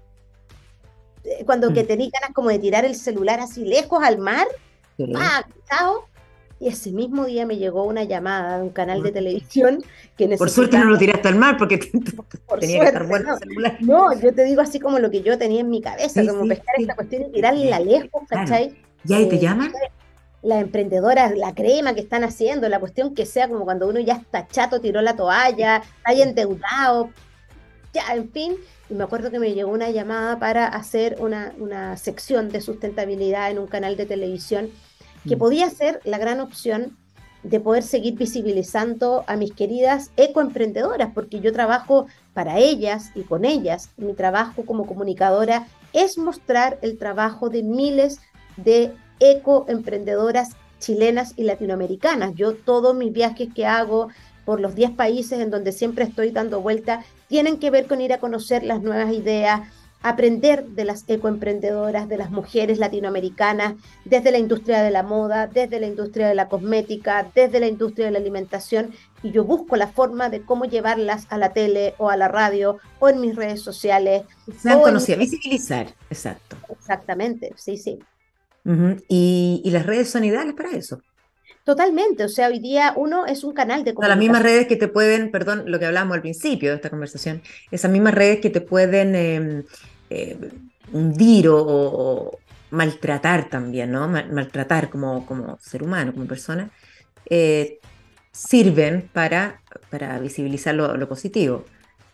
eh, 1.23 1.43
cuando 1.45 1.73
que 1.73 1.83
mm. 1.83 1.87
tenía 1.87 2.09
ganas 2.13 2.33
como 2.33 2.49
de 2.49 2.59
tirar 2.59 2.85
el 2.85 2.95
celular 2.95 3.39
así 3.39 3.65
lejos 3.65 4.03
al 4.03 4.17
mar, 4.17 4.47
¡ah! 5.15 5.43
Chao, 5.69 6.07
y 6.59 6.69
ese 6.69 6.91
mismo 6.91 7.25
día 7.25 7.45
me 7.45 7.57
llegó 7.57 7.83
una 7.83 8.03
llamada 8.03 8.57
de 8.57 8.63
un 8.63 8.69
canal 8.69 9.03
de 9.03 9.11
televisión 9.11 9.83
que 10.17 10.27
Por 10.37 10.49
suerte 10.49 10.77
no 10.77 10.85
lo 10.85 10.97
tiraste 10.97 11.27
al 11.27 11.35
mar 11.35 11.55
porque 11.57 11.77
tenía 12.59 12.79
que 12.79 12.85
estar 12.87 13.07
bueno 13.07 13.33
el 13.33 13.39
celular. 13.39 13.77
No, 13.81 14.19
yo 14.19 14.33
te 14.33 14.43
digo 14.43 14.61
así 14.61 14.79
como 14.79 14.97
lo 14.97 15.11
que 15.11 15.21
yo 15.21 15.37
tenía 15.37 15.61
en 15.61 15.69
mi 15.69 15.81
cabeza, 15.81 16.25
como 16.25 16.47
pescar 16.47 16.75
esta 16.79 16.95
cuestión 16.95 17.23
y 17.23 17.31
tirarla 17.31 17.79
lejos, 17.79 18.23
¿cachai? 18.27 18.75
¿Y 19.05 19.13
ahí 19.13 19.29
te 19.29 19.35
eh, 19.35 19.39
llaman? 19.39 19.71
La 20.41 20.59
emprendedora, 20.59 21.29
la 21.35 21.53
crema 21.53 21.93
que 21.93 22.01
están 22.01 22.23
haciendo, 22.23 22.67
la 22.69 22.79
cuestión 22.79 23.13
que 23.13 23.25
sea 23.25 23.47
como 23.47 23.63
cuando 23.63 23.87
uno 23.87 23.99
ya 23.99 24.15
está 24.15 24.47
chato, 24.47 24.81
tiró 24.81 25.01
la 25.01 25.15
toalla, 25.15 25.83
hay 26.03 26.21
endeudado, 26.21 27.11
ya, 27.93 28.15
en 28.15 28.31
fin. 28.31 28.55
Y 28.89 28.93
me 28.93 29.03
acuerdo 29.03 29.29
que 29.29 29.39
me 29.39 29.53
llegó 29.53 29.71
una 29.71 29.89
llamada 29.89 30.39
para 30.39 30.65
hacer 30.65 31.17
una, 31.19 31.53
una 31.59 31.97
sección 31.97 32.49
de 32.49 32.61
sustentabilidad 32.61 33.51
en 33.51 33.59
un 33.59 33.67
canal 33.67 33.97
de 33.97 34.05
televisión 34.05 34.69
que 35.27 35.35
mm. 35.35 35.39
podía 35.39 35.69
ser 35.69 35.99
la 36.03 36.17
gran 36.17 36.39
opción 36.39 36.97
de 37.43 37.59
poder 37.59 37.83
seguir 37.83 38.15
visibilizando 38.15 39.23
a 39.27 39.35
mis 39.37 39.53
queridas 39.53 40.11
ecoemprendedoras, 40.17 41.11
porque 41.13 41.39
yo 41.39 41.53
trabajo 41.53 42.07
para 42.33 42.57
ellas 42.57 43.11
y 43.15 43.21
con 43.21 43.45
ellas. 43.45 43.91
Mi 43.97 44.13
trabajo 44.13 44.65
como 44.65 44.85
comunicadora 44.85 45.67
es 45.93 46.17
mostrar 46.17 46.77
el 46.81 46.97
trabajo 46.97 47.49
de 47.49 47.63
miles 47.63 48.19
de 48.57 48.91
ecoemprendedoras 49.19 50.55
chilenas 50.79 51.33
y 51.37 51.43
latinoamericanas. 51.43 52.35
Yo 52.35 52.53
todos 52.53 52.95
mis 52.95 53.13
viajes 53.13 53.49
que 53.53 53.65
hago 53.65 54.09
por 54.45 54.59
los 54.59 54.75
10 54.75 54.91
países 54.91 55.39
en 55.39 55.49
donde 55.49 55.71
siempre 55.71 56.05
estoy 56.05 56.31
dando 56.31 56.61
vuelta 56.61 57.03
tienen 57.27 57.57
que 57.57 57.69
ver 57.69 57.87
con 57.87 57.99
ir 58.01 58.13
a 58.13 58.19
conocer 58.19 58.63
las 58.63 58.81
nuevas 58.81 59.13
ideas, 59.13 59.61
aprender 60.01 60.65
de 60.67 60.85
las 60.85 61.03
ecoemprendedoras, 61.07 62.07
de 62.07 62.17
las 62.17 62.31
mujeres 62.31 62.77
latinoamericanas, 62.77 63.75
desde 64.05 64.31
la 64.31 64.37
industria 64.37 64.81
de 64.81 64.91
la 64.91 65.03
moda, 65.03 65.47
desde 65.47 65.79
la 65.79 65.87
industria 65.87 66.27
de 66.27 66.35
la 66.35 66.47
cosmética, 66.47 67.29
desde 67.33 67.59
la 67.59 67.67
industria 67.67 68.05
de 68.05 68.11
la 68.11 68.19
alimentación, 68.19 68.91
y 69.23 69.31
yo 69.31 69.43
busco 69.43 69.75
la 69.75 69.87
forma 69.87 70.29
de 70.29 70.41
cómo 70.41 70.65
llevarlas 70.65 71.25
a 71.29 71.37
la 71.37 71.53
tele 71.53 71.95
o 71.97 72.09
a 72.09 72.17
la 72.17 72.27
radio 72.27 72.77
o 72.99 73.09
en 73.09 73.19
mis 73.19 73.35
redes 73.35 73.61
sociales. 73.61 74.23
Se 74.61 74.69
han 74.69 74.81
conocido, 74.81 75.17
visibilizar, 75.17 75.87
exacto. 76.09 76.55
Exactamente, 76.69 77.53
sí, 77.55 77.77
sí. 77.77 77.99
¿Y, 79.07 79.69
las 79.71 79.85
redes 79.85 80.09
son 80.09 80.25
ideales 80.25 80.53
para 80.53 80.71
eso. 80.71 81.01
Totalmente, 81.63 82.23
o 82.23 82.29
sea, 82.29 82.47
hoy 82.47 82.59
día 82.59 82.93
uno 82.95 83.25
es 83.25 83.43
un 83.43 83.53
canal 83.53 83.83
de 83.83 83.93
comunicación. 83.93 84.09
Las 84.09 84.17
mismas 84.17 84.43
redes 84.43 84.67
que 84.67 84.77
te 84.77 84.87
pueden, 84.87 85.31
perdón, 85.31 85.63
lo 85.67 85.79
que 85.79 85.85
hablábamos 85.85 86.15
al 86.15 86.21
principio 86.21 86.69
de 86.69 86.77
esta 86.77 86.89
conversación, 86.89 87.41
esas 87.71 87.91
mismas 87.91 88.13
redes 88.13 88.39
que 88.39 88.49
te 88.49 88.61
pueden 88.61 89.15
em, 89.15 89.63
eh, 90.09 90.37
hundir 90.91 91.47
o, 91.49 92.39
maltratar 92.69 93.49
también, 93.49 93.91
¿no? 93.91 94.07
maltratar 94.07 94.89
como, 94.89 95.25
como 95.25 95.57
ser 95.59 95.83
humano, 95.83 96.13
como 96.13 96.25
persona, 96.25 96.69
eh, 97.29 97.79
sirven 98.31 99.09
para, 99.13 99.61
para 99.89 100.19
visibilizar 100.19 100.75
lo, 100.75 101.07
positivo. 101.07 101.65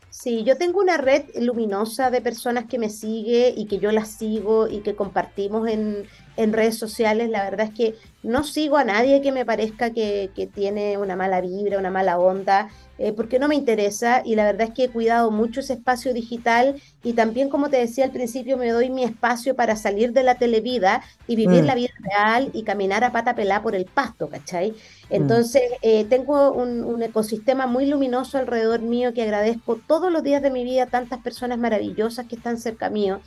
Sí, 0.10 0.44
yo 0.44 0.58
tengo 0.58 0.80
una 0.80 0.98
red 0.98 1.24
luminosa 1.40 2.12
de 2.12 2.22
personas 2.22 2.66
que 2.66 2.78
me 2.78 2.90
sigue 2.90 3.52
y 3.58 3.66
que 3.66 3.80
yo 3.80 3.92
las 3.92 4.10
sigo 4.10 4.68
y 4.68 4.82
que 4.82 4.96
compartimos 4.96 5.68
en, 5.68 6.06
en 6.38 6.54
redes 6.54 6.78
sociales. 6.78 7.30
La 7.30 7.44
verdad 7.44 7.68
es 7.68 7.74
que 7.74 7.96
no 8.24 8.44
sigo 8.44 8.78
a 8.78 8.86
nadie 8.86 9.22
que 9.22 9.32
me 9.32 9.46
parezca 9.46 9.92
que, 9.92 10.32
tiene 10.54 10.98
una 10.98 11.16
mala 11.16 11.42
vibra, 11.42 11.78
una 11.78 11.92
mala 11.92 12.18
onda, 12.18 12.70
eh, 12.98 13.12
porque 13.12 13.40
no 13.40 13.48
me 13.48 13.56
interesa 13.56 14.22
y 14.24 14.36
la 14.36 14.46
verdad 14.46 14.70
es 14.70 14.74
que 14.74 14.86
he 14.86 14.90
cuidado 14.90 15.30
mucho 15.32 15.60
ese 15.60 15.74
espacio 15.74 16.14
digital 16.14 16.82
y 17.04 17.14
también, 17.14 17.50
como 17.50 17.70
te 17.70 17.78
decía 17.78 18.06
al 18.06 18.12
principio, 18.12 18.58
me 18.58 18.70
doy 18.70 18.90
mi 18.90 19.04
espacio 19.04 19.56
para 19.56 19.76
salir 19.76 20.14
de 20.14 20.24
la 20.24 20.36
televida 20.36 21.04
y 21.28 21.36
vivir 21.36 21.64
mm. 21.64 21.66
la 21.66 21.76
vida 21.76 21.92
real 22.02 22.50
y 22.54 22.64
caminar 22.64 23.04
a 23.04 23.12
pata 23.12 23.36
pelá 23.36 23.62
por 23.62 23.76
el 23.76 23.86
pasto, 23.86 24.30
¿cachai? 24.30 24.72
Mm. 24.72 24.76
Entonces, 25.10 25.64
eh, 25.82 26.06
tengo 26.06 26.52
un, 26.52 26.84
un, 26.84 27.04
ecosistema 27.04 27.68
muy 27.68 27.88
luminoso 27.88 28.38
alrededor 28.38 28.82
mío 28.82 29.14
que 29.14 29.24
agradezco 29.24 29.80
todos 29.88 30.12
los 30.12 30.24
días 30.24 30.42
de 30.42 30.52
mi 30.52 30.64
vida, 30.64 30.86
tantas 30.86 31.20
personas 31.20 31.58
maravillosas 31.58 32.28
que 32.28 32.36
están 32.36 32.58
cerca 32.58 32.90
mío. 32.90 33.20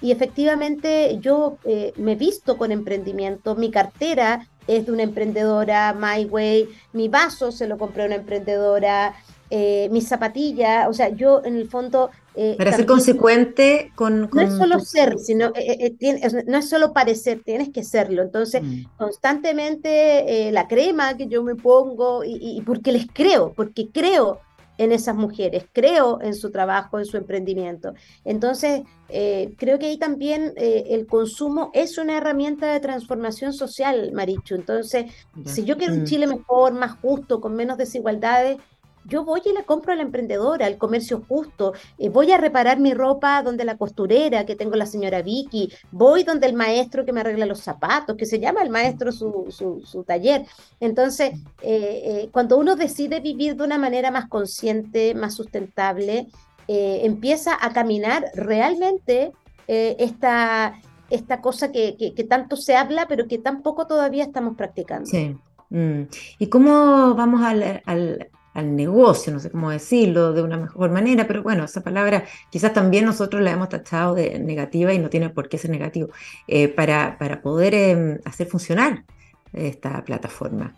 Y 0.00 0.12
efectivamente 0.12 1.18
yo 1.20 1.58
eh, 1.64 1.92
me 1.96 2.12
he 2.12 2.16
visto 2.16 2.56
con 2.56 2.70
emprendimiento, 2.70 3.56
mi 3.56 3.70
cartera 3.70 4.46
es 4.66 4.86
de 4.86 4.92
una 4.92 5.02
emprendedora, 5.02 5.94
My 5.98 6.24
Way, 6.26 6.68
mi 6.92 7.08
vaso 7.08 7.50
se 7.50 7.66
lo 7.66 7.78
compré 7.78 8.04
a 8.04 8.06
una 8.06 8.14
emprendedora, 8.16 9.14
eh, 9.50 9.88
mis 9.90 10.06
zapatillas, 10.06 10.86
o 10.88 10.92
sea, 10.92 11.08
yo 11.08 11.42
en 11.44 11.56
el 11.56 11.68
fondo... 11.68 12.10
Eh, 12.34 12.54
Para 12.56 12.72
ser 12.72 12.86
consecuente 12.86 13.90
con, 13.96 14.28
No 14.32 14.40
es 14.42 14.54
solo 14.54 14.78
ser, 14.78 15.18
sino, 15.18 15.52
no 16.46 16.58
es 16.58 16.68
solo 16.68 16.92
parecer, 16.92 17.40
tienes 17.44 17.70
que 17.70 17.82
serlo. 17.82 18.22
Entonces, 18.22 18.62
mm. 18.62 18.82
constantemente 18.96 20.50
la 20.52 20.68
crema 20.68 21.16
que 21.16 21.26
yo 21.26 21.42
me 21.42 21.56
pongo, 21.56 22.22
y, 22.22 22.38
y 22.40 22.60
porque 22.60 22.92
les 22.92 23.06
creo, 23.12 23.54
porque 23.54 23.88
creo 23.88 24.38
en 24.78 24.92
esas 24.92 25.16
mujeres, 25.16 25.66
creo 25.72 26.20
en 26.22 26.34
su 26.34 26.50
trabajo, 26.50 26.98
en 26.98 27.04
su 27.04 27.16
emprendimiento. 27.16 27.94
Entonces, 28.24 28.82
eh, 29.08 29.54
creo 29.58 29.78
que 29.78 29.86
ahí 29.86 29.98
también 29.98 30.52
eh, 30.56 30.84
el 30.90 31.06
consumo 31.06 31.70
es 31.74 31.98
una 31.98 32.16
herramienta 32.16 32.72
de 32.72 32.80
transformación 32.80 33.52
social, 33.52 34.12
Marichu. 34.12 34.54
Entonces, 34.54 35.06
si 35.44 35.64
yo 35.64 35.76
quiero 35.76 35.94
un 35.94 36.02
mm. 36.02 36.06
Chile 36.06 36.26
mejor, 36.26 36.72
más 36.72 36.92
justo, 37.00 37.40
con 37.40 37.54
menos 37.54 37.76
desigualdades, 37.76 38.58
yo 39.08 39.24
voy 39.24 39.40
y 39.44 39.52
le 39.52 39.64
compro 39.64 39.92
a 39.92 39.96
la 39.96 40.02
emprendedora, 40.02 40.66
al 40.66 40.76
comercio 40.76 41.24
justo, 41.26 41.72
eh, 41.98 42.10
voy 42.10 42.30
a 42.30 42.36
reparar 42.36 42.78
mi 42.78 42.94
ropa 42.94 43.42
donde 43.42 43.64
la 43.64 43.76
costurera 43.76 44.44
que 44.46 44.54
tengo 44.54 44.76
la 44.76 44.86
señora 44.86 45.22
Vicky, 45.22 45.72
voy 45.90 46.24
donde 46.24 46.46
el 46.46 46.54
maestro 46.54 47.04
que 47.04 47.12
me 47.12 47.20
arregla 47.20 47.46
los 47.46 47.60
zapatos, 47.60 48.16
que 48.16 48.26
se 48.26 48.38
llama 48.38 48.62
el 48.62 48.70
maestro 48.70 49.10
su, 49.10 49.46
su, 49.50 50.04
taller. 50.04 50.44
Entonces, 50.78 51.32
eh, 51.62 52.02
eh, 52.04 52.28
cuando 52.30 52.58
uno 52.58 52.76
decide 52.76 53.20
vivir 53.20 53.56
de 53.56 53.64
una 53.64 53.78
manera 53.78 54.10
más 54.10 54.28
consciente, 54.28 55.14
más 55.14 55.34
sustentable, 55.34 56.28
empieza 56.70 57.56
a 57.58 57.72
caminar 57.72 58.26
realmente 58.34 59.32
esta, 59.66 60.74
esta 61.08 61.40
cosa 61.40 61.72
que, 61.72 61.96
que, 61.96 62.24
tanto 62.24 62.56
se 62.56 62.76
habla, 62.76 63.06
pero 63.08 63.26
que 63.26 63.38
tampoco 63.38 63.86
todavía 63.86 64.24
estamos 64.24 64.54
practicando. 64.54 65.06
Sí. 65.06 65.34
Mm. 65.70 66.02
¿Y 66.38 66.46
cómo 66.48 67.14
vamos 67.14 67.42
al, 67.42 68.28
al 68.58 68.74
negocio, 68.74 69.32
no 69.32 69.40
sé 69.40 69.50
cómo 69.50 69.70
decirlo 69.70 70.32
de 70.32 70.42
una 70.42 70.56
mejor 70.56 70.90
manera, 70.90 71.26
pero 71.26 71.42
bueno, 71.42 71.64
esa 71.64 71.82
palabra 71.82 72.24
quizás 72.50 72.72
también 72.72 73.04
nosotros 73.04 73.42
la 73.42 73.52
hemos 73.52 73.68
tachado 73.68 74.14
de 74.14 74.38
negativa 74.38 74.92
y 74.92 74.98
no 74.98 75.08
tiene 75.10 75.30
por 75.30 75.48
qué 75.48 75.58
ser 75.58 75.70
negativo, 75.70 76.08
eh, 76.46 76.68
para, 76.68 77.16
para, 77.18 77.40
poder 77.40 77.74
em, 77.74 78.18
hacer 78.24 78.46
funcionar 78.48 79.04
esta 79.52 80.04
plataforma. 80.04 80.74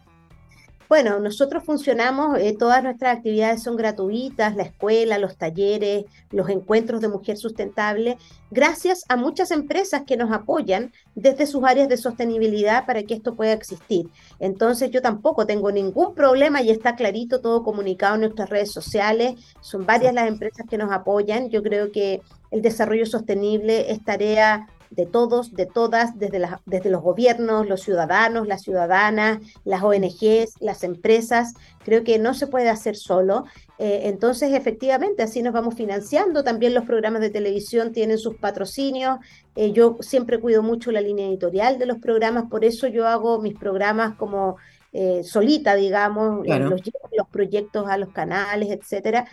Bueno, 0.90 1.20
nosotros 1.20 1.62
funcionamos, 1.62 2.36
eh, 2.40 2.52
todas 2.58 2.82
nuestras 2.82 3.16
actividades 3.16 3.62
son 3.62 3.76
gratuitas, 3.76 4.56
la 4.56 4.64
escuela, 4.64 5.18
los 5.18 5.36
talleres, 5.36 6.06
los 6.32 6.48
encuentros 6.48 7.00
de 7.00 7.06
mujer 7.06 7.36
sustentable, 7.36 8.18
gracias 8.50 9.04
a 9.08 9.14
muchas 9.14 9.52
empresas 9.52 10.02
que 10.04 10.16
nos 10.16 10.32
apoyan 10.32 10.92
desde 11.14 11.46
sus 11.46 11.62
áreas 11.62 11.88
de 11.88 11.96
sostenibilidad 11.96 12.86
para 12.86 13.04
que 13.04 13.14
esto 13.14 13.36
pueda 13.36 13.52
existir. 13.52 14.08
Entonces 14.40 14.90
yo 14.90 15.00
tampoco 15.00 15.46
tengo 15.46 15.70
ningún 15.70 16.12
problema 16.16 16.60
y 16.60 16.70
está 16.70 16.96
clarito 16.96 17.40
todo 17.40 17.62
comunicado 17.62 18.16
en 18.16 18.22
nuestras 18.22 18.50
redes 18.50 18.72
sociales, 18.72 19.36
son 19.60 19.86
varias 19.86 20.12
las 20.12 20.26
empresas 20.26 20.66
que 20.68 20.76
nos 20.76 20.90
apoyan, 20.90 21.50
yo 21.50 21.62
creo 21.62 21.92
que 21.92 22.20
el 22.50 22.62
desarrollo 22.62 23.06
sostenible 23.06 23.92
es 23.92 24.04
tarea 24.04 24.66
de 24.90 25.06
todos, 25.06 25.52
de 25.52 25.66
todas, 25.66 26.18
desde, 26.18 26.44
desde 26.66 26.90
los 26.90 27.02
gobiernos, 27.02 27.68
los 27.68 27.80
ciudadanos, 27.80 28.48
las 28.48 28.62
ciudadanas, 28.62 29.38
las 29.64 29.82
ONGs, 29.82 30.54
las 30.60 30.82
empresas. 30.82 31.54
Creo 31.84 32.02
que 32.02 32.18
no 32.18 32.34
se 32.34 32.48
puede 32.48 32.68
hacer 32.68 32.96
solo. 32.96 33.44
Eh, 33.78 34.02
entonces, 34.04 34.52
efectivamente, 34.52 35.22
así 35.22 35.42
nos 35.42 35.52
vamos 35.52 35.74
financiando. 35.74 36.42
También 36.42 36.74
los 36.74 36.84
programas 36.84 37.22
de 37.22 37.30
televisión 37.30 37.92
tienen 37.92 38.18
sus 38.18 38.36
patrocinios. 38.36 39.18
Eh, 39.54 39.72
yo 39.72 39.96
siempre 40.00 40.38
cuido 40.40 40.62
mucho 40.62 40.90
la 40.90 41.00
línea 41.00 41.28
editorial 41.28 41.78
de 41.78 41.86
los 41.86 41.98
programas, 41.98 42.44
por 42.50 42.64
eso 42.64 42.86
yo 42.88 43.06
hago 43.06 43.40
mis 43.40 43.56
programas 43.56 44.16
como 44.16 44.56
eh, 44.92 45.22
solita, 45.22 45.76
digamos, 45.76 46.46
los, 46.46 46.82
los 47.16 47.28
proyectos 47.30 47.88
a 47.88 47.96
los 47.96 48.10
canales, 48.10 48.70
etcétera. 48.70 49.26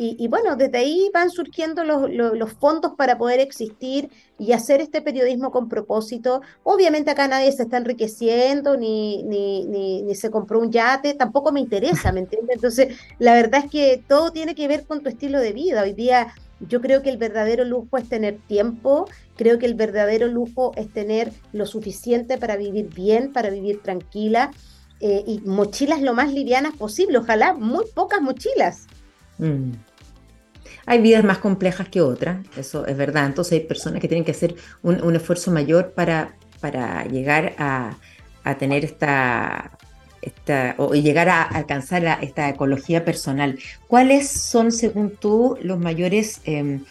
Y, 0.00 0.28
bueno, 0.28 0.54
desde 0.54 0.78
ahí 0.78 1.10
van 1.12 1.28
surgiendo 1.28 1.82
los, 1.82 2.52
fondos 2.52 2.92
para 2.96 3.18
poder 3.18 3.40
existir 3.40 4.08
y 4.38 4.52
hacer 4.52 4.80
este 4.80 5.02
periodismo 5.02 5.50
con 5.50 5.68
propósito. 5.68 6.40
Obviamente 6.62 7.10
acá 7.10 7.26
nadie 7.26 7.50
se 7.50 7.64
está 7.64 7.78
enriqueciendo 7.78 8.76
ni, 8.76 9.24
ni, 9.24 9.64
ni, 9.64 10.14
se 10.14 10.30
compró 10.30 10.60
un 10.60 10.70
yate, 10.70 11.14
tampoco 11.14 11.50
me 11.50 11.58
interesa, 11.58 12.12
¿me 12.12 12.20
entiendes? 12.20 12.54
Entonces, 12.54 12.96
la 13.18 13.34
verdad 13.34 13.64
es 13.64 13.72
que 13.72 14.04
todo 14.06 14.30
tiene 14.30 14.54
que 14.54 14.68
ver 14.68 14.86
con 14.86 15.02
tu 15.02 15.08
estilo 15.08 15.40
de 15.40 15.52
vida. 15.52 15.82
Hoy 15.82 15.94
día 15.94 16.28
yo 16.60 16.80
creo 16.80 17.02
que 17.02 17.10
el 17.10 17.16
verdadero 17.16 17.64
lujo 17.64 17.98
es 17.98 18.08
tener 18.08 18.38
tiempo, 18.46 19.08
creo 19.36 19.58
que 19.58 19.66
el 19.66 19.74
verdadero 19.74 20.28
lujo 20.28 20.74
es 20.76 20.92
tener 20.92 21.32
lo 21.52 21.66
suficiente 21.66 22.38
para 22.38 22.56
vivir 22.56 22.88
bien, 22.94 23.32
para 23.32 23.50
vivir 23.50 23.82
tranquila. 23.82 24.52
Eh, 25.00 25.24
y 25.26 25.40
mochilas 25.40 26.02
lo 26.02 26.14
más 26.14 26.32
livianas 26.32 26.76
posible, 26.76 27.18
ojalá 27.18 27.52
muy 27.54 27.84
pocas 27.96 28.20
mochilas. 28.20 28.86
Mm. 29.38 29.72
Hay 30.90 31.02
vidas 31.02 31.22
más 31.22 31.36
complejas 31.36 31.86
que 31.90 32.00
otras, 32.00 32.38
eso 32.56 32.86
es 32.86 32.96
verdad. 32.96 33.26
Entonces 33.26 33.52
hay 33.52 33.60
personas 33.60 34.00
que 34.00 34.08
tienen 34.08 34.24
que 34.24 34.30
hacer 34.30 34.54
un, 34.82 35.14
esfuerzo 35.14 35.50
mayor 35.50 35.92
para, 35.92 36.34
para 36.60 37.04
llegar 37.04 37.54
a, 37.58 37.94
tener 38.58 38.86
esta, 38.86 39.72
esta, 40.22 40.74
o 40.78 40.94
llegar 40.94 41.28
a 41.28 41.42
alcanzar 41.42 42.18
esta 42.22 42.48
ecología 42.48 43.04
personal. 43.04 43.58
¿Cuáles 43.86 44.30
son, 44.30 44.72
según 44.72 45.10
tú, 45.10 45.58
los 45.60 45.78
mayores 45.78 46.40
em, 46.44 46.86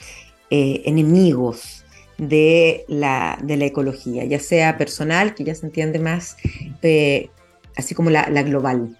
eh, 0.51 0.83
enemigos 0.85 1.83
de 2.19 2.85
la, 2.87 3.39
de 3.41 3.57
la 3.57 3.65
ecología, 3.65 4.25
ya 4.25 4.39
sea 4.39 4.77
personal, 4.77 5.33
que 5.33 5.43
ya 5.43 5.55
se 5.55 5.65
entiende 5.65 5.97
más, 5.97 6.37
eh, 6.83 7.31
así 7.75 7.95
como 7.95 8.11
la, 8.11 8.25
global? 8.43 8.95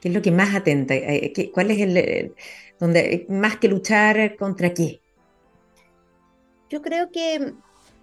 ¿Qué 0.00 0.08
es 0.08 0.14
lo 0.14 0.22
que 0.22 0.30
más 0.30 0.54
atenta? 0.54 0.94
Eh, 0.94 1.50
¿Cuál 1.52 1.70
es 1.70 1.80
el, 1.80 2.34
donde 2.80 3.26
más 3.28 3.58
que 3.58 3.68
luchar 3.68 4.36
contra 4.36 4.72
qué. 4.74 5.00
Yo 6.70 6.80
creo 6.80 7.10
que 7.10 7.52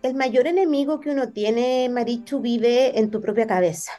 el 0.04 0.14
mayor 0.14 0.46
enemigo 0.48 1.00
que 1.00 1.10
uno 1.10 1.30
tiene, 1.30 1.90
Marichu, 1.90 2.40
vive 2.40 2.98
en 2.98 3.10
tu 3.10 3.20
propia 3.20 3.48
cabeza. 3.48 3.92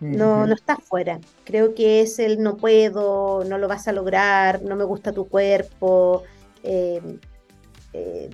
No, 0.00 0.46
no 0.46 0.54
está 0.54 0.74
afuera. 0.74 1.18
Creo 1.44 1.74
que 1.74 2.02
es 2.02 2.18
el 2.18 2.42
no 2.42 2.56
puedo, 2.56 3.42
no 3.44 3.58
lo 3.58 3.68
vas 3.68 3.88
a 3.88 3.92
lograr, 3.92 4.62
no 4.62 4.76
me 4.76 4.84
gusta 4.84 5.12
tu 5.12 5.26
cuerpo, 5.28 6.24
eh, 6.62 7.00
eh, 7.94 8.30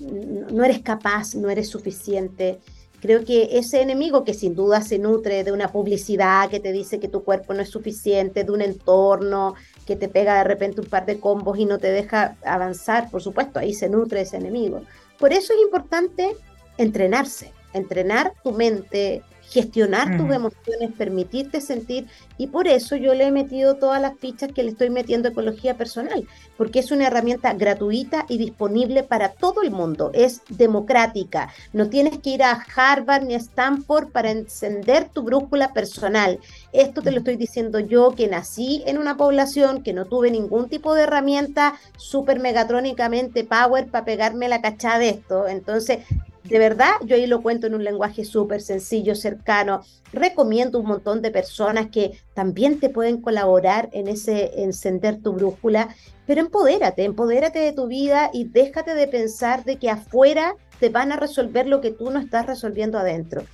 no 0.00 0.64
eres 0.64 0.80
capaz, 0.80 1.34
no 1.34 1.50
eres 1.50 1.68
suficiente. 1.68 2.60
Creo 3.02 3.24
que 3.24 3.58
ese 3.58 3.82
enemigo 3.82 4.22
que 4.22 4.32
sin 4.32 4.54
duda 4.54 4.80
se 4.80 4.96
nutre 4.96 5.42
de 5.42 5.50
una 5.50 5.72
publicidad 5.72 6.48
que 6.48 6.60
te 6.60 6.70
dice 6.70 7.00
que 7.00 7.08
tu 7.08 7.24
cuerpo 7.24 7.52
no 7.52 7.60
es 7.60 7.68
suficiente, 7.68 8.44
de 8.44 8.52
un 8.52 8.62
entorno 8.62 9.56
que 9.88 9.96
te 9.96 10.08
pega 10.08 10.38
de 10.38 10.44
repente 10.44 10.80
un 10.80 10.86
par 10.86 11.04
de 11.04 11.18
combos 11.18 11.58
y 11.58 11.64
no 11.64 11.78
te 11.78 11.90
deja 11.90 12.36
avanzar, 12.44 13.10
por 13.10 13.20
supuesto, 13.20 13.58
ahí 13.58 13.74
se 13.74 13.88
nutre 13.88 14.20
ese 14.20 14.36
enemigo. 14.36 14.82
Por 15.18 15.32
eso 15.32 15.52
es 15.52 15.60
importante 15.62 16.36
entrenarse, 16.78 17.52
entrenar 17.72 18.34
tu 18.44 18.52
mente, 18.52 19.24
gestionar 19.52 20.16
tus 20.16 20.30
emociones, 20.34 20.92
permitirte 20.96 21.60
sentir, 21.60 22.06
y 22.38 22.46
por 22.46 22.66
eso 22.68 22.96
yo 22.96 23.12
le 23.12 23.26
he 23.26 23.30
metido 23.30 23.76
todas 23.76 24.00
las 24.00 24.18
fichas 24.18 24.50
que 24.52 24.62
le 24.62 24.70
estoy 24.70 24.88
metiendo 24.88 25.28
a 25.28 25.32
ecología 25.32 25.76
personal, 25.76 26.26
porque 26.56 26.78
es 26.78 26.90
una 26.90 27.06
herramienta 27.06 27.52
gratuita 27.52 28.24
y 28.28 28.38
disponible 28.38 29.02
para 29.02 29.32
todo 29.32 29.62
el 29.62 29.70
mundo, 29.70 30.10
es 30.14 30.40
democrática, 30.48 31.50
no 31.74 31.90
tienes 31.90 32.18
que 32.18 32.30
ir 32.30 32.42
a 32.42 32.64
Harvard 32.74 33.24
ni 33.24 33.34
a 33.34 33.38
Stanford 33.38 34.08
para 34.08 34.30
encender 34.30 35.10
tu 35.10 35.22
brújula 35.22 35.72
personal. 35.74 36.38
Esto 36.72 37.02
te 37.02 37.10
lo 37.10 37.18
estoy 37.18 37.36
diciendo 37.36 37.78
yo 37.78 38.12
que 38.12 38.28
nací 38.28 38.82
en 38.86 38.96
una 38.96 39.16
población 39.16 39.82
que 39.82 39.92
no 39.92 40.06
tuve 40.06 40.30
ningún 40.30 40.70
tipo 40.70 40.94
de 40.94 41.02
herramienta 41.02 41.74
super 41.98 42.40
megatrónicamente 42.40 43.44
power 43.44 43.88
para 43.88 44.06
pegarme 44.06 44.48
la 44.48 44.62
cachada 44.62 44.98
de 44.98 45.10
esto, 45.10 45.46
entonces 45.46 45.98
de 46.44 46.58
verdad, 46.58 46.92
yo 47.04 47.14
ahí 47.14 47.26
lo 47.26 47.40
cuento 47.40 47.66
en 47.66 47.74
un 47.74 47.84
lenguaje 47.84 48.24
súper 48.24 48.60
sencillo, 48.60 49.14
cercano. 49.14 49.82
Recomiendo 50.12 50.80
un 50.80 50.86
montón 50.86 51.22
de 51.22 51.30
personas 51.30 51.88
que 51.90 52.18
también 52.34 52.80
te 52.80 52.88
pueden 52.88 53.20
colaborar 53.20 53.88
en 53.92 54.08
ese 54.08 54.62
encender 54.62 55.22
tu 55.22 55.32
brújula, 55.32 55.94
pero 56.26 56.40
empodérate, 56.40 57.04
empodérate 57.04 57.60
de 57.60 57.72
tu 57.72 57.86
vida 57.86 58.30
y 58.32 58.44
déjate 58.44 58.94
de 58.94 59.06
pensar 59.06 59.64
de 59.64 59.76
que 59.76 59.88
afuera 59.88 60.56
te 60.80 60.88
van 60.88 61.12
a 61.12 61.16
resolver 61.16 61.68
lo 61.68 61.80
que 61.80 61.92
tú 61.92 62.10
no 62.10 62.18
estás 62.18 62.46
resolviendo 62.46 62.98
adentro. 62.98 63.44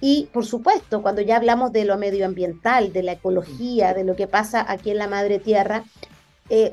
Y 0.00 0.28
por 0.32 0.46
supuesto, 0.46 1.02
cuando 1.02 1.20
ya 1.20 1.36
hablamos 1.36 1.72
de 1.72 1.84
lo 1.84 1.98
medioambiental, 1.98 2.92
de 2.92 3.02
la 3.02 3.12
ecología, 3.12 3.92
de 3.92 4.04
lo 4.04 4.16
que 4.16 4.26
pasa 4.26 4.64
aquí 4.66 4.90
en 4.90 4.98
la 4.98 5.08
madre 5.08 5.38
tierra, 5.38 5.84
eh, 6.48 6.72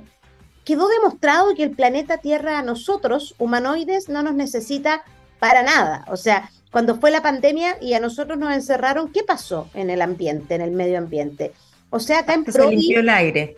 quedó 0.63 0.87
demostrado 0.87 1.53
que 1.55 1.63
el 1.63 1.71
planeta 1.71 2.17
Tierra 2.17 2.59
a 2.59 2.63
nosotros, 2.63 3.35
humanoides, 3.37 4.09
no 4.09 4.23
nos 4.23 4.33
necesita 4.33 5.03
para 5.39 5.63
nada. 5.63 6.05
O 6.07 6.17
sea, 6.17 6.49
cuando 6.71 6.95
fue 6.95 7.11
la 7.11 7.21
pandemia 7.21 7.77
y 7.81 7.93
a 7.93 7.99
nosotros 7.99 8.37
nos 8.37 8.53
encerraron, 8.53 9.11
¿qué 9.11 9.23
pasó 9.23 9.69
en 9.73 9.89
el 9.89 10.01
ambiente, 10.01 10.55
en 10.55 10.61
el 10.61 10.71
medio 10.71 10.97
ambiente? 10.97 11.53
O 11.89 11.99
sea, 11.99 12.19
acá 12.19 12.33
en 12.33 12.43
Provi, 12.43 12.75
limpió 12.75 12.99
el 12.99 13.09
aire. 13.09 13.55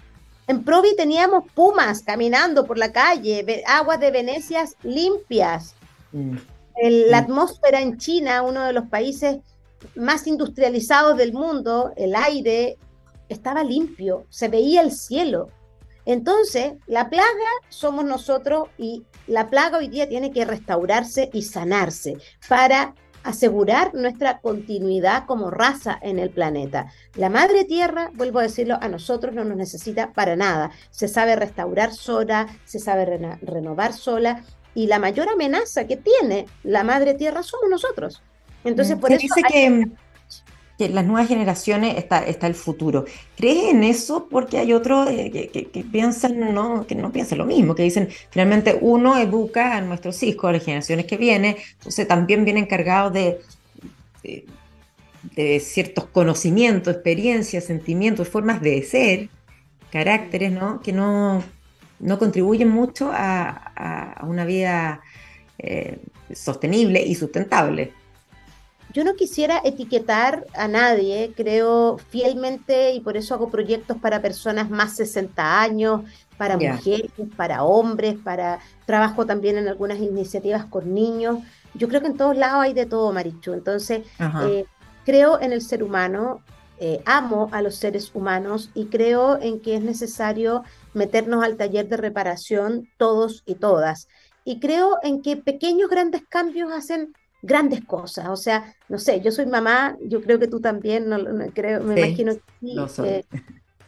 En 0.47 0.63
Provi 0.63 0.95
teníamos 0.95 1.43
pumas 1.53 2.03
caminando 2.03 2.65
por 2.65 2.77
la 2.77 2.91
calle, 2.91 3.63
aguas 3.65 3.99
de 3.99 4.11
Venecia 4.11 4.65
limpias. 4.83 5.73
Mm. 6.11 6.37
La 6.81 7.21
mm. 7.21 7.23
atmósfera 7.23 7.81
en 7.81 7.97
China, 7.97 8.43
uno 8.43 8.63
de 8.63 8.73
los 8.73 8.87
países 8.87 9.37
más 9.95 10.27
industrializados 10.27 11.17
del 11.17 11.33
mundo, 11.33 11.93
el 11.97 12.15
aire 12.15 12.77
estaba 13.29 13.63
limpio, 13.63 14.25
se 14.29 14.47
veía 14.47 14.81
el 14.81 14.91
cielo. 14.91 15.49
Entonces, 16.07 16.75
la 16.87 17.09
plaga 17.09 17.27
somos 17.67 18.05
nosotros 18.05 18.69
y 18.77 19.03
la 19.27 19.49
plaga 19.49 19.77
hoy 19.77 19.89
día 19.89 20.07
tiene 20.07 20.31
que 20.31 20.45
restaurarse 20.45 21.29
y 21.33 21.41
sanarse 21.41 22.15
para 22.47 22.95
asegurar 23.23 23.93
nuestra 23.93 24.39
continuidad 24.39 25.25
como 25.25 25.51
raza 25.51 25.99
en 26.01 26.17
el 26.17 26.29
planeta. 26.29 26.87
La 27.15 27.29
madre 27.29 27.65
tierra, 27.65 28.09
vuelvo 28.13 28.39
a 28.39 28.43
decirlo, 28.43 28.77
a 28.79 28.87
nosotros 28.87 29.35
no 29.35 29.43
nos 29.43 29.57
necesita 29.57 30.13
para 30.13 30.37
nada. 30.37 30.71
Se 30.91 31.09
sabe 31.09 31.35
restaurar 31.35 31.93
sola, 31.93 32.47
se 32.63 32.79
sabe 32.79 33.05
renovar 33.41 33.91
sola 33.91 34.45
y 34.73 34.87
la 34.87 34.99
mayor 34.99 35.27
amenaza 35.27 35.87
que 35.87 35.97
tiene 35.97 36.45
la 36.63 36.85
madre 36.85 37.15
tierra 37.15 37.43
somos 37.43 37.69
nosotros. 37.69 38.23
Entonces, 38.63 38.95
mm, 38.95 38.99
por 39.01 39.11
eso 39.11 39.21
dice 39.21 39.41
que 39.45 39.87
que 40.77 40.89
las 40.89 41.05
nuevas 41.05 41.27
generaciones 41.27 41.97
está, 41.97 42.23
está 42.23 42.45
el 42.47 42.53
futuro. 42.53 43.05
¿Crees 43.35 43.71
en 43.71 43.83
eso? 43.83 44.27
Porque 44.29 44.59
hay 44.59 44.73
otros 44.73 45.09
eh, 45.09 45.49
que, 45.51 45.83
piensan, 45.83 46.53
no, 46.53 46.85
que 46.85 46.93
no 46.93 47.11
piensan 47.11 47.39
lo 47.39 47.45
mismo, 47.45 47.73
que 47.73 47.83
dicen, 47.83 48.09
finalmente 48.29 48.77
uno 48.79 49.17
educa 49.17 49.75
a 49.75 49.81
nuestros 49.81 50.21
hijos, 50.21 50.49
a 50.49 50.53
las 50.53 50.63
generaciones 50.63 51.05
que 51.05 51.17
vienen, 51.17 51.55
entonces 51.73 52.07
también 52.07 52.45
viene 52.45 52.59
encargado 52.59 53.09
de, 53.09 53.39
de, 55.35 55.59
ciertos 55.59 56.05
conocimientos, 56.05 56.93
experiencias, 56.93 57.63
sentimientos, 57.65 58.29
formas 58.29 58.61
de 58.61 58.83
ser, 58.83 59.29
caracteres, 59.91 60.51
¿no? 60.51 60.79
Que 60.81 60.93
no, 60.93 61.43
no 61.99 62.19
contribuyen 62.19 62.69
mucho 62.69 63.09
a, 63.11 64.21
una 64.23 64.45
vida 64.45 65.01
eh, 65.57 65.99
sostenible 66.33 67.01
y 67.01 67.15
sustentable 67.15 67.93
yo 68.97 69.03
no 69.03 69.13
quisiera 69.13 69.61
etiquetar 69.63 70.47
a 70.55 70.67
nadie, 70.67 71.31
creo 71.37 71.99
fielmente, 72.09 72.93
y 72.93 72.99
por 72.99 73.15
eso 73.15 73.35
hago 73.35 73.51
proyectos 73.51 73.97
para 73.97 74.23
personas 74.23 74.71
más 74.71 74.95
60 74.95 75.61
años, 75.61 76.01
para 76.35 76.57
mujeres, 76.57 77.11
para 77.35 77.61
hombres, 77.63 78.15
para 78.23 78.57
trabajo 78.87 79.27
también 79.27 79.59
en 79.59 79.67
algunas 79.67 79.99
iniciativas 79.99 80.65
con 80.65 80.95
niños. 80.95 81.43
Yo 81.75 81.87
creo 81.87 82.01
que 82.01 82.07
en 82.07 82.17
todos 82.17 82.35
lados 82.35 82.63
hay 82.63 82.73
de 82.73 82.87
todo, 82.87 83.13
Marichu. 83.13 83.53
Entonces, 83.53 84.01
eh, 84.47 84.65
creo 85.05 85.39
en 85.39 85.53
el 85.53 85.61
ser 85.61 85.83
humano, 85.83 86.41
eh, 86.79 86.99
amo 87.05 87.49
a 87.51 87.61
los 87.61 87.75
seres 87.75 88.09
humanos 88.15 88.71
y 88.73 88.87
creo 88.87 89.39
en 89.39 89.59
que 89.61 89.75
es 89.75 89.83
necesario 89.83 90.63
meternos 90.95 91.43
al 91.43 91.55
taller 91.55 91.87
de 91.87 91.97
reparación 91.97 92.89
todos 92.97 93.43
y 93.45 93.53
todas. 93.53 94.07
Y 94.43 94.59
creo 94.59 94.97
en 95.03 95.21
que 95.21 95.37
pequeños 95.37 95.87
grandes 95.87 96.23
cambios 96.27 96.71
hacen 96.71 97.13
grandes 97.41 97.83
cosas. 97.85 98.27
O 98.29 98.35
sea, 98.35 98.75
no 98.89 98.97
sé, 98.97 99.21
yo 99.21 99.31
soy 99.31 99.45
mamá, 99.45 99.97
yo 100.01 100.21
creo 100.21 100.39
que 100.39 100.47
tú 100.47 100.59
también, 100.59 101.09
no, 101.09 101.17
creo, 101.53 101.81
me 101.81 101.99
imagino 101.99 102.33
que 102.33 102.41
sí. 102.59 102.75
Eh, 103.03 103.23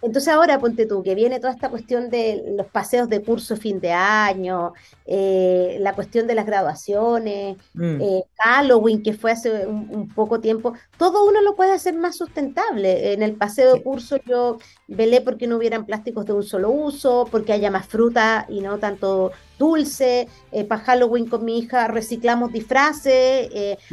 entonces 0.02 0.34
ahora 0.34 0.60
ponte 0.60 0.86
tú, 0.86 1.04
que 1.04 1.14
viene 1.14 1.40
toda 1.40 1.52
esta 1.52 1.70
cuestión 1.70 2.10
de 2.10 2.54
los 2.56 2.68
paseos 2.68 3.10
de 3.10 3.22
curso 3.22 3.58
fin 3.58 3.82
de 3.82 3.92
año, 3.92 4.74
eh, 5.06 5.78
la 5.82 5.94
cuestión 5.94 6.26
de 6.26 6.36
las 6.36 6.46
graduaciones, 6.46 7.58
mm. 7.74 8.02
eh, 8.02 8.24
Halloween, 8.38 9.04
que 9.04 9.14
fue 9.14 9.32
hace 9.32 9.68
un, 9.68 10.08
poco 10.08 10.40
tiempo, 10.40 10.74
todo 10.98 11.28
uno 11.28 11.42
lo 11.42 11.56
puede 11.56 11.74
hacer 11.74 11.96
más 11.96 12.16
sustentable. 12.16 13.14
En 13.14 13.24
el 13.24 13.36
paseo 13.36 13.74
de 13.74 13.84
curso 13.84 14.18
yo 14.26 14.58
velé 14.88 15.20
porque 15.20 15.48
no 15.48 15.58
hubieran 15.58 15.86
plásticos 15.86 16.26
de 16.26 16.34
un 16.34 16.44
solo 16.44 16.70
uso, 16.72 17.28
porque 17.30 17.52
haya 17.52 17.70
más 17.70 17.86
fruta 17.88 18.46
y 18.48 18.62
no 18.62 18.80
tanto 18.80 19.32
dulce. 19.60 20.28
Eh, 20.52 20.64
para 20.64 20.82
Halloween 20.82 21.28
con 21.28 21.46
mi 21.46 21.60
hija 21.60 21.88
reciclamos 21.88 22.52
disfraces. 22.52 23.50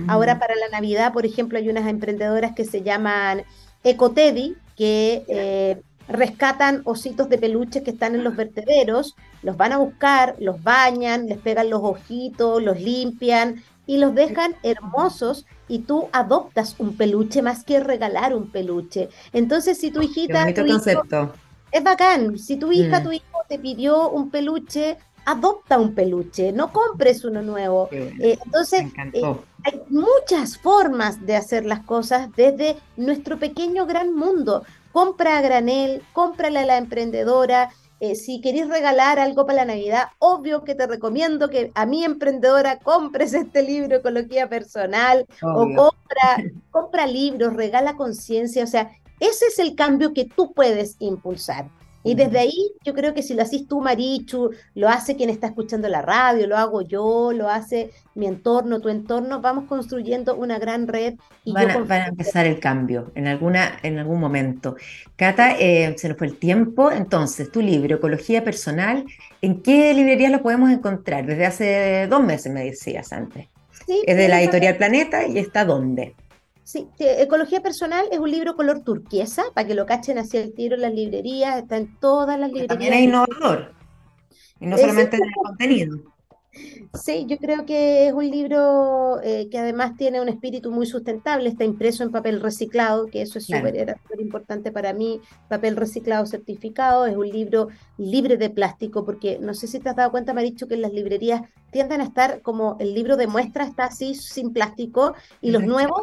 Ahora 0.09 0.39
para 0.39 0.55
la 0.55 0.71
Navidad, 0.71 1.13
por 1.13 1.27
ejemplo, 1.27 1.59
hay 1.59 1.69
unas 1.69 1.87
emprendedoras 1.87 2.55
que 2.55 2.65
se 2.65 2.81
llaman 2.81 3.43
Ecotedi, 3.85 4.57
que 4.77 5.83
rescatan 6.09 6.83
ositos 6.85 7.29
de 7.29 7.39
peluche 7.39 7.83
que 7.83 7.91
están 7.91 8.15
en 8.15 8.25
los 8.25 8.37
vertederos, 8.37 9.17
los 9.43 9.57
van 9.57 9.73
a 9.73 9.79
buscar, 9.79 10.37
los 10.39 10.63
bañan, 10.63 11.27
les 11.27 11.39
pegan 11.39 11.71
los 11.71 11.83
ojitos, 11.83 12.63
los 12.63 12.81
limpian 12.81 13.63
y 13.87 13.99
los 13.99 14.15
dejan 14.15 14.55
hermosos 14.63 15.47
y 15.69 15.81
tú 15.81 16.09
adoptas 16.13 16.77
un 16.79 16.97
peluche 16.97 17.43
más 17.43 17.65
que 17.65 17.81
regalar 17.81 18.35
un 18.35 18.51
peluche. 18.51 19.09
Entonces, 19.33 19.79
si 19.79 19.91
tu 19.91 20.03
hijita... 20.03 20.53
concepto. 20.55 21.33
es 21.73 21.83
bacán. 21.83 22.39
Si 22.39 22.57
tu 22.57 22.73
hija, 22.73 23.01
mm. 23.01 23.03
tu 23.03 23.13
hijo 23.13 23.39
te 23.49 23.59
pidió 23.59 24.11
un 24.11 24.31
peluche, 24.31 24.97
adopta 25.27 25.79
un 25.79 25.95
peluche, 25.95 26.53
no 26.53 26.73
compres 26.73 27.25
uno 27.25 27.43
nuevo. 27.43 27.89
Eh, 27.93 28.39
entonces, 28.45 28.87
eh, 29.13 29.23
hay 29.65 29.83
muchas 29.91 30.57
formas 30.57 31.27
de 31.27 31.37
hacer 31.37 31.67
las 31.67 31.81
cosas 31.81 32.31
desde 32.35 32.77
nuestro 32.97 33.39
pequeño 33.39 33.87
gran 33.87 34.15
mundo 34.15 34.65
compra 34.97 35.37
a 35.37 35.43
granel, 35.43 36.03
cómprale 36.15 36.61
a 36.61 36.65
la 36.65 36.79
emprendedora. 36.79 37.69
Eh, 38.01 38.15
si 38.15 38.41
queréis 38.41 38.67
regalar 38.67 39.19
algo 39.19 39.45
para 39.45 39.59
la 39.59 39.75
Navidad, 39.75 40.05
obvio 40.19 40.65
que 40.65 40.75
te 40.75 40.87
recomiendo 40.87 41.51
que 41.51 41.71
a 41.75 41.85
mi 41.85 42.03
emprendedora 42.03 42.79
compres 42.79 43.35
este 43.35 43.63
libro 43.63 43.97
Ecología 43.97 44.49
Personal 44.49 45.27
o 45.43 45.69
compra, 45.77 46.43
compra 46.71 47.07
libros, 47.07 47.53
regala 47.53 47.95
conciencia. 47.97 48.65
O 48.65 48.67
sea, 48.67 48.91
ese 49.21 49.49
es 49.49 49.59
el 49.59 49.75
cambio 49.75 50.15
que 50.15 50.25
tú 50.25 50.55
puedes 50.55 50.97
impulsar. 50.99 51.67
Y 52.07 52.15
desde 52.15 52.39
ahí 52.39 52.71
yo 52.85 52.95
creo 52.95 53.15
que 53.15 53.23
si 53.23 53.35
lo 53.35 53.43
haces 53.43 53.67
tú, 53.67 53.81
Marichu, 53.81 54.51
lo 54.75 54.89
hace 54.89 55.17
quien 55.17 55.29
está 55.29 55.49
escuchando 55.49 55.89
la 55.89 56.03
radio, 56.03 56.47
lo 56.47 56.57
hago 56.57 56.83
yo, 56.83 57.33
lo 57.33 57.49
hace 57.49 57.91
mi 58.15 58.27
entorno, 58.27 58.81
tu 58.81 58.89
entorno, 58.89 59.41
vamos 59.41 59.65
construyendo 59.65 60.37
una 60.37 60.61
gran 60.61 60.87
red. 60.87 61.15
Y 61.45 61.53
van, 61.53 61.71
a, 61.91 62.07
empezar 62.07 62.47
el 62.47 62.61
cambio 62.61 63.11
en, 63.17 63.27
alguna, 63.27 63.79
en 63.83 63.99
algún 63.99 64.21
momento. 64.21 64.77
Cata, 65.17 65.57
eh, 65.59 65.95
se 65.99 66.09
nos 66.09 66.17
fue 66.17 66.29
el 66.29 66.39
tiempo, 66.39 66.93
entonces 66.93 67.51
tu 67.51 67.61
libro, 67.61 67.97
Ecología 67.97 68.45
Personal, 68.45 69.05
¿en 69.43 69.61
qué 69.63 69.93
librerías 69.93 70.31
lo 70.31 70.43
podemos 70.43 70.71
encontrar? 70.71 71.27
Desde 71.27 71.45
hace 71.45 72.07
dos 72.09 72.23
meses 72.23 72.53
me 72.53 72.65
decías 72.65 73.13
antes. 73.13 73.49
Sí, 73.85 74.03
es 74.07 74.17
de 74.17 74.29
la 74.29 74.41
editorial 74.41 74.77
Planeta 74.77 75.27
y 75.27 75.39
está 75.39 75.65
dónde. 75.65 76.15
Sí, 76.67 76.89
Ecología 76.99 77.61
Personal 77.61 78.07
es 78.11 78.19
un 78.19 78.29
libro 78.29 78.57
color 78.57 78.83
turquesa, 78.83 79.45
para 79.55 79.69
que 79.69 79.77
lo 79.77 79.87
cachen 79.87 80.19
hacia 80.19 80.41
el 80.41 80.53
tiro 80.53 80.75
en 80.75 80.83
las 80.83 80.93
librerías, 80.93 81.59
está 81.59 81.77
en 81.77 81.97
todas 82.01 82.41
las 82.41 82.49
librerías. 82.49 82.69
También 82.71 82.93
es 82.93 83.01
innovador, 83.03 83.73
y 84.59 84.67
no 84.67 84.77
solamente 84.77 85.17
en 85.17 85.23
el 85.23 85.33
contenido. 85.33 86.16
Sí, 86.95 87.27
yo 87.29 87.37
creo 87.37 87.67
que 87.67 88.09
es 88.09 88.13
un 88.13 88.31
libro 88.31 89.21
eh, 89.23 89.49
que 89.51 89.59
además 89.59 89.97
tiene 89.97 90.21
un 90.21 90.29
espíritu 90.29 90.71
muy 90.71 90.87
sustentable, 90.87 91.49
está 91.49 91.65
impreso 91.65 92.03
en 92.03 92.11
papel 92.11 92.41
reciclado, 92.41 93.07
que 93.07 93.23
eso 93.23 93.39
es 93.39 93.47
súper 93.47 93.97
importante 94.19 94.73
para 94.73 94.93
mí, 94.93 95.21
papel 95.49 95.77
reciclado 95.77 96.27
certificado, 96.27 97.07
es 97.07 97.17
un 97.17 97.29
libro 97.29 97.69
libre 97.99 98.37
de 98.37 98.51
plástico, 98.51 99.05
porque 99.05 99.39
no 99.39 99.55
sé 99.55 99.67
si 99.67 99.79
te 99.79 99.91
has 99.91 99.97
dado 99.97 100.11
cuenta, 100.11 100.33
me 100.33 100.41
ha 100.41 100.45
dicho 100.45 100.69
que 100.69 100.75
en 100.75 100.83
las 100.83 100.93
librerías 100.93 101.43
tienden 101.71 102.01
a 102.01 102.05
estar 102.05 102.41
como 102.41 102.77
el 102.81 102.95
libro 102.95 103.17
de 103.17 103.27
muestra 103.27 103.65
está 103.65 103.87
así 103.87 104.15
sin 104.15 104.53
plástico 104.53 105.15
y 105.43 105.51
los 105.51 105.63
nuevos 105.63 106.03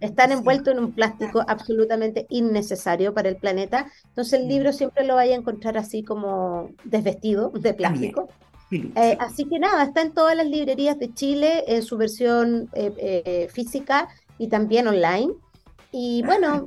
están 0.00 0.32
envueltos 0.32 0.74
en 0.74 0.80
un 0.80 0.92
plástico 0.92 1.42
absolutamente 1.46 2.26
innecesario 2.28 3.14
para 3.14 3.28
el 3.28 3.36
planeta, 3.36 3.90
entonces 4.08 4.40
el 4.40 4.48
libro 4.48 4.72
siempre 4.72 5.04
lo 5.04 5.14
vaya 5.14 5.34
a 5.34 5.38
encontrar 5.38 5.78
así 5.78 6.02
como 6.02 6.70
desvestido 6.84 7.50
de 7.50 7.72
plástico. 7.72 8.28
Eh, 8.70 9.16
así 9.20 9.44
que 9.44 9.58
nada, 9.58 9.84
está 9.84 10.02
en 10.02 10.12
todas 10.12 10.36
las 10.36 10.46
librerías 10.46 10.98
de 10.98 11.12
Chile 11.12 11.64
en 11.66 11.82
su 11.82 11.96
versión 11.96 12.68
eh, 12.72 12.92
eh, 12.98 13.48
física 13.52 14.08
y 14.38 14.48
también 14.48 14.88
online. 14.88 15.32
Y 15.92 16.22
ah, 16.24 16.26
bueno, 16.26 16.64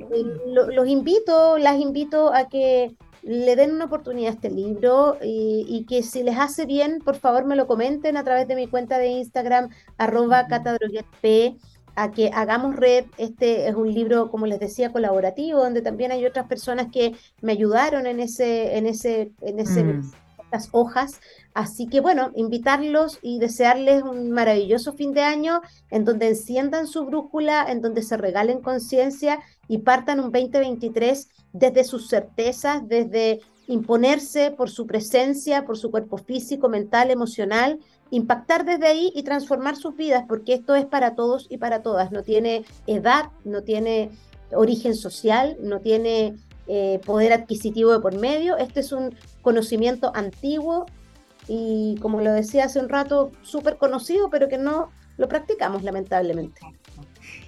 los 0.72 0.88
invito, 0.88 1.58
las 1.58 1.78
invito 1.78 2.32
a 2.32 2.48
que 2.48 2.94
le 3.22 3.56
den 3.56 3.72
una 3.72 3.86
oportunidad 3.86 4.30
a 4.30 4.34
este 4.34 4.50
libro 4.50 5.18
y, 5.22 5.84
que 5.86 6.02
si 6.02 6.22
les 6.22 6.38
hace 6.38 6.64
bien, 6.64 7.00
por 7.04 7.16
favor 7.16 7.44
me 7.44 7.56
lo 7.56 7.66
comenten 7.66 8.16
a 8.16 8.24
través 8.24 8.48
de 8.48 8.54
mi 8.54 8.68
cuenta 8.68 8.96
de 8.96 9.08
Instagram, 9.08 9.68
arroba 9.98 10.46
catadroguetp, 10.46 11.58
a 11.94 12.10
que 12.10 12.30
hagamos 12.32 12.76
red. 12.76 13.04
Este 13.18 13.68
es 13.68 13.74
un 13.74 13.92
libro, 13.92 14.30
como 14.30 14.46
les 14.46 14.60
decía, 14.60 14.92
colaborativo, 14.92 15.58
donde 15.58 15.82
también 15.82 16.12
hay 16.12 16.24
otras 16.24 16.46
personas 16.46 16.86
que 16.90 17.14
me 17.42 17.52
ayudaron 17.52 18.06
en 18.06 18.20
ese, 18.20 18.78
en 18.78 18.86
ese, 18.86 19.32
en 19.42 19.58
ese 19.58 19.84
mm 19.84 20.10
estas 20.48 20.70
hojas. 20.72 21.20
Así 21.54 21.86
que 21.86 22.00
bueno, 22.00 22.30
invitarlos 22.34 23.18
y 23.22 23.38
desearles 23.38 24.02
un 24.02 24.30
maravilloso 24.30 24.94
fin 24.94 25.12
de 25.12 25.22
año 25.22 25.60
en 25.90 26.04
donde 26.04 26.28
enciendan 26.28 26.86
su 26.86 27.04
brújula, 27.04 27.66
en 27.68 27.82
donde 27.82 28.02
se 28.02 28.16
regalen 28.16 28.60
conciencia 28.60 29.40
y 29.68 29.78
partan 29.78 30.20
un 30.20 30.32
2023 30.32 31.28
desde 31.52 31.84
sus 31.84 32.08
certezas, 32.08 32.86
desde 32.88 33.40
imponerse 33.66 34.50
por 34.50 34.70
su 34.70 34.86
presencia, 34.86 35.66
por 35.66 35.76
su 35.76 35.90
cuerpo 35.90 36.16
físico, 36.16 36.70
mental, 36.70 37.10
emocional, 37.10 37.78
impactar 38.10 38.64
desde 38.64 38.86
ahí 38.86 39.12
y 39.14 39.22
transformar 39.22 39.76
sus 39.76 39.94
vidas, 39.94 40.24
porque 40.26 40.54
esto 40.54 40.74
es 40.74 40.86
para 40.86 41.14
todos 41.14 41.46
y 41.50 41.58
para 41.58 41.82
todas, 41.82 42.10
no 42.10 42.22
tiene 42.22 42.64
edad, 42.86 43.26
no 43.44 43.62
tiene 43.62 44.10
origen 44.52 44.94
social, 44.94 45.58
no 45.60 45.80
tiene 45.80 46.36
eh, 46.68 47.00
poder 47.04 47.32
adquisitivo 47.32 47.92
de 47.92 48.00
por 48.00 48.16
medio, 48.16 48.56
este 48.58 48.80
es 48.80 48.92
un 48.92 49.14
conocimiento 49.42 50.12
antiguo 50.14 50.86
y 51.48 51.96
como 52.02 52.20
lo 52.20 52.32
decía 52.32 52.66
hace 52.66 52.78
un 52.78 52.88
rato, 52.88 53.32
súper 53.42 53.78
conocido, 53.78 54.28
pero 54.28 54.48
que 54.48 54.58
no 54.58 54.90
lo 55.16 55.28
practicamos 55.28 55.82
lamentablemente. 55.82 56.60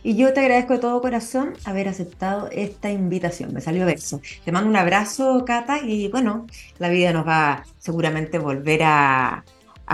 Y 0.03 0.17
yo 0.17 0.33
te 0.33 0.41
agradezco 0.41 0.75
de 0.75 0.79
todo 0.79 1.01
corazón 1.03 1.53
haber 1.65 1.89
aceptado 1.89 2.49
esta 2.51 2.91
invitación. 2.91 3.53
Me 3.53 3.61
salió 3.61 3.85
verso. 3.85 4.21
Te 4.45 4.53
mando 4.53 4.71
un 4.71 4.77
abrazo, 4.77 5.45
Cata, 5.47 5.79
y 5.85 6.09
bueno, 6.09 6.47
la 6.79 6.89
vida 6.89 7.13
nos 7.13 7.27
va 7.27 7.65
seguramente 7.79 8.39
volver 8.39 8.81
a, 8.85 9.45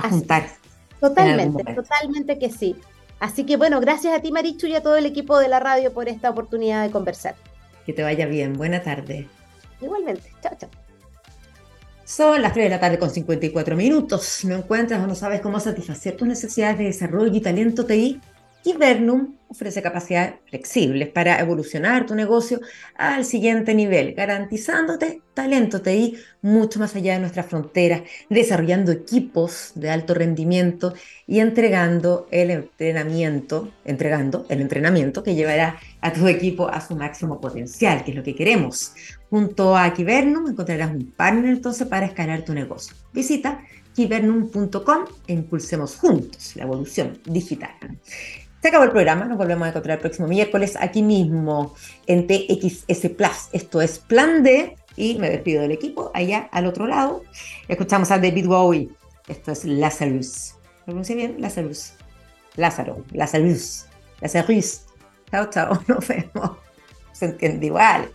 juntar. 0.09 0.49
Totalmente, 1.01 1.65
totalmente 1.75 2.39
que 2.39 2.51
sí. 2.51 2.77
Así 3.19 3.45
que 3.45 3.57
bueno, 3.57 3.81
gracias 3.81 4.17
a 4.17 4.21
ti, 4.21 4.31
Marichu, 4.31 4.67
y 4.67 4.77
a 4.77 4.83
todo 4.83 4.97
el 4.97 5.07
equipo 5.07 5.39
de 5.39 5.49
la 5.49 5.59
radio 5.59 5.93
por 5.93 6.09
esta 6.09 6.31
oportunidad 6.31 6.85
de 6.85 6.91
conversar. 6.91 7.35
Que 7.87 7.93
te 7.93 8.03
vaya 8.03 8.27
bien. 8.27 8.55
Buena 8.55 8.83
tarde. 8.83 9.29
Igualmente. 9.81 10.31
Chao, 10.43 10.53
chao. 10.59 10.71
Son 12.05 12.41
las 12.43 12.53
3 12.53 12.67
de 12.67 12.71
la 12.71 12.81
tarde 12.81 12.99
con 12.99 13.11
54 13.11 13.77
minutos. 13.77 14.45
¿No 14.45 14.57
encuentras 14.57 15.03
o 15.03 15.07
no 15.07 15.15
sabes 15.15 15.41
cómo 15.41 15.59
satisfacer 15.59 16.17
tus 16.17 16.29
necesidades 16.29 16.79
de 16.79 16.85
desarrollo 16.85 17.35
y 17.35 17.41
talento 17.41 17.87
TI? 17.87 18.21
Kibernum 18.67 19.37
ofrece 19.47 19.81
capacidades 19.81 20.41
flexibles 20.51 21.09
para 21.11 21.39
evolucionar 21.39 22.05
tu 22.05 22.17
negocio 22.17 22.61
al 22.97 23.25
siguiente 23.25 23.77
nivel, 23.77 24.13
garantizándote 24.13 25.23
talento 25.35 25.83
TI 25.83 26.17
mucho 26.43 26.81
más 26.81 26.97
allá 26.97 27.13
de 27.13 27.21
nuestras 27.21 27.47
fronteras, 27.47 28.03
desarrollando 28.29 28.91
equipos 28.91 29.71
de 29.77 29.89
alto 29.91 30.15
rendimiento 30.15 30.95
y 31.29 31.39
entregando 31.39 32.27
el 32.33 32.51
entrenamiento, 32.51 33.71
entregando 33.85 34.47
el 34.49 34.61
entrenamiento 34.61 35.23
que 35.23 35.37
llevará 35.37 35.79
a 36.01 36.13
tu 36.13 36.27
equipo 36.27 36.69
a 36.69 36.81
su 36.81 36.97
máximo 36.97 37.41
potencial, 37.41 38.03
que 38.03 38.11
es 38.11 38.17
lo 38.17 38.25
que 38.25 38.35
queremos. 38.35 38.95
Junto 39.31 39.77
a 39.77 39.95
Kibernum 39.95 40.49
encontrarás 40.49 40.91
un 40.91 41.13
partner 41.13 41.53
entonces 41.53 41.87
para 41.87 42.07
escalar 42.07 42.45
tu 42.45 42.53
negocio. 42.53 42.97
Visita 43.13 43.61
kibernum.com 43.95 45.05
e 45.29 45.33
impulsemos 45.33 45.95
juntos 45.95 46.57
la 46.57 46.65
evolución 46.65 47.19
digital. 47.25 47.71
Se 48.67 48.71
acabó 48.71 48.83
el 48.83 48.91
programa, 48.91 49.27
nos 49.27 49.39
volvemos 49.39 49.65
a 49.65 49.69
encontrar 49.69 49.99
el 49.99 50.01
próximo 50.01 50.27
miércoles 50.27 50.77
aquí 50.81 51.01
mismo 51.01 51.77
en 52.09 52.27
TXS 52.27 53.11
Plus. 53.17 53.49
Esto 53.53 53.81
es 53.81 54.01
Plan 54.01 54.43
D 54.43 54.77
y 54.97 55.15
me 55.21 55.31
despido 55.31 55.63
del 55.63 55.71
equipo 55.71 56.11
allá 56.13 56.49
al 56.51 56.67
otro 56.67 56.89
lado. 56.89 57.23
Escuchamos 57.69 58.11
a 58.11 58.19
David 58.19 58.49
Bowie. 58.49 58.89
Esto 59.29 59.53
es 59.53 59.65
Lazarus. 59.65 60.57
¿Lo 60.81 60.87
pronuncié 60.87 61.15
bien? 61.15 61.37
Lazarus. 61.39 61.93
Lázaro. 62.57 63.05
Lazarus. 63.13 63.87
Lazarus. 64.21 64.81
Chao, 65.31 65.49
chao. 65.49 65.81
Nos 65.87 66.09
vemos. 66.09 66.57
Se 67.13 67.27
entiende 67.27 67.67
igual. 67.67 68.11